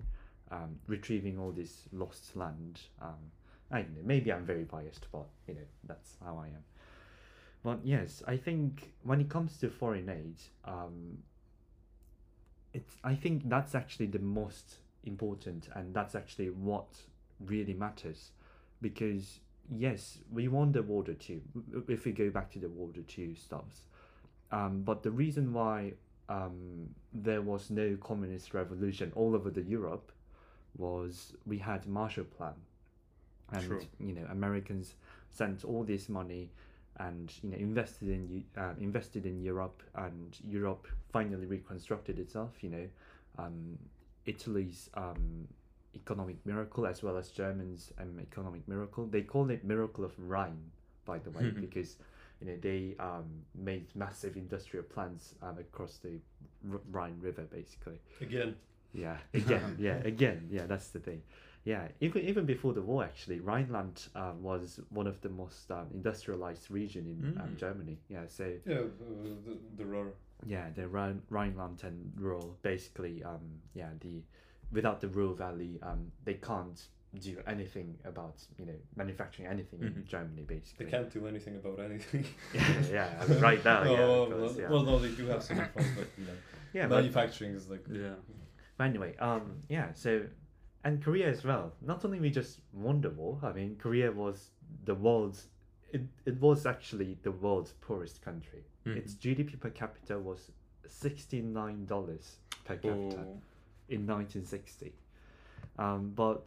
um 0.51 0.79
retrieving 0.87 1.39
all 1.39 1.53
this 1.53 1.89
lost 1.93 2.37
land. 2.37 2.81
Um 3.01 3.31
I 3.71 3.83
don't 3.83 3.97
know, 3.97 4.03
maybe 4.05 4.31
I'm 4.33 4.45
very 4.45 4.65
biased, 4.65 5.07
but 5.11 5.27
you 5.49 5.55
know, 5.55 5.69
that's 5.85 6.17
how 6.23 6.37
I 6.37 6.49
am. 6.49 6.65
But 7.63 7.79
yes, 7.85 8.23
I 8.27 8.37
think 8.37 8.93
when 9.03 9.21
it 9.21 9.29
comes 9.29 9.57
to 9.59 9.71
foreign 9.71 10.09
aid, 10.09 10.37
um, 10.65 11.19
it's 12.75 12.97
I 13.05 13.15
think 13.15 13.49
that's 13.49 13.75
actually 13.75 14.07
the 14.07 14.19
most 14.19 14.77
important, 15.05 15.69
and 15.75 15.95
that's 15.95 16.15
actually 16.15 16.51
what 16.51 16.87
really 17.41 17.73
matters, 17.73 18.33
because 18.81 19.39
yes, 19.71 20.19
we 20.33 20.49
want 20.49 20.73
the 20.73 20.83
World 20.83 21.09
War 21.09 21.17
Two. 21.17 21.41
If 21.89 22.05
we 22.05 22.13
go 22.13 22.31
back 22.31 22.51
to 22.53 22.59
the 22.59 22.69
World 22.69 22.97
War 22.97 23.05
Two 23.07 23.35
stuffs, 23.35 23.83
um, 24.51 24.83
but 24.83 25.03
the 25.03 25.11
reason 25.11 25.53
why 25.53 25.93
um, 26.29 26.89
there 27.13 27.43
was 27.43 27.71
no 27.71 27.97
communist 28.01 28.55
revolution 28.55 29.13
all 29.15 29.35
over 29.35 29.51
the 29.51 29.63
Europe 29.63 30.13
was 30.77 31.35
we 31.47 31.59
had 31.59 31.87
Marshall 31.87 32.25
Plan, 32.25 32.55
and 33.53 33.67
True. 33.67 33.83
you 34.01 34.13
know 34.13 34.27
Americans 34.31 34.95
sent 35.31 35.65
all 35.65 35.85
this 35.85 36.09
money 36.09 36.51
and 36.99 37.33
you 37.43 37.51
know 37.51 37.57
invested 37.57 38.09
in 38.09 38.45
uh, 38.57 38.73
invested 38.81 39.27
in 39.27 39.41
Europe 39.41 39.83
and 39.95 40.39
Europe 40.47 40.87
finally 41.13 41.47
reconstructed 41.47 42.19
itself 42.19 42.51
you 42.61 42.71
know 42.71 42.89
um, 43.39 43.79
Italy's 44.27 44.91
um, 44.95 45.49
economic 45.95 46.37
miracle 46.47 46.87
as 46.87 47.03
well 47.03 47.17
as 47.17 47.31
Germans 47.31 47.93
um, 48.01 48.19
economic 48.21 48.67
miracle 48.69 49.07
they 49.07 49.23
call 49.23 49.51
it 49.51 49.65
miracle 49.65 50.05
of 50.05 50.13
Rhine 50.19 50.71
by 51.05 51.19
the 51.19 51.31
way 51.31 51.51
because 51.61 51.97
you 52.41 52.47
know 52.49 52.57
they 52.61 52.95
um, 52.99 53.25
made 53.55 53.87
massive 53.95 54.37
industrial 54.37 54.85
plants 54.85 55.35
um, 55.43 55.59
across 55.59 55.99
the 55.99 56.19
R- 56.71 56.81
Rhine 56.91 57.19
River 57.21 57.43
basically 57.43 57.99
Again, 58.21 58.57
yeah, 58.93 59.17
again, 59.35 59.77
yeah, 59.79 59.97
again, 60.05 60.49
yeah. 60.51 60.67
That's 60.67 60.89
the 60.89 60.99
thing. 61.01 61.23
Yeah, 61.65 61.89
even 62.01 62.23
even 62.23 62.45
before 62.45 62.73
the 62.73 62.83
war, 62.83 63.05
actually, 63.05 63.41
Rhineland 63.41 64.09
uh, 64.17 64.33
was 64.41 64.81
one 64.91 65.07
of 65.07 65.21
the 65.21 65.29
most 65.29 65.71
um, 65.71 65.87
industrialized 65.95 66.71
region 66.71 67.07
in 67.07 67.41
um, 67.41 67.49
Mm. 67.51 67.57
Germany. 67.57 67.99
Yeah, 68.09 68.27
so 68.27 68.53
yeah, 68.67 68.75
uh, 68.77 68.85
the, 69.47 69.57
the 69.77 69.85
Ruhr. 69.87 70.13
yeah, 70.47 70.71
the 70.75 70.89
Rhine, 70.89 71.23
Rhineland 71.31 71.85
and 71.85 72.13
Ruhr, 72.19 72.55
basically, 72.63 73.23
um, 73.23 73.41
yeah, 73.75 73.91
the 74.01 74.23
without 74.73 75.01
the 75.01 75.09
Ruhr 75.09 75.35
Valley, 75.35 75.79
um, 75.83 76.11
they 76.25 76.35
can't 76.35 76.81
do 77.21 77.37
anything 77.47 77.99
about 78.07 78.43
you 78.59 78.65
know 78.65 78.73
manufacturing 78.97 79.47
anything 79.49 79.83
in 79.83 79.93
Mhm. 79.93 80.07
Germany, 80.07 80.43
basically. 80.45 80.87
They 80.87 80.91
can't 80.91 81.11
do 81.13 81.27
anything 81.27 81.57
about 81.57 81.79
anything. 81.81 82.25
Yeah, 82.55 82.83
yeah, 82.91 83.19
I 83.21 83.27
mean, 83.27 83.41
right 83.41 83.63
now, 83.65 83.83
yeah, 83.93 84.01
Oh, 84.01 84.23
of 84.23 84.29
course, 84.31 84.53
well, 84.53 84.61
yeah. 84.61 84.71
well, 84.71 84.83
no, 84.83 84.99
they 84.99 85.11
do 85.15 85.27
have 85.27 85.43
some 85.43 85.57
problems, 85.59 85.89
but 85.97 86.07
you 86.17 86.25
know, 86.25 86.33
yeah, 86.73 86.87
but 86.89 86.97
manufacturing 86.97 87.53
is 87.55 87.69
like 87.69 87.85
Yeah. 87.91 88.15
But 88.79 88.85
anyway, 88.85 89.15
um, 89.19 89.61
yeah, 89.69 89.93
so 89.93 90.23
and 90.85 91.03
Korea 91.05 91.29
as 91.29 91.45
well. 91.45 91.75
Not 91.83 92.05
only 92.05 92.19
we 92.19 92.31
just 92.31 92.61
won 92.73 93.01
the 93.03 93.11
war. 93.11 93.39
I 93.43 93.53
mean, 93.53 93.77
Korea 93.77 94.11
was 94.11 94.51
the 94.85 94.95
world's. 94.95 95.49
It, 95.93 96.01
it 96.25 96.41
was 96.41 96.65
actually 96.67 97.19
the 97.23 97.31
world's 97.31 97.73
poorest 97.83 98.23
country. 98.23 98.65
Mhm. 98.87 98.97
Its 98.97 99.15
GDP 99.15 99.61
per 99.61 99.69
capita 99.71 100.19
was 100.19 100.51
sixty 100.89 101.43
nine 101.43 101.85
dollars 101.85 102.39
per 102.65 102.77
capita 102.77 103.21
Oh, 103.29 103.41
in 103.93 104.07
nineteen 104.07 104.45
sixty. 104.45 104.93
Um, 105.79 106.13
but 106.15 106.43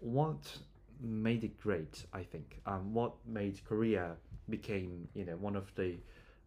what 0.00 0.58
made 1.00 1.44
it 1.44 1.60
great, 1.60 2.04
I 2.12 2.22
think, 2.22 2.60
um, 2.66 2.94
what 2.94 3.12
made 3.26 3.60
Korea 3.64 4.16
became 4.48 5.08
you 5.14 5.24
know 5.24 5.36
one 5.36 5.56
of 5.56 5.74
the 5.74 5.96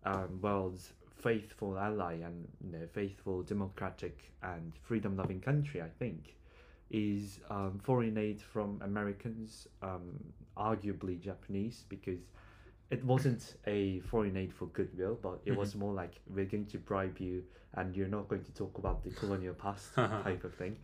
um, 0.06 0.40
world's 0.42 0.94
faithful 1.22 1.78
ally 1.78 2.14
and 2.14 2.48
you 2.66 2.72
know, 2.72 2.88
faithful 2.94 3.44
democratic 3.44 4.32
and 4.42 4.74
freedom 4.82 5.16
loving 5.16 5.40
country, 5.40 5.82
I 5.82 5.90
think, 6.00 6.36
is 6.90 7.40
um, 7.50 7.80
foreign 7.84 8.18
aid 8.18 8.42
from 8.42 8.82
Americans, 8.84 9.68
um, 9.84 10.20
arguably 10.58 11.20
Japanese, 11.20 11.86
because 11.90 12.20
it 12.92 13.04
wasn't 13.04 13.56
a 13.66 14.00
foreign 14.02 14.38
aid 14.38 14.54
for 14.54 14.68
goodwill, 14.68 15.18
but 15.22 15.40
it 15.46 15.56
was 15.56 15.76
more 15.76 15.94
like 15.94 16.16
we're 16.28 16.46
going 16.46 16.66
to 16.68 16.78
bribe 16.78 17.18
you 17.20 17.44
and 17.76 17.96
you're 17.96 18.08
not 18.08 18.28
going 18.28 18.44
to 18.44 18.54
talk 18.54 18.78
about 18.78 19.04
the 19.04 19.10
colonial 19.12 19.54
past 19.54 19.94
type 19.96 20.44
of 20.44 20.54
thing 20.56 20.76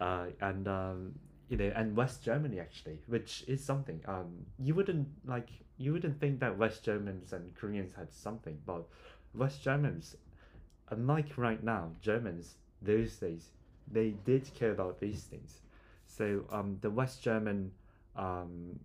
uh, 0.00 0.24
and 0.40 0.66
um, 0.66 1.12
you 1.48 1.58
know, 1.58 1.70
and 1.76 1.94
West 1.94 2.22
Germany 2.24 2.58
actually, 2.58 2.98
which 3.06 3.44
is 3.46 3.62
something. 3.62 4.00
Um, 4.08 4.46
you 4.58 4.74
wouldn't 4.74 5.06
like 5.26 5.50
you 5.76 5.92
wouldn't 5.92 6.18
think 6.18 6.40
that 6.40 6.56
West 6.56 6.82
Germans 6.82 7.34
and 7.34 7.54
Koreans 7.54 7.92
had 7.92 8.12
something, 8.12 8.58
but 8.64 8.84
West 9.34 9.62
Germans, 9.62 10.16
unlike 10.88 11.36
right 11.36 11.62
now, 11.62 11.90
Germans 12.00 12.54
those 12.80 13.16
days 13.16 13.50
they 13.90 14.14
did 14.24 14.52
care 14.54 14.72
about 14.72 14.98
these 14.98 15.24
things. 15.24 15.60
So 16.06 16.44
um, 16.50 16.78
the 16.80 16.90
West 16.90 17.22
German, 17.22 17.72
um, 18.16 18.78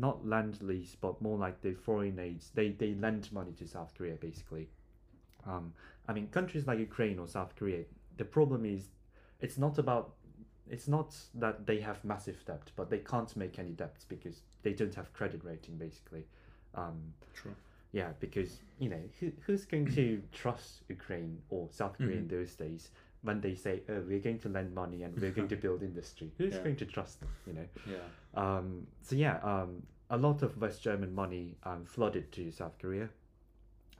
not 0.00 0.26
land 0.26 0.58
lease, 0.62 0.96
but 1.00 1.20
more 1.20 1.38
like 1.38 1.60
the 1.62 1.74
foreign 1.74 2.18
aids. 2.18 2.50
They 2.54 2.70
they 2.70 2.94
lend 2.94 3.32
money 3.32 3.52
to 3.58 3.66
South 3.66 3.92
Korea 3.96 4.14
basically. 4.14 4.68
Um, 5.46 5.72
I 6.08 6.12
mean, 6.12 6.28
countries 6.28 6.66
like 6.66 6.78
Ukraine 6.78 7.18
or 7.18 7.28
South 7.28 7.54
Korea, 7.56 7.84
the 8.16 8.24
problem 8.24 8.64
is 8.64 8.90
it's 9.40 9.58
not 9.58 9.78
about 9.78 10.14
it's 10.68 10.88
not 10.88 11.14
that 11.34 11.66
they 11.66 11.80
have 11.80 12.04
massive 12.04 12.44
debt, 12.44 12.70
but 12.74 12.90
they 12.90 12.98
can't 12.98 13.34
make 13.36 13.58
any 13.58 13.70
debts 13.70 14.04
because 14.04 14.40
they 14.62 14.72
don't 14.72 14.94
have 14.94 15.12
credit 15.12 15.44
rating 15.44 15.76
basically. 15.76 16.24
Um, 16.74 17.14
true. 17.34 17.54
yeah, 17.92 18.10
because 18.20 18.60
you 18.78 18.90
know 18.90 19.02
who, 19.20 19.32
who's 19.46 19.64
going 19.64 19.86
to 19.94 20.22
trust 20.32 20.82
Ukraine 20.88 21.38
or 21.50 21.68
South 21.70 21.96
Korea 21.96 22.18
in 22.18 22.28
those 22.28 22.54
days 22.54 22.90
when 23.22 23.40
they 23.40 23.54
say, 23.54 23.82
"Oh, 23.88 24.02
we're 24.06 24.20
going 24.20 24.38
to 24.40 24.48
lend 24.48 24.74
money 24.74 25.02
and 25.02 25.16
we're 25.20 25.32
going 25.32 25.48
to 25.48 25.56
build 25.66 25.82
industry." 25.82 26.32
Who's 26.38 26.54
Yeah. 26.54 26.62
going 26.62 26.76
to 26.76 26.86
trust 26.86 27.20
them? 27.20 27.28
You 27.46 27.52
know. 27.54 27.66
Yeah. 27.86 27.96
Um, 28.34 28.86
so 29.02 29.16
yeah, 29.16 29.38
um, 29.42 29.82
a 30.10 30.16
lot 30.16 30.42
of 30.42 30.56
West 30.60 30.82
German 30.82 31.14
money 31.14 31.56
um, 31.64 31.84
flooded 31.84 32.30
to 32.32 32.50
South 32.52 32.78
Korea, 32.78 33.08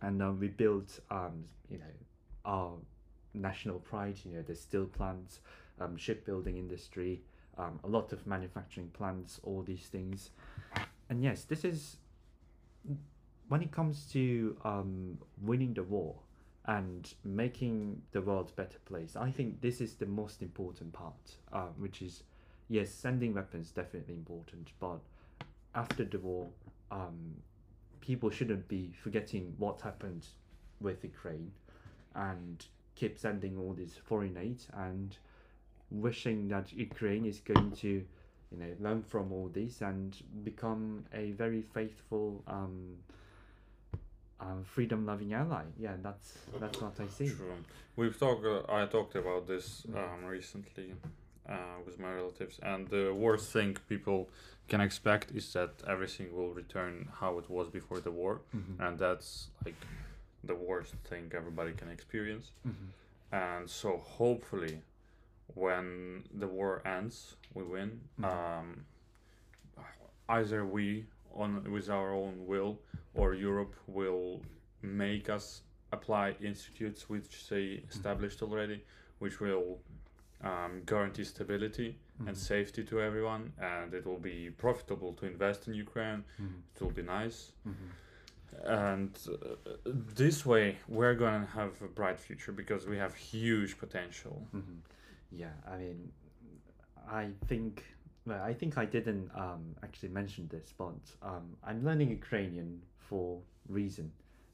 and 0.03 0.23
um, 0.23 0.39
we 0.39 0.49
built, 0.49 1.01
um, 1.11 1.45
you 1.71 1.79
know, 1.79 1.95
our 2.45 2.73
national 3.35 3.79
pride. 3.81 4.19
You 4.25 4.33
know, 4.37 4.43
the 4.43 4.55
steel 4.55 4.87
plants, 4.87 5.41
um, 5.81 5.97
shipbuilding 5.97 6.57
industry, 6.57 7.23
um, 7.59 7.81
a 7.85 7.89
lot 7.89 8.13
of 8.13 8.27
manufacturing 8.27 8.89
plants, 8.89 9.41
all 9.43 9.63
these 9.63 9.87
things. 9.87 10.31
And 11.09 11.23
yes, 11.23 11.45
this 11.45 11.65
is 11.65 11.99
when 13.49 13.63
it 13.63 13.71
comes 13.71 14.07
to 14.13 14.57
um, 14.65 15.19
winning 15.41 15.75
the 15.75 15.83
war 15.83 16.17
and 16.67 17.15
making 17.25 18.03
the 18.13 18.21
world 18.21 18.51
a 18.51 18.61
better 18.61 18.79
place. 18.87 19.17
I 19.17 19.31
think 19.31 19.61
this 19.61 19.81
is 19.81 19.95
the 19.95 20.07
most 20.07 20.43
important 20.43 20.93
part, 20.93 21.37
uh, 21.53 21.69
which 21.79 22.03
is 22.03 22.25
yes, 22.69 22.91
sending 22.91 23.35
weapons 23.35 23.71
definitely 23.71 24.15
important, 24.15 24.73
but 24.81 25.01
after 25.75 26.05
the 26.05 26.19
war, 26.19 26.49
um, 26.91 27.37
people 28.01 28.31
shouldn't 28.31 28.67
be 28.69 28.93
forgetting 29.03 29.55
what 29.59 29.81
happened 29.81 30.27
with 30.81 31.05
Ukraine 31.05 31.53
and 32.15 32.65
keep 32.95 33.19
sending 33.19 33.59
all 33.59 33.75
this 33.75 33.95
foreign 33.95 34.37
aid 34.37 34.63
and 34.73 35.17
wishing 35.91 36.49
that 36.49 36.73
Ukraine 36.73 37.27
is 37.27 37.41
going 37.41 37.73
to 37.73 38.05
you 38.53 38.59
know 38.59 38.73
learn 38.81 39.03
from 39.03 39.33
all 39.33 39.49
this 39.53 39.83
and 39.83 40.17
become 40.45 41.05
a 41.13 41.33
very 41.33 41.63
faithful 41.63 42.43
um, 42.47 42.97
um, 44.41 44.65
freedom 44.65 45.07
loving 45.07 45.33
ally. 45.33 45.65
Yeah, 45.79 45.95
that's 46.03 46.35
that's 46.61 46.81
what 46.81 46.99
I 47.01 47.07
see. 47.09 47.29
True. 47.31 47.55
We've 47.97 48.19
talked. 48.19 48.45
Uh, 48.45 48.63
I 48.69 48.87
talked 48.87 49.15
about 49.17 49.47
this 49.47 49.87
um, 49.95 50.25
recently 50.27 50.93
uh, 51.49 51.55
with 51.85 51.99
my 51.99 52.13
relatives, 52.13 52.59
and 52.63 52.87
the 52.89 53.13
worst 53.15 53.51
thing 53.53 53.77
people 53.89 54.29
can 54.69 54.81
expect 54.81 55.31
is 55.35 55.53
that 55.53 55.71
everything 55.87 56.35
will 56.37 56.53
return 56.53 57.09
how 57.21 57.39
it 57.39 57.49
was 57.49 57.69
before 57.69 58.01
the 58.01 58.11
war, 58.11 58.41
Mhm. 58.55 58.81
and 58.81 58.99
that's 58.99 59.49
like 59.65 59.81
the 60.45 60.55
worst 60.55 60.95
thing 61.09 61.31
everybody 61.35 61.73
can 61.73 61.89
experience. 61.89 62.51
Mhm. 62.67 62.89
And 63.33 63.71
so 63.71 63.97
hopefully, 63.99 64.83
when 65.55 66.25
the 66.35 66.47
war 66.49 66.83
ends, 66.87 67.37
we 67.55 67.63
win. 67.63 68.01
Mhm. 68.21 68.25
Um, 68.25 68.85
either 70.29 70.65
we 70.67 71.07
on 71.37 71.71
with 71.71 71.89
our 71.91 72.13
own 72.13 72.47
will 72.47 72.79
or 73.15 73.35
Europe 73.35 73.75
will 73.87 74.41
make 74.83 75.29
us 75.31 75.63
apply 75.93 76.35
institutes 76.41 77.09
which 77.09 77.49
they 77.49 77.83
established 77.91 78.43
already, 78.43 78.83
which 79.19 79.41
will 79.41 79.79
um, 80.43 80.83
guarantee 80.85 81.25
stability 81.25 81.99
Mhm. 82.21 82.29
and 82.29 82.37
safety 82.37 82.83
to 82.85 83.01
everyone, 83.01 83.53
and 83.59 83.95
it 83.95 84.05
will 84.07 84.19
be 84.33 84.51
profitable 84.51 85.13
to 85.15 85.25
invest 85.27 85.67
in 85.69 85.75
Ukraine. 85.75 86.25
Mhm. 86.39 86.61
It 86.75 86.81
will 86.83 86.97
be 87.03 87.03
nice, 87.03 87.53
Mhm. 87.67 87.89
and 88.65 89.13
uh, 89.29 89.57
this 89.95 90.45
way 90.47 90.79
we're 90.89 91.15
gonna 91.15 91.47
have 91.47 91.73
a 91.83 91.89
bright 91.89 92.19
future 92.19 92.53
because 92.53 92.87
we 92.87 92.97
have 92.99 93.15
huge 93.15 93.79
potential. 93.79 94.47
Mhm. 94.55 94.79
Yeah, 95.33 95.55
I 95.67 95.77
mean, 95.79 96.13
I 97.09 97.31
think. 97.49 97.73
Well, 98.27 98.43
I 98.43 98.53
think 98.53 98.77
I 98.77 98.85
didn't 98.85 99.31
um, 99.37 99.77
actually 99.85 100.09
mention 100.09 100.49
this, 100.49 100.75
but 100.77 100.99
um, 101.23 101.57
I'm 101.63 101.85
learning 101.85 102.11
Ukrainian 102.11 102.83
for 102.99 103.41
reason, 103.69 104.11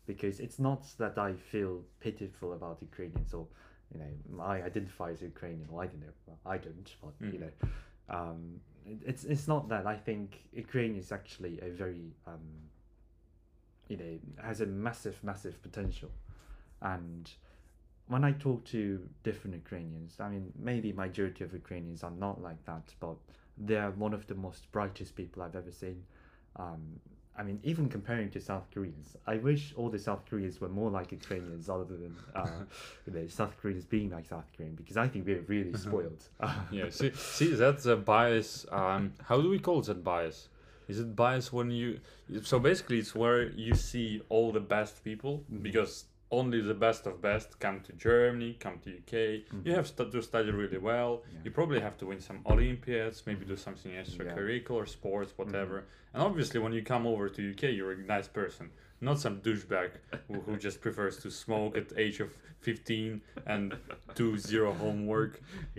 because 0.07 0.41
it's 0.41 0.59
not 0.59 0.87
that 0.99 1.17
I 1.17 1.33
feel 1.33 1.81
pitiful 2.01 2.53
about 2.53 2.77
Ukrainians 2.83 3.33
or, 3.33 3.47
you 3.93 3.99
know, 4.01 4.43
I 4.43 4.57
identify 4.63 5.11
as 5.11 5.23
Ukrainian. 5.23 5.67
Or 5.73 5.83
I 5.83 5.87
don't 5.87 6.01
know, 6.01 6.15
well, 6.27 6.39
I 6.45 6.59
don't, 6.59 6.89
but 7.03 7.15
you 7.21 7.39
Mhm. 7.39 7.41
know, 7.45 7.53
um, 8.19 8.61
it, 8.85 8.99
it's 9.11 9.25
it's 9.25 9.49
not 9.49 9.63
that 9.69 9.87
I 9.87 9.97
think 9.97 10.27
Ukraine 10.53 10.95
is 11.03 11.11
actually 11.19 11.55
a 11.61 11.71
very, 11.83 12.07
um, 12.27 12.47
you 13.89 13.97
know, 13.97 14.13
has 14.49 14.61
a 14.61 14.67
massive 14.67 15.17
massive 15.31 15.57
potential, 15.63 16.11
and 16.83 17.31
when 18.09 18.23
I 18.25 18.33
talk 18.33 18.65
to 18.67 18.81
different 19.23 19.55
Ukrainians, 19.65 20.11
I 20.21 20.29
mean, 20.29 20.53
maybe 20.71 20.93
majority 20.93 21.45
of 21.45 21.51
Ukrainians 21.63 22.03
are 22.03 22.17
not 22.27 22.43
like 22.43 22.63
that, 22.67 22.87
but 23.01 23.17
they're 23.59 23.91
one 23.91 24.15
of 24.15 24.27
the 24.27 24.35
most 24.35 24.71
brightest 24.73 25.15
people 25.17 25.43
I've 25.43 25.57
ever 25.57 25.71
seen. 25.73 26.03
Um, 26.57 27.01
I 27.37 27.43
mean, 27.43 27.61
even 27.63 27.89
comparing 27.89 28.31
to 28.33 28.41
South 28.41 28.67
Koreans, 28.73 29.17
I 29.27 29.37
wish 29.37 29.73
all 29.77 29.89
the 29.89 29.99
South 29.99 30.27
Koreans 30.29 30.61
were 30.61 30.69
more 30.69 30.91
like 30.91 31.13
Ukrainians 31.13 31.69
other 31.71 31.85
than 31.85 32.15
uh, 32.35 32.47
know, 33.15 33.27
South 33.27 33.57
Koreans 33.61 33.87
being 33.87 34.11
like 34.11 34.27
South 34.27 34.45
Korean, 34.55 34.75
because 34.75 34.97
I 34.99 35.09
think 35.09 35.27
we're 35.27 35.41
really 35.43 35.75
spoiled. 35.75 36.23
yeah, 36.71 36.85
see, 36.91 37.13
see, 37.15 37.55
that's 37.55 37.87
a 37.87 37.97
bias. 37.97 38.67
Um, 38.71 39.15
how 39.23 39.41
do 39.41 39.49
we 39.49 39.59
call 39.59 39.81
that 39.83 40.05
bias? 40.05 40.49
Is 40.89 40.99
it 41.01 41.17
bias 41.17 41.53
when 41.53 41.71
you? 41.71 42.01
So 42.43 42.59
basically, 42.59 42.99
it's 42.99 43.15
where 43.15 43.49
you 43.51 43.75
see 43.75 44.21
all 44.29 44.53
the 44.53 44.61
best 44.61 45.03
people 45.03 45.45
Mhm. 45.51 45.63
because 45.63 46.05
only 46.33 46.61
the 46.63 46.75
best 46.75 47.07
of 47.07 47.21
best 47.21 47.61
come 47.61 47.81
to 47.81 47.93
Germany, 47.93 48.57
come 48.59 48.79
to 48.85 48.91
UK. 48.91 49.15
You 49.65 49.73
Mhm. 49.73 49.77
have 49.77 50.11
to 50.13 50.23
study 50.23 50.51
really 50.51 50.79
well. 50.79 51.13
Yeah. 51.33 51.41
You 51.45 51.51
probably 51.59 51.81
have 51.81 51.97
to 51.99 52.07
win 52.07 52.21
some 52.21 52.41
Olympiads, 52.47 53.23
maybe 53.27 53.45
do 53.45 53.57
something 53.57 53.93
extracurricular, 53.93 54.89
sports, 54.89 55.31
whatever. 55.37 55.77
And 56.15 56.23
obviously, 56.23 56.59
when 56.65 56.73
you 56.73 56.83
come 56.83 57.07
over 57.07 57.29
to 57.29 57.41
UK, 57.53 57.65
you're 57.77 57.93
a 57.93 57.99
nice 58.17 58.29
person, 58.29 58.71
not 59.09 59.19
some 59.25 59.37
douchebag 59.47 59.91
who, 60.29 60.41
who 60.47 60.57
just 60.57 60.81
prefers 60.81 61.15
to 61.23 61.31
smoke 61.31 61.77
at 61.77 61.93
age 61.97 62.19
of 62.21 62.31
15 62.61 63.21
and 63.47 63.77
do 64.15 64.27
zero 64.39 64.73
homework. 64.73 65.33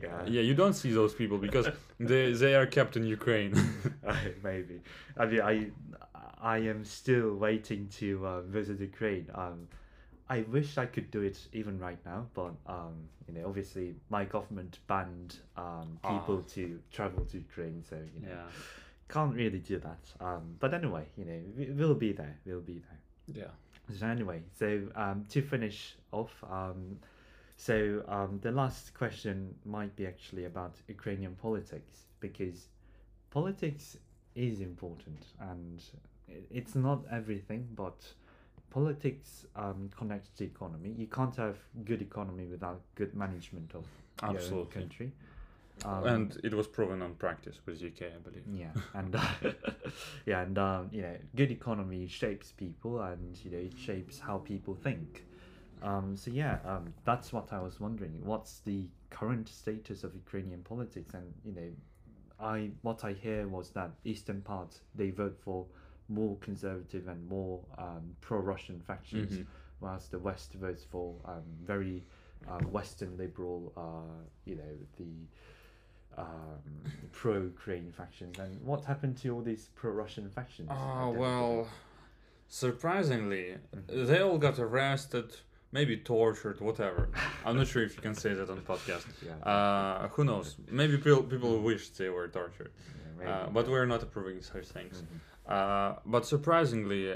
yeah, 0.04 0.24
Yeah, 0.36 0.42
you 0.50 0.54
don't 0.54 0.74
see 0.84 0.92
those 0.92 1.14
people 1.22 1.38
because 1.48 1.68
they 2.00 2.34
they 2.44 2.54
are 2.60 2.68
kept 2.78 2.96
in 3.00 3.04
Ukraine. 3.20 3.54
maybe. 4.44 4.78
I 5.18 5.24
mean, 5.30 5.42
I 5.54 5.56
I 6.56 6.58
am 6.74 6.82
still 6.86 7.30
waiting 7.48 7.82
to 8.00 8.08
uh, 8.28 8.42
visit 8.58 8.78
Ukraine. 8.92 9.28
Um, 9.44 9.60
I 10.30 10.42
wish 10.52 10.78
I 10.78 10.86
could 10.86 11.12
do 11.12 11.22
it 11.22 11.38
even 11.54 11.80
right 11.80 12.00
now, 12.06 12.26
but 12.34 12.54
um, 12.68 12.94
you 13.28 13.34
know, 13.34 13.46
obviously 13.48 13.96
my 14.10 14.24
government 14.26 14.80
banned 14.88 15.38
um, 15.58 15.98
people 16.02 16.44
Ah. 16.46 16.50
to 16.56 16.80
travel 16.92 17.26
to 17.26 17.38
Ukraine, 17.38 17.84
so 17.90 17.98
you 18.16 18.22
know, 18.26 18.30
yeah, 18.36 18.48
can't 19.10 19.36
really 19.36 19.60
do 19.60 19.78
that. 19.80 20.04
Um, 20.22 20.56
but 20.60 20.74
anyway, 20.74 21.06
you 21.18 21.26
know, 21.26 21.40
we, 21.58 21.70
we'll 21.72 21.94
be 21.96 22.14
there. 22.14 22.36
We'll 22.46 22.62
be 22.62 22.80
there. 22.88 23.00
yeah. 23.44 23.52
So 24.00 24.08
anyway, 24.08 24.42
so 24.58 24.68
um, 24.96 25.26
to 25.30 25.42
finish 25.42 25.96
off, 26.14 26.34
um, 26.50 26.98
so 27.58 28.02
um, 28.08 28.40
the 28.42 28.52
last 28.52 28.94
question 28.94 29.54
might 29.66 29.94
be 29.98 30.08
actually 30.08 30.46
about 30.46 30.74
Ukrainian 30.88 31.36
politics 31.36 32.06
because 32.22 32.68
politics 33.30 33.98
is 34.36 34.62
important 34.62 35.22
and 35.52 35.84
it's 36.50 36.76
not 36.76 37.00
everything, 37.12 37.68
but 37.76 37.98
politics 38.74 39.46
um, 39.56 39.90
connects 39.96 40.30
to 40.38 40.44
economy. 40.44 40.94
You 40.98 41.08
can't 41.08 41.36
have 41.36 41.58
good 41.86 42.02
economy 42.02 42.46
without 42.48 42.82
good 42.96 43.14
management 43.14 43.72
of 43.76 43.86
your 44.32 44.42
own 44.60 44.66
country. 44.66 45.12
Um, 45.86 46.06
and 46.06 46.40
it 46.44 46.54
was 46.54 46.68
proven 46.68 47.02
on 47.02 47.16
practice 47.16 47.60
with 47.66 47.84
UK, 47.84 48.08
I 48.08 48.20
believe. 48.24 48.44
yeah, 48.54 48.68
and 48.94 49.16
uh, 49.16 49.26
yeah, 50.26 50.42
and 50.42 50.58
um, 50.58 50.90
you 50.92 51.02
know, 51.02 51.16
good 51.36 51.52
economy 51.52 52.08
shapes 52.08 52.52
people, 52.52 53.02
and 53.02 53.38
you 53.44 53.52
know, 53.52 53.58
it 53.58 53.74
shapes 53.78 54.20
how 54.20 54.38
people 54.38 54.76
think. 54.76 55.26
Um, 55.82 56.16
so 56.16 56.32
yeah, 56.32 56.60
um, 56.66 56.94
that's 57.06 57.34
what 57.34 57.52
I 57.52 57.60
was 57.60 57.80
wondering. 57.80 58.14
What's 58.24 58.60
the 58.60 58.88
current 59.10 59.50
status 59.50 60.04
of 60.04 60.14
Ukrainian 60.16 60.62
politics? 60.62 61.14
And 61.14 61.34
you 61.44 61.54
know, 61.54 61.70
I 62.40 62.70
what 62.82 63.04
I 63.04 63.14
hear 63.14 63.48
was 63.48 63.72
that 63.72 63.92
eastern 64.04 64.42
part 64.42 64.80
they 64.96 65.10
vote 65.10 65.38
for 65.44 65.66
more 66.14 66.36
conservative 66.38 67.08
and 67.08 67.28
more 67.28 67.60
um, 67.78 68.16
pro-Russian 68.22 68.80
factions, 68.80 69.34
Mhm. 69.40 69.46
whilst 69.82 70.12
the 70.12 70.20
West 70.20 70.54
votes 70.54 70.84
for 70.84 71.16
um, 71.26 71.44
very 71.66 72.04
uh, 72.48 72.60
Western 72.78 73.16
liberal, 73.18 73.72
uh, 73.78 74.22
you 74.46 74.56
know, 74.56 74.74
the 74.98 75.14
um, 76.22 76.60
pro-Ukraine 77.12 77.92
factions. 77.92 78.38
And 78.38 78.62
what 78.70 78.84
happened 78.86 79.18
to 79.22 79.30
all 79.34 79.42
these 79.42 79.70
pro-Russian 79.76 80.30
factions? 80.30 80.70
Oh 80.72 81.10
well, 81.10 81.68
surprisingly, 82.48 83.58
Mhm. 83.76 84.08
they 84.08 84.20
all 84.20 84.38
got 84.38 84.60
arrested, 84.60 85.28
maybe 85.72 85.98
tortured, 85.98 86.60
whatever. 86.62 87.10
I'm 87.46 87.56
not 87.58 87.68
sure 87.68 87.84
if 87.84 87.96
you 87.96 88.02
can 88.02 88.14
say 88.16 88.34
that 88.34 88.50
on 88.50 88.60
podcast. 88.62 89.06
yeah, 89.26 89.38
Uh, 89.52 90.08
who 90.10 90.24
knows? 90.26 90.58
Maybe 90.70 90.98
people 90.98 91.24
people 91.24 91.60
wished 91.62 91.98
they 91.98 92.10
were 92.10 92.28
tortured, 92.28 92.72
yeah, 93.20 93.30
uh, 93.30 93.50
but 93.50 93.68
we're 93.68 93.86
not 93.88 94.04
approving 94.04 94.42
such 94.42 94.68
things. 94.68 95.02
Mhm. 95.02 95.20
Uh, 95.48 95.96
but 96.06 96.26
surprisingly, 96.26 97.14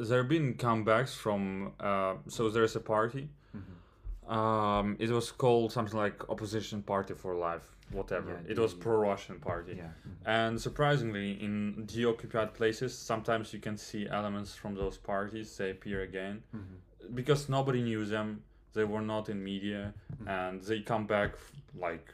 there 0.00 0.18
have 0.18 0.28
been 0.28 0.54
comebacks 0.54 1.14
from. 1.14 1.72
Uh, 1.80 2.14
so 2.28 2.50
there's 2.50 2.76
a 2.76 2.80
party. 2.80 3.28
Mhm. 3.56 4.30
Um, 4.30 4.96
it 4.98 5.10
was 5.10 5.30
called 5.30 5.72
something 5.72 5.96
like 5.98 6.28
Opposition 6.28 6.82
Party 6.82 7.14
for 7.14 7.34
Life, 7.34 7.76
whatever. 7.92 8.32
Yeah, 8.44 8.52
it 8.52 8.58
was 8.58 8.74
pro-Russian 8.74 9.40
party. 9.40 9.74
Yeah. 9.76 9.84
mhm. 10.06 10.12
And 10.26 10.60
surprisingly, 10.60 11.32
in 11.42 11.86
the 11.86 12.04
occupied 12.06 12.52
places, 12.52 12.92
sometimes 12.98 13.52
you 13.54 13.60
can 13.60 13.76
see 13.78 14.06
elements 14.08 14.54
from 14.54 14.74
those 14.74 14.98
parties. 14.98 15.56
They 15.56 15.70
appear 15.70 16.02
again 16.02 16.42
Mhm. 16.54 17.14
because 17.14 17.48
nobody 17.48 17.80
knew 17.82 18.04
them. 18.04 18.42
They 18.74 18.84
were 18.84 19.00
not 19.00 19.28
in 19.30 19.42
media, 19.42 19.94
Mhm. 20.12 20.28
and 20.28 20.62
they 20.62 20.82
come 20.82 21.06
back 21.06 21.30
like 21.74 22.12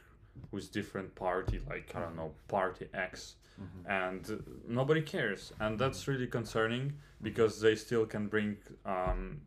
with 0.51 0.71
different 0.71 1.15
party, 1.15 1.59
like 1.69 1.95
I 1.95 2.01
don't 2.01 2.15
know, 2.15 2.33
Party 2.47 2.87
X, 2.93 3.35
Mhm. 3.59 3.89
and 3.89 4.29
uh, 4.31 4.35
nobody 4.67 5.01
cares, 5.01 5.53
and 5.59 5.79
that's 5.79 6.07
really 6.07 6.27
concerning 6.27 6.93
because 7.21 7.61
they 7.61 7.75
still 7.75 8.05
can 8.05 8.27
bring 8.27 8.57
um, 8.85 9.41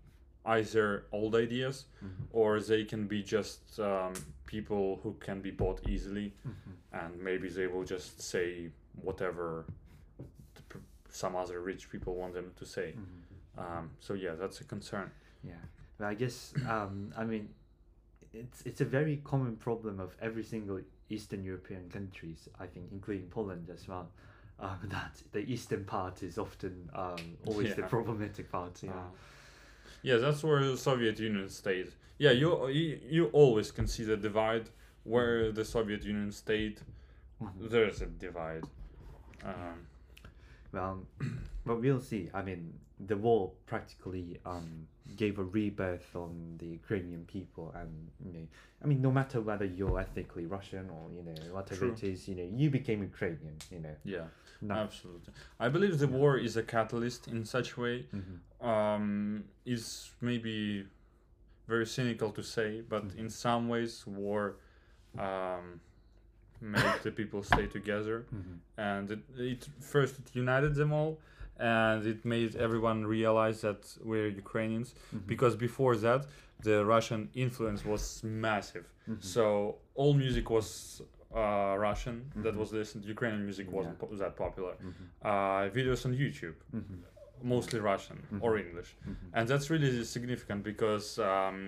either 0.47 1.05
old 1.12 1.34
ideas 1.34 1.86
Mhm. 2.03 2.26
or 2.32 2.61
they 2.61 2.84
can 2.84 3.07
be 3.07 3.22
just 3.22 3.78
um, 3.80 4.14
people 4.47 4.97
who 5.03 5.12
can 5.20 5.43
be 5.43 5.51
bought 5.51 5.86
easily 5.89 6.32
Mhm. 6.47 6.72
and 6.93 7.20
maybe 7.22 7.49
they 7.51 7.66
will 7.66 7.84
just 7.84 8.20
say 8.22 8.70
whatever 9.03 9.66
the 10.55 10.62
pr- 10.68 10.78
some 11.11 11.36
other 11.36 11.61
rich 11.61 11.91
people 11.91 12.14
want 12.14 12.32
them 12.34 12.53
to 12.57 12.64
say. 12.64 12.95
Um, 13.59 13.91
so 14.01 14.14
yeah, 14.14 14.34
that's 14.36 14.61
a 14.61 14.64
concern. 14.64 15.11
Yeah, 15.45 15.55
but 15.99 16.07
I 16.07 16.14
guess 16.14 16.55
um, 16.66 17.12
I 17.16 17.24
mean, 17.24 17.49
it's 18.39 18.62
it's 18.62 18.80
a 18.80 18.84
very 18.84 19.20
common 19.24 19.57
problem 19.57 20.01
of 20.01 20.16
every 20.20 20.45
single 20.45 20.80
Eastern 21.09 21.43
European 21.45 21.89
countries. 21.91 22.49
I 22.59 22.66
think, 22.66 22.86
including 22.93 23.28
Poland 23.28 23.68
as 23.72 23.89
well. 23.89 24.09
Um, 24.61 24.89
that 24.91 25.22
the 25.30 25.39
eastern 25.53 25.84
part 25.84 26.24
is 26.24 26.36
often 26.36 26.91
um, 26.93 27.16
always 27.47 27.76
the 27.76 27.84
problematic 27.84 28.51
part. 28.51 28.82
Yeah. 28.82 28.91
Uh, 28.91 28.95
yeah, 30.03 30.16
that's 30.16 30.43
where 30.43 30.64
the 30.64 30.76
Soviet 30.76 31.16
Union 31.20 31.49
stayed. 31.49 31.93
Yeah, 32.18 32.32
you 32.32 32.66
you, 32.68 32.99
you 33.09 33.26
always 33.26 33.70
can 33.70 33.86
see 33.86 34.03
the 34.03 34.16
divide 34.16 34.68
where 35.05 35.53
the 35.53 35.64
Soviet 35.64 36.03
Union 36.03 36.32
stayed. 36.32 36.80
Mhm. 37.41 37.70
There's 37.70 38.03
a 38.03 38.07
divide. 38.07 38.64
Um, 39.45 39.86
Well, 40.72 41.07
but 41.64 41.80
we'll 41.80 42.01
see. 42.01 42.28
I 42.34 42.43
mean, 42.43 42.80
the 43.07 43.17
war 43.17 43.53
practically 43.67 44.39
um, 44.45 44.87
gave 45.17 45.39
a 45.39 45.45
rebirth 45.45 46.15
on 46.17 46.57
the 46.59 46.67
Ukrainian 46.67 47.25
people, 47.27 47.73
and 47.81 47.91
you 48.25 48.33
know, 48.33 48.47
I 48.83 48.87
mean, 48.87 49.01
no 49.01 49.11
matter 49.11 49.41
whether 49.41 49.65
you're 49.65 49.99
ethnically 50.01 50.47
Russian 50.47 50.91
or 50.91 51.11
you 51.17 51.23
know 51.23 51.55
whatever 51.55 51.81
True. 51.87 51.93
it 51.93 52.03
is, 52.03 52.29
you 52.29 52.35
know, 52.35 52.49
you 52.61 52.71
became 52.71 53.03
Ukrainian. 53.03 53.57
You 53.71 53.81
know, 53.81 53.97
yeah, 54.05 54.27
no. 54.61 54.75
absolutely. 54.75 55.33
I 55.61 55.69
believe 55.69 55.99
the 55.99 56.09
war 56.09 56.37
is 56.37 56.57
a 56.57 56.63
catalyst 56.63 57.29
in 57.29 57.45
such 57.45 57.77
way. 57.77 58.07
Mhm. 58.13 58.39
Um, 58.73 59.45
is 59.65 60.11
maybe 60.21 60.85
very 61.69 61.87
cynical 61.87 62.31
to 62.33 62.43
say, 62.43 62.81
but 62.81 63.05
Mhm. 63.07 63.19
in 63.19 63.29
some 63.31 63.69
ways, 63.69 64.05
war 64.07 64.57
um, 65.19 65.81
made 66.61 67.01
the 67.05 67.13
people 67.13 67.43
stay 67.43 67.67
together, 67.67 68.27
Mhm. 68.35 68.59
and 68.77 69.11
it, 69.13 69.21
it 69.37 69.69
first 69.81 70.19
it 70.19 70.35
united 70.35 70.75
them 70.75 70.93
all, 70.93 71.19
and 71.59 72.07
it 72.07 72.25
made 72.25 72.57
everyone 72.57 73.07
realize 73.07 73.61
that 73.63 73.81
we're 74.11 74.29
Ukrainians. 74.29 74.89
Mhm. 75.15 75.27
Because 75.27 75.55
before 75.57 75.95
that, 76.07 76.27
the 76.69 76.85
Russian 76.85 77.23
influence 77.35 77.85
was 77.85 78.23
massive. 78.25 78.87
Mhm. 79.09 79.23
So 79.35 79.43
all 79.95 80.15
music 80.15 80.47
was 80.51 80.69
uh, 81.35 81.77
Russian 81.89 82.17
that 82.45 82.55
Mhm. 82.55 82.59
was 82.63 82.73
listened. 82.73 83.05
Ukrainian 83.05 83.45
music 83.45 83.67
wasn't 83.71 83.97
Yeah. 84.01 84.09
po- 84.09 84.17
that 84.23 84.35
popular. 84.45 84.75
Mhm. 84.89 85.05
Uh, 85.31 85.69
videos 85.79 86.01
on 86.07 86.13
YouTube, 86.23 86.57
Mhm. 86.79 86.97
mostly 87.55 87.79
Russian 87.93 88.19
or 88.45 88.51
English, 88.65 88.91
and 89.37 89.45
that's 89.51 89.67
really 89.73 89.93
significant 90.17 90.61
because 90.73 91.07
um, 91.19 91.59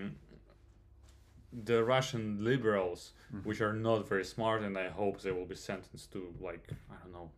the 1.53 1.83
Russian 1.85 2.25
liberals, 2.45 3.13
which 3.45 3.61
are 3.61 3.73
not 3.73 4.09
very 4.09 4.25
smart, 4.25 4.63
and 4.63 4.77
I 4.79 4.89
hope 4.89 5.21
they 5.21 5.33
will 5.33 5.47
be 5.47 5.59
sentenced 5.71 6.13
to 6.13 6.21
like 6.41 6.65
I 6.91 6.95
don't 7.03 7.13
know. 7.19 7.31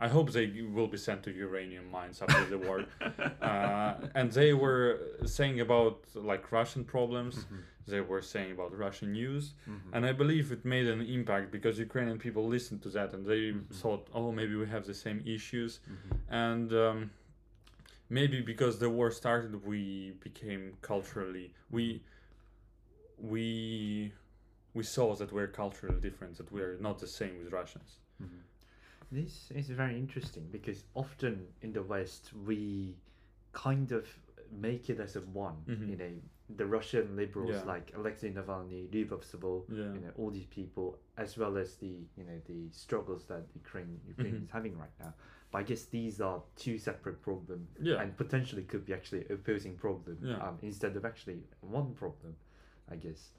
I 0.00 0.08
hope 0.08 0.30
they 0.32 0.46
will 0.76 0.86
be 0.86 0.96
sent 0.96 1.20
to 1.24 1.30
uranium 1.32 1.86
mines 1.90 2.22
after 2.22 2.44
the 2.54 2.58
war. 2.58 2.78
Uh, 3.50 3.94
and 4.14 4.30
they 4.32 4.52
were 4.64 4.86
saying 5.24 5.60
about 5.60 5.96
like 6.14 6.44
Russian 6.52 6.84
problems. 6.84 7.34
Mhm. 7.36 7.60
They 7.92 8.02
were 8.12 8.22
saying 8.34 8.50
about 8.56 8.70
Russian 8.86 9.10
news, 9.20 9.44
Mhm. 9.66 9.80
and 9.94 10.00
I 10.10 10.12
believe 10.22 10.46
it 10.56 10.62
made 10.76 10.86
an 10.96 11.00
impact 11.18 11.46
because 11.56 11.74
Ukrainian 11.88 12.18
people 12.26 12.44
listened 12.56 12.80
to 12.86 12.90
that 12.96 13.08
and 13.14 13.22
they 13.32 13.44
Mhm. 13.52 13.66
thought, 13.80 14.02
oh, 14.18 14.30
maybe 14.40 14.54
we 14.62 14.66
have 14.76 14.84
the 14.92 14.98
same 15.06 15.18
issues. 15.36 15.72
Mhm. 15.80 16.18
And 16.46 16.68
um, 16.86 16.98
maybe 18.18 18.38
because 18.52 18.74
the 18.84 18.90
war 18.98 19.08
started, 19.22 19.52
we 19.72 19.82
became 20.28 20.62
culturally 20.90 21.46
we 21.76 21.84
we 23.18 24.12
we 24.74 24.82
saw 24.96 25.14
that 25.20 25.32
we're 25.32 25.48
culturally 25.62 26.00
different, 26.00 26.36
that 26.36 26.52
we're 26.52 26.76
not 26.88 26.98
the 27.04 27.06
same 27.20 27.34
with 27.42 27.52
Russians. 27.52 27.90
Mhm. 28.22 28.40
This 29.10 29.50
is 29.54 29.68
very 29.70 29.96
interesting 29.98 30.46
because 30.50 30.84
often 30.94 31.46
in 31.62 31.72
the 31.72 31.82
West 31.82 32.30
we 32.46 32.96
kind 33.52 33.90
of 33.92 34.06
make 34.52 34.90
it 34.90 35.00
as 35.00 35.16
a 35.16 35.20
one. 35.20 35.56
Mhm. 35.66 35.88
You 35.90 35.96
know, 35.96 36.12
the 36.56 36.66
Russian 36.66 37.16
liberals 37.16 37.50
Yeah. 37.50 37.62
like 37.64 37.92
Alexei 37.94 38.30
Navalny, 38.32 38.88
Lyubov 38.90 39.64
Yeah. 39.68 39.92
you 39.94 40.00
know, 40.00 40.12
all 40.16 40.30
these 40.30 40.46
people, 40.46 40.98
as 41.16 41.36
well 41.38 41.56
as 41.58 41.76
the 41.76 41.94
you 42.16 42.24
know 42.24 42.38
the 42.46 42.70
struggles 42.70 43.24
that 43.26 43.44
Ukraine 43.54 44.00
Ukraine 44.06 44.34
Mhm. 44.34 44.42
is 44.44 44.50
having 44.50 44.76
right 44.78 44.96
now. 45.00 45.14
But 45.50 45.58
I 45.58 45.62
guess 45.62 45.84
these 45.86 46.20
are 46.20 46.42
two 46.56 46.76
separate 46.78 47.22
problems, 47.22 47.68
Yeah. 47.80 48.02
and 48.02 48.14
potentially 48.16 48.64
could 48.64 48.84
be 48.84 48.92
actually 48.92 49.26
opposing 49.28 49.76
problem 49.76 50.18
Yeah. 50.22 50.36
um, 50.46 50.58
instead 50.62 50.96
of 50.96 51.04
actually 51.06 51.44
one 51.60 51.94
problem. 51.94 52.36
I 52.90 52.96
guess. 52.96 53.32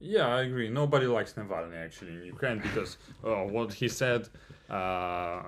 Yeah, 0.00 0.26
I 0.28 0.42
agree. 0.42 0.68
Nobody 0.68 1.06
likes 1.06 1.32
Navalny 1.34 1.76
actually 1.82 2.12
in 2.12 2.24
Ukraine 2.24 2.58
because 2.58 2.98
uh, 3.24 3.44
what 3.56 3.72
he 3.72 3.88
said, 3.88 4.28
uh, 4.68 5.42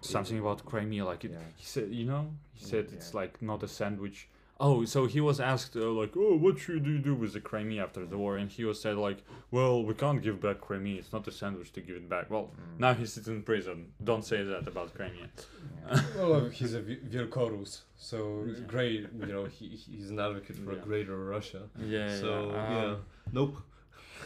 something 0.00 0.38
about 0.38 0.64
Crimea, 0.64 1.04
like 1.04 1.24
it, 1.24 1.32
Yeah. 1.32 1.38
he 1.56 1.64
said, 1.64 1.88
you 1.92 2.04
know, 2.06 2.24
he 2.54 2.64
said 2.64 2.86
Yeah. 2.88 2.96
it's 2.96 3.12
like 3.14 3.40
not 3.42 3.62
a 3.62 3.68
sandwich. 3.68 4.28
Oh, 4.62 4.84
so 4.84 5.06
he 5.06 5.22
was 5.22 5.40
asked 5.40 5.74
uh, 5.74 5.90
like, 6.02 6.12
oh, 6.18 6.36
what 6.36 6.58
should 6.58 6.84
you 6.86 6.98
do 6.98 7.14
with 7.14 7.32
the 7.32 7.40
Crimea 7.40 7.82
after 7.82 8.04
the 8.04 8.18
war? 8.18 8.36
And 8.36 8.50
he 8.50 8.62
was 8.70 8.78
said 8.78 8.96
like, 8.98 9.18
well, 9.50 9.82
we 9.82 9.94
can't 9.94 10.20
give 10.22 10.38
back 10.46 10.60
Crimea. 10.60 10.98
It's 10.98 11.14
not 11.14 11.26
a 11.26 11.32
sandwich 11.32 11.72
to 11.72 11.80
give 11.80 11.96
it 11.96 12.08
back. 12.10 12.26
Well, 12.30 12.46
Mm. 12.50 12.78
now 12.84 12.92
he 13.00 13.06
sits 13.06 13.26
in 13.26 13.42
prison. 13.42 13.78
Don't 14.04 14.22
say 14.32 14.42
that 14.44 14.68
about 14.68 14.88
Crimea. 14.94 15.28
Yeah. 15.30 16.02
well, 16.16 16.32
uh, 16.34 16.48
he's 16.50 16.74
a 16.74 16.82
Vi- 16.82 17.00
Virkorus, 17.14 17.72
so 17.96 18.18
Yeah. 18.46 18.60
great. 18.74 19.00
You 19.20 19.26
know, 19.32 19.44
he, 19.46 19.66
he's 19.68 20.10
an 20.10 20.20
advocate 20.20 20.56
for 20.64 20.72
Yeah. 20.74 20.78
a 20.82 20.82
greater 20.88 21.16
Russia. 21.36 21.62
Yeah. 21.78 22.14
So 22.24 22.30
yeah. 22.50 22.72
yeah, 22.74 22.84
um, 22.92 22.96
nope. 23.32 23.56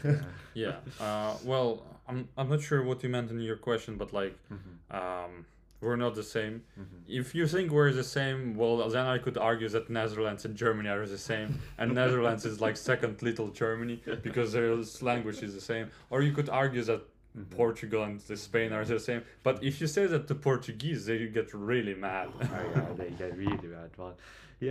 Yeah. 0.05 0.20
yeah. 0.55 0.76
Uh, 1.00 1.34
well, 1.44 1.82
I'm 2.09 2.28
I'm 2.36 2.48
not 2.48 2.61
sure 2.62 2.82
what 2.82 3.02
you 3.02 3.09
meant 3.09 3.30
in 3.30 3.40
your 3.40 3.57
question, 3.57 3.96
but 3.96 4.12
like, 4.12 4.34
Mhm. 4.52 4.94
um, 5.00 5.46
we're 5.80 5.96
not 5.96 6.14
the 6.14 6.22
same. 6.22 6.62
Mhm. 6.80 6.84
If 7.20 7.34
you 7.34 7.46
think 7.46 7.70
we're 7.70 7.92
the 7.92 8.05
same, 8.18 8.55
well, 8.57 8.88
then 8.88 9.07
I 9.07 9.18
could 9.18 9.36
argue 9.38 9.68
that 9.70 9.88
Netherlands 9.90 10.44
and 10.46 10.57
Germany 10.57 10.88
are 10.88 11.07
the 11.07 11.18
same, 11.18 11.48
and 11.78 11.86
Netherlands 12.02 12.44
is 12.44 12.61
like 12.61 12.76
second 12.76 13.22
little 13.22 13.48
Germany 13.48 14.02
because 14.22 14.52
their 14.52 14.74
language 15.02 15.42
is 15.42 15.55
the 15.55 15.61
same. 15.61 15.86
Or 16.11 16.22
you 16.22 16.32
could 16.32 16.48
argue 16.48 16.82
that 16.84 17.02
Mhm. 17.36 17.50
Portugal 17.50 18.02
and 18.05 18.20
the 18.20 18.36
Spain 18.36 18.72
are 18.72 18.84
the 18.84 19.00
same. 19.00 19.22
But 19.42 19.62
if 19.62 19.80
you 19.80 19.86
say 19.88 20.07
that 20.07 20.28
to 20.28 20.34
Portuguese, 20.36 21.07
they 21.07 21.26
get 21.26 21.52
really 21.52 21.94
mad. 21.94 22.28
oh, 22.40 22.42
yeah, 22.74 22.92
they 22.96 23.11
get 23.11 23.36
really 23.36 23.66
bad. 23.76 23.90
But 23.96 24.14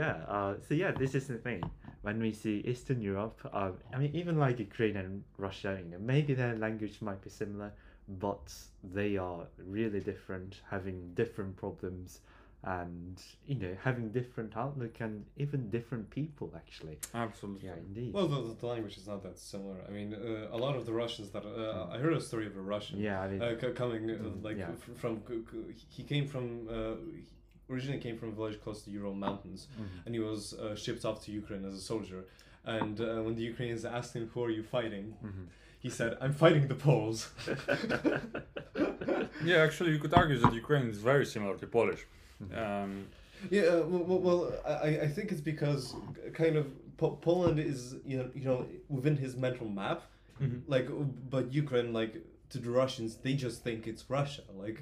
yeah, 0.01 0.15
uh, 0.27 0.53
so 0.67 0.73
yeah, 0.73 0.91
this 0.91 1.13
is 1.15 1.27
the 1.27 1.37
thing. 1.47 1.61
When 2.01 2.19
we 2.19 2.31
see 2.33 2.55
Eastern 2.71 3.01
Europe, 3.01 3.39
um, 3.53 3.73
I 3.93 3.97
mean, 4.01 4.11
even 4.21 4.35
like 4.45 4.59
Ukraine 4.59 4.97
and 4.97 5.23
Russia, 5.37 5.71
you 5.83 5.89
know, 5.91 5.99
maybe 6.13 6.33
their 6.33 6.55
language 6.65 6.97
might 7.01 7.21
be 7.27 7.29
similar, 7.29 7.71
but 8.25 8.45
they 8.97 9.11
are 9.17 9.41
really 9.77 10.01
different, 10.11 10.51
having 10.69 10.97
different 11.21 11.55
problems, 11.63 12.19
and 12.65 13.21
you 13.45 13.55
know, 13.55 13.73
having 13.83 14.05
different 14.19 14.51
outlook 14.63 14.95
and 15.05 15.25
even 15.37 15.69
different 15.69 16.09
people 16.09 16.47
actually. 16.55 16.97
Absolutely. 17.13 17.67
Yeah, 17.67 17.75
indeed. 17.87 18.13
Well, 18.13 18.27
the, 18.27 18.55
the 18.59 18.67
language 18.67 18.97
is 18.97 19.07
not 19.07 19.21
that 19.23 19.37
similar. 19.37 19.77
I 19.87 19.91
mean, 19.91 20.13
uh, 20.13 20.47
a 20.57 20.59
lot 20.65 20.75
of 20.75 20.85
the 20.85 20.93
Russians 20.93 21.29
that 21.31 21.45
uh, 21.45 21.87
I 21.93 21.97
heard 22.03 22.13
a 22.13 22.21
story 22.21 22.47
of 22.47 22.55
a 22.57 22.61
Russian. 22.75 22.99
yeah, 22.99 23.21
I 23.21 23.27
mean, 23.29 23.41
Uh, 23.41 23.59
c- 23.61 23.71
coming 23.81 24.03
uh, 24.09 24.13
Mm, 24.15 24.43
like 24.47 24.57
yeah. 24.57 24.71
f- 24.81 24.97
from 25.01 25.13
c- 25.27 25.43
c- 25.51 25.85
he 25.97 26.03
came 26.03 26.25
from 26.33 26.45
uh, 26.69 26.95
he 27.15 27.23
originally 27.69 27.99
came 27.99 28.17
from 28.17 28.29
a 28.29 28.31
village 28.39 28.57
close 28.63 28.79
to 28.81 28.85
the 28.89 28.95
Ural 29.01 29.15
Mountains, 29.27 29.67
mhm. 29.79 30.05
and 30.05 30.15
he 30.15 30.21
was 30.21 30.53
uh, 30.53 30.75
shipped 30.75 31.03
off 31.05 31.17
to 31.25 31.31
Ukraine 31.31 31.63
as 31.65 31.73
a 31.75 31.81
soldier. 31.81 32.21
And 32.65 32.95
uh, 33.01 33.05
when 33.25 33.35
the 33.35 33.43
Ukrainians 33.51 33.83
asked 33.97 34.13
him, 34.15 34.23
"Who 34.33 34.39
are 34.47 34.53
you 34.59 34.63
fighting?" 34.77 35.05
Mhm. 35.29 35.45
he 35.85 35.89
said, 35.97 36.11
"I'm 36.23 36.33
fighting 36.43 36.65
the 36.73 36.79
Poles." 36.87 37.19
Yeah, 39.45 39.57
actually, 39.67 39.91
you 39.91 39.99
could 39.99 40.13
argue 40.13 40.37
that 40.39 40.53
Ukraine 40.53 40.87
is 40.87 40.99
very 41.11 41.25
similar 41.25 41.55
to 41.57 41.67
Polish. 41.67 42.01
Mhm. 42.41 42.51
Um, 42.63 42.91
Yeah, 43.57 43.63
uh, 43.73 43.81
well, 43.91 44.03
well, 44.09 44.21
well, 44.27 44.41
I, 44.87 44.89
I 45.05 45.07
think 45.15 45.25
it's 45.33 45.45
because 45.53 45.83
kind 46.41 46.55
of 46.61 46.65
po- 47.01 47.17
Poland 47.29 47.57
is 47.71 47.79
you 48.09 48.15
know 48.19 48.27
you 48.39 48.45
know 48.49 48.59
within 48.97 49.15
his 49.25 49.31
mental 49.45 49.67
map, 49.81 49.99
like 50.73 50.87
but 51.33 51.43
Ukraine 51.63 51.89
like 51.99 52.13
to 52.53 52.59
the 52.59 52.69
Russians 52.83 53.09
they 53.25 53.33
just 53.33 53.63
think 53.63 53.79
it's 53.91 54.03
Russia 54.09 54.43
like 54.63 54.77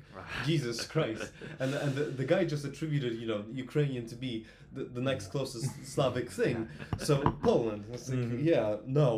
Jesus 0.46 0.78
Christ. 0.94 1.32
And 1.60 1.74
and 1.84 1.92
the, 1.96 2.04
the 2.22 2.26
guy 2.34 2.42
just 2.46 2.64
attributed 2.72 3.14
you 3.22 3.28
know 3.32 3.42
Ukrainian 3.66 4.06
to 4.14 4.16
be 4.16 4.46
the, 4.76 4.84
the 4.98 5.02
next 5.02 5.26
closest 5.34 5.70
Slavic 5.96 6.30
thing. 6.42 6.58
So 7.08 7.16
Poland. 7.50 7.84
It's 7.94 8.10
like 8.10 8.20
Mhm. 8.20 8.44
yeah 8.54 8.68
no. 8.86 9.10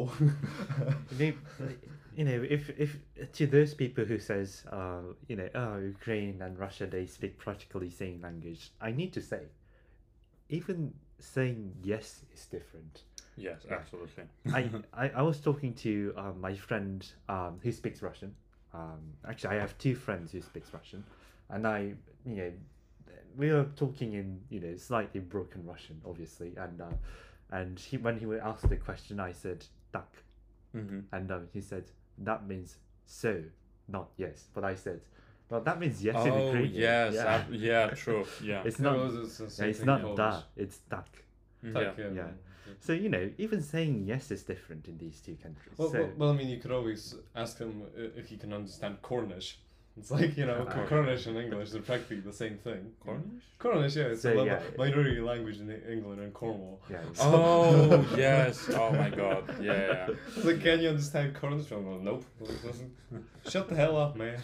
Maybe, 1.20 1.38
you 2.18 2.26
know, 2.26 2.40
if 2.58 2.64
if 2.86 2.92
to 3.38 3.44
those 3.48 3.74
people 3.84 4.04
who 4.12 4.20
says, 4.20 4.64
uh, 4.80 5.02
you 5.30 5.36
know, 5.40 5.50
oh, 5.62 5.78
Ukraine 5.96 6.38
and 6.46 6.52
Russia 6.66 6.86
they 6.96 7.06
speak 7.18 7.34
practically 7.48 7.90
same 7.90 8.18
language, 8.28 8.64
I 8.80 8.92
need 8.92 9.12
to 9.14 9.22
say, 9.32 9.44
even 10.58 10.94
saying 11.20 11.60
yes 11.84 12.08
is 12.36 12.46
different. 12.58 12.96
Yes, 13.38 13.66
Yeah. 13.68 13.76
absolutely. 13.78 14.24
I, 14.54 14.70
I 14.94 15.10
I 15.10 15.22
was 15.22 15.40
talking 15.40 15.74
to 15.76 16.14
um, 16.18 16.42
my 16.42 16.56
friend 16.56 17.06
um, 17.30 17.60
who 17.64 17.72
speaks 17.72 18.02
Russian. 18.02 18.36
Um, 18.74 19.00
actually, 19.28 19.56
I 19.58 19.60
have 19.62 19.78
two 19.78 19.96
friends 19.96 20.32
who 20.32 20.42
speaks 20.42 20.74
Russian, 20.74 21.04
and 21.50 21.68
I, 21.68 21.94
you 22.26 22.36
know, 22.36 22.52
we 23.38 23.52
were 23.52 23.68
talking 23.76 24.14
in 24.14 24.42
you 24.50 24.60
know 24.60 24.76
slightly 24.76 25.20
broken 25.22 25.66
Russian, 25.66 26.02
obviously, 26.06 26.54
and 26.58 26.82
uh, 26.82 26.86
and 27.52 27.80
he 27.80 27.98
when 27.98 28.18
he 28.20 28.26
would 28.26 28.40
ask 28.40 28.68
the 28.68 28.78
question, 28.78 29.20
I 29.20 29.32
said 29.32 29.66
"tak," 29.92 30.12
hmm 30.72 31.02
and 31.12 31.32
um, 31.32 31.48
he 31.54 31.62
said 31.62 31.86
that 32.20 32.48
means 32.48 32.78
so, 33.06 33.44
not 33.88 34.10
yes. 34.18 34.48
But 34.54 34.64
I 34.64 34.76
said, 34.76 35.02
well, 35.50 35.62
that 35.62 35.80
means 35.80 36.04
yes 36.04 36.16
in 36.16 36.34
Oh 36.34 36.46
Ukrainian. 36.46 36.74
yes, 36.74 37.14
yeah, 37.14 37.36
ab- 37.36 37.54
yeah, 37.54 37.88
true, 37.92 38.26
yeah, 38.42 38.64
it's 38.66 38.80
not. 38.80 38.96
It's, 38.98 39.40
it's 39.40 39.60
yeah, 39.60 39.66
it's 39.66 39.84
not 39.86 40.02
Polish. 40.02 40.18
that. 40.18 40.44
It's 40.56 40.78
tak. 40.90 41.10
Mm, 41.64 41.74
Tak, 41.74 41.98
yeah. 41.98 42.10
yeah. 42.16 42.32
So 42.80 42.94
you 42.94 43.10
know, 43.10 43.30
even 43.38 43.62
saying 43.62 44.04
yes 44.08 44.32
is 44.32 44.44
different 44.44 44.88
in 44.88 44.98
these 44.98 45.20
two 45.22 45.36
countries. 45.42 45.76
Well, 45.78 45.92
so 45.92 46.00
well, 46.00 46.10
well, 46.18 46.30
I 46.32 46.34
mean, 46.34 46.50
you 46.50 46.58
could 46.60 46.72
always 46.72 47.16
ask 47.36 47.58
him 47.60 47.84
uh, 47.98 48.02
if 48.16 48.28
he 48.30 48.38
can 48.38 48.54
understand 48.54 49.02
Cornish. 49.02 49.58
It's 49.96 50.10
like 50.10 50.36
you 50.38 50.48
know, 50.48 50.66
Uh, 50.68 50.86
Cornish 50.92 51.28
and 51.28 51.38
English 51.38 51.70
they're 51.70 51.82
practically 51.84 52.20
the 52.22 52.34
same 52.34 52.58
thing. 52.58 52.94
Cornish? 53.06 53.44
Cornish, 53.60 53.96
yeah, 53.96 54.06
it's 54.06 54.24
So, 54.24 54.40
a 54.40 54.46
yeah. 54.46 54.60
minority 54.76 55.20
language 55.22 55.60
in 55.60 55.70
England 55.88 56.20
and 56.20 56.34
Cornwall. 56.34 56.82
Yeah. 56.90 56.98
it's- 57.12 57.20
Oh 57.22 58.04
yes! 58.18 58.70
Oh 58.74 58.92
my 58.92 59.10
god! 59.12 59.44
Yeah. 59.62 60.08
It's 60.36 60.46
like, 60.46 60.62
can 60.62 60.80
you 60.82 60.90
understand 60.90 61.36
Cornish? 61.36 61.72
I'm 61.72 61.86
like, 61.86 62.02
nope. 62.02 62.26
Shut 63.48 63.70
the 63.70 63.76
hell 63.76 63.96
up, 63.98 64.16
man. 64.18 64.42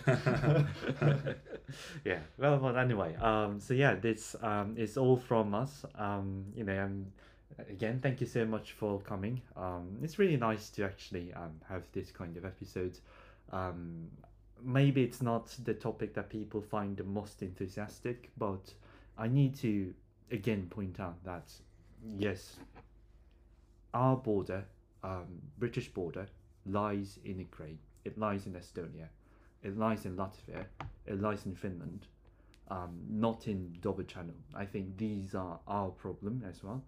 yeah. 2.06 2.20
Well, 2.38 2.58
but 2.60 2.78
anyway, 2.78 3.16
um, 3.16 3.60
so 3.60 3.74
yeah, 3.74 3.96
this 3.96 4.36
um, 4.42 4.76
is 4.78 4.98
all 4.98 5.18
from 5.18 5.54
us. 5.56 5.86
Um, 5.96 6.46
you 6.56 6.64
know, 6.64 6.84
um, 6.84 7.08
again, 7.70 8.00
thank 8.02 8.22
you 8.22 8.28
so 8.28 8.46
much 8.46 8.74
for 8.74 9.00
coming. 9.02 9.42
Um, 9.56 9.98
it's 10.02 10.20
really 10.20 10.38
nice 10.38 10.70
to 10.72 10.84
actually 10.84 11.34
um, 11.34 11.54
have 11.68 11.84
this 11.94 12.12
kind 12.12 12.38
of 12.38 12.46
episode. 12.46 12.98
Um, 13.52 14.10
maybe 14.64 15.04
it's 15.04 15.22
not 15.22 15.56
the 15.64 15.74
topic 15.74 16.14
that 16.16 16.30
people 16.30 16.62
find 16.62 16.98
the 16.98 17.04
most 17.04 17.42
enthusiastic, 17.42 18.30
but 18.38 18.74
I 19.18 19.28
need 19.28 19.56
to 19.58 19.94
again 20.32 20.68
point 20.70 21.00
out 21.00 21.24
that 21.24 21.52
yes, 22.18 22.58
our 23.94 24.16
border, 24.16 24.66
um, 25.04 25.42
British 25.58 25.90
border, 25.90 26.28
lies 26.66 27.20
in 27.26 27.40
Ukraine. 27.40 27.80
It 28.06 28.18
lies 28.18 28.46
in 28.46 28.54
Estonia. 28.54 29.08
It 29.64 29.78
lies 29.78 30.06
in 30.06 30.16
Latvia. 30.16 30.66
It 31.06 31.20
lies 31.22 31.46
in 31.46 31.56
Finland. 31.56 32.08
Um, 32.70 33.02
not 33.10 33.48
in 33.48 33.76
Dover 33.82 34.04
Channel. 34.04 34.36
I 34.54 34.66
think 34.66 34.98
these 34.98 35.34
are 35.34 35.60
our 35.68 35.90
problem 35.90 36.44
as 36.48 36.64
well, 36.64 36.84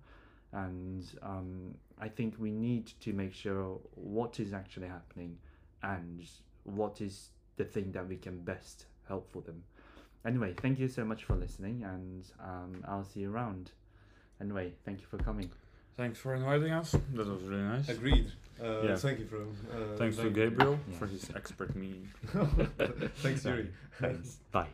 and 0.54 1.06
um, 1.22 1.76
I 2.00 2.08
think 2.08 2.36
we 2.40 2.52
need 2.52 2.92
to 3.02 3.14
make 3.14 3.34
sure 3.34 3.80
what 3.96 4.40
is 4.40 4.54
actually 4.54 4.88
happening 4.88 5.38
and 5.84 6.22
what 6.64 7.02
is 7.02 7.30
the 7.58 7.64
thing 7.66 7.92
that 7.94 8.08
we 8.08 8.18
can 8.18 8.40
best 8.42 8.86
help 9.08 9.32
for 9.32 9.42
them. 9.42 9.64
Anyway, 10.26 10.54
thank 10.62 10.78
you 10.80 10.88
so 10.88 11.04
much 11.04 11.24
for 11.24 11.36
listening, 11.36 11.84
and 11.84 12.26
um, 12.44 12.84
I'll 12.88 13.04
see 13.04 13.22
you 13.22 13.32
around. 13.34 13.72
Anyway, 14.40 14.74
thank 14.86 15.02
you 15.02 15.08
for 15.08 15.18
coming. 15.18 15.50
Thanks 15.98 16.20
for 16.20 16.34
inviting 16.36 16.72
us. 16.72 16.92
That 17.14 17.28
was 17.28 17.42
really 17.44 17.64
nice. 17.64 17.90
Agreed. 17.90 18.32
Uh, 18.62 18.82
Yeah. 18.84 18.96
Thank 18.96 19.20
you 19.20 19.26
for. 19.26 19.42
Uh, 19.42 19.98
Thanks 19.98 20.16
to 20.18 20.24
thank 20.24 20.36
you. 20.38 20.50
Gabriel 20.50 20.80
Yeah. 20.90 20.98
for 20.98 21.08
his 21.08 21.30
expert 21.36 21.76
meeting. 21.76 22.08
Thanks, 23.18 23.44
Yurii. 23.44 23.70
Thanks. 24.00 24.38
Bye. 24.52 24.68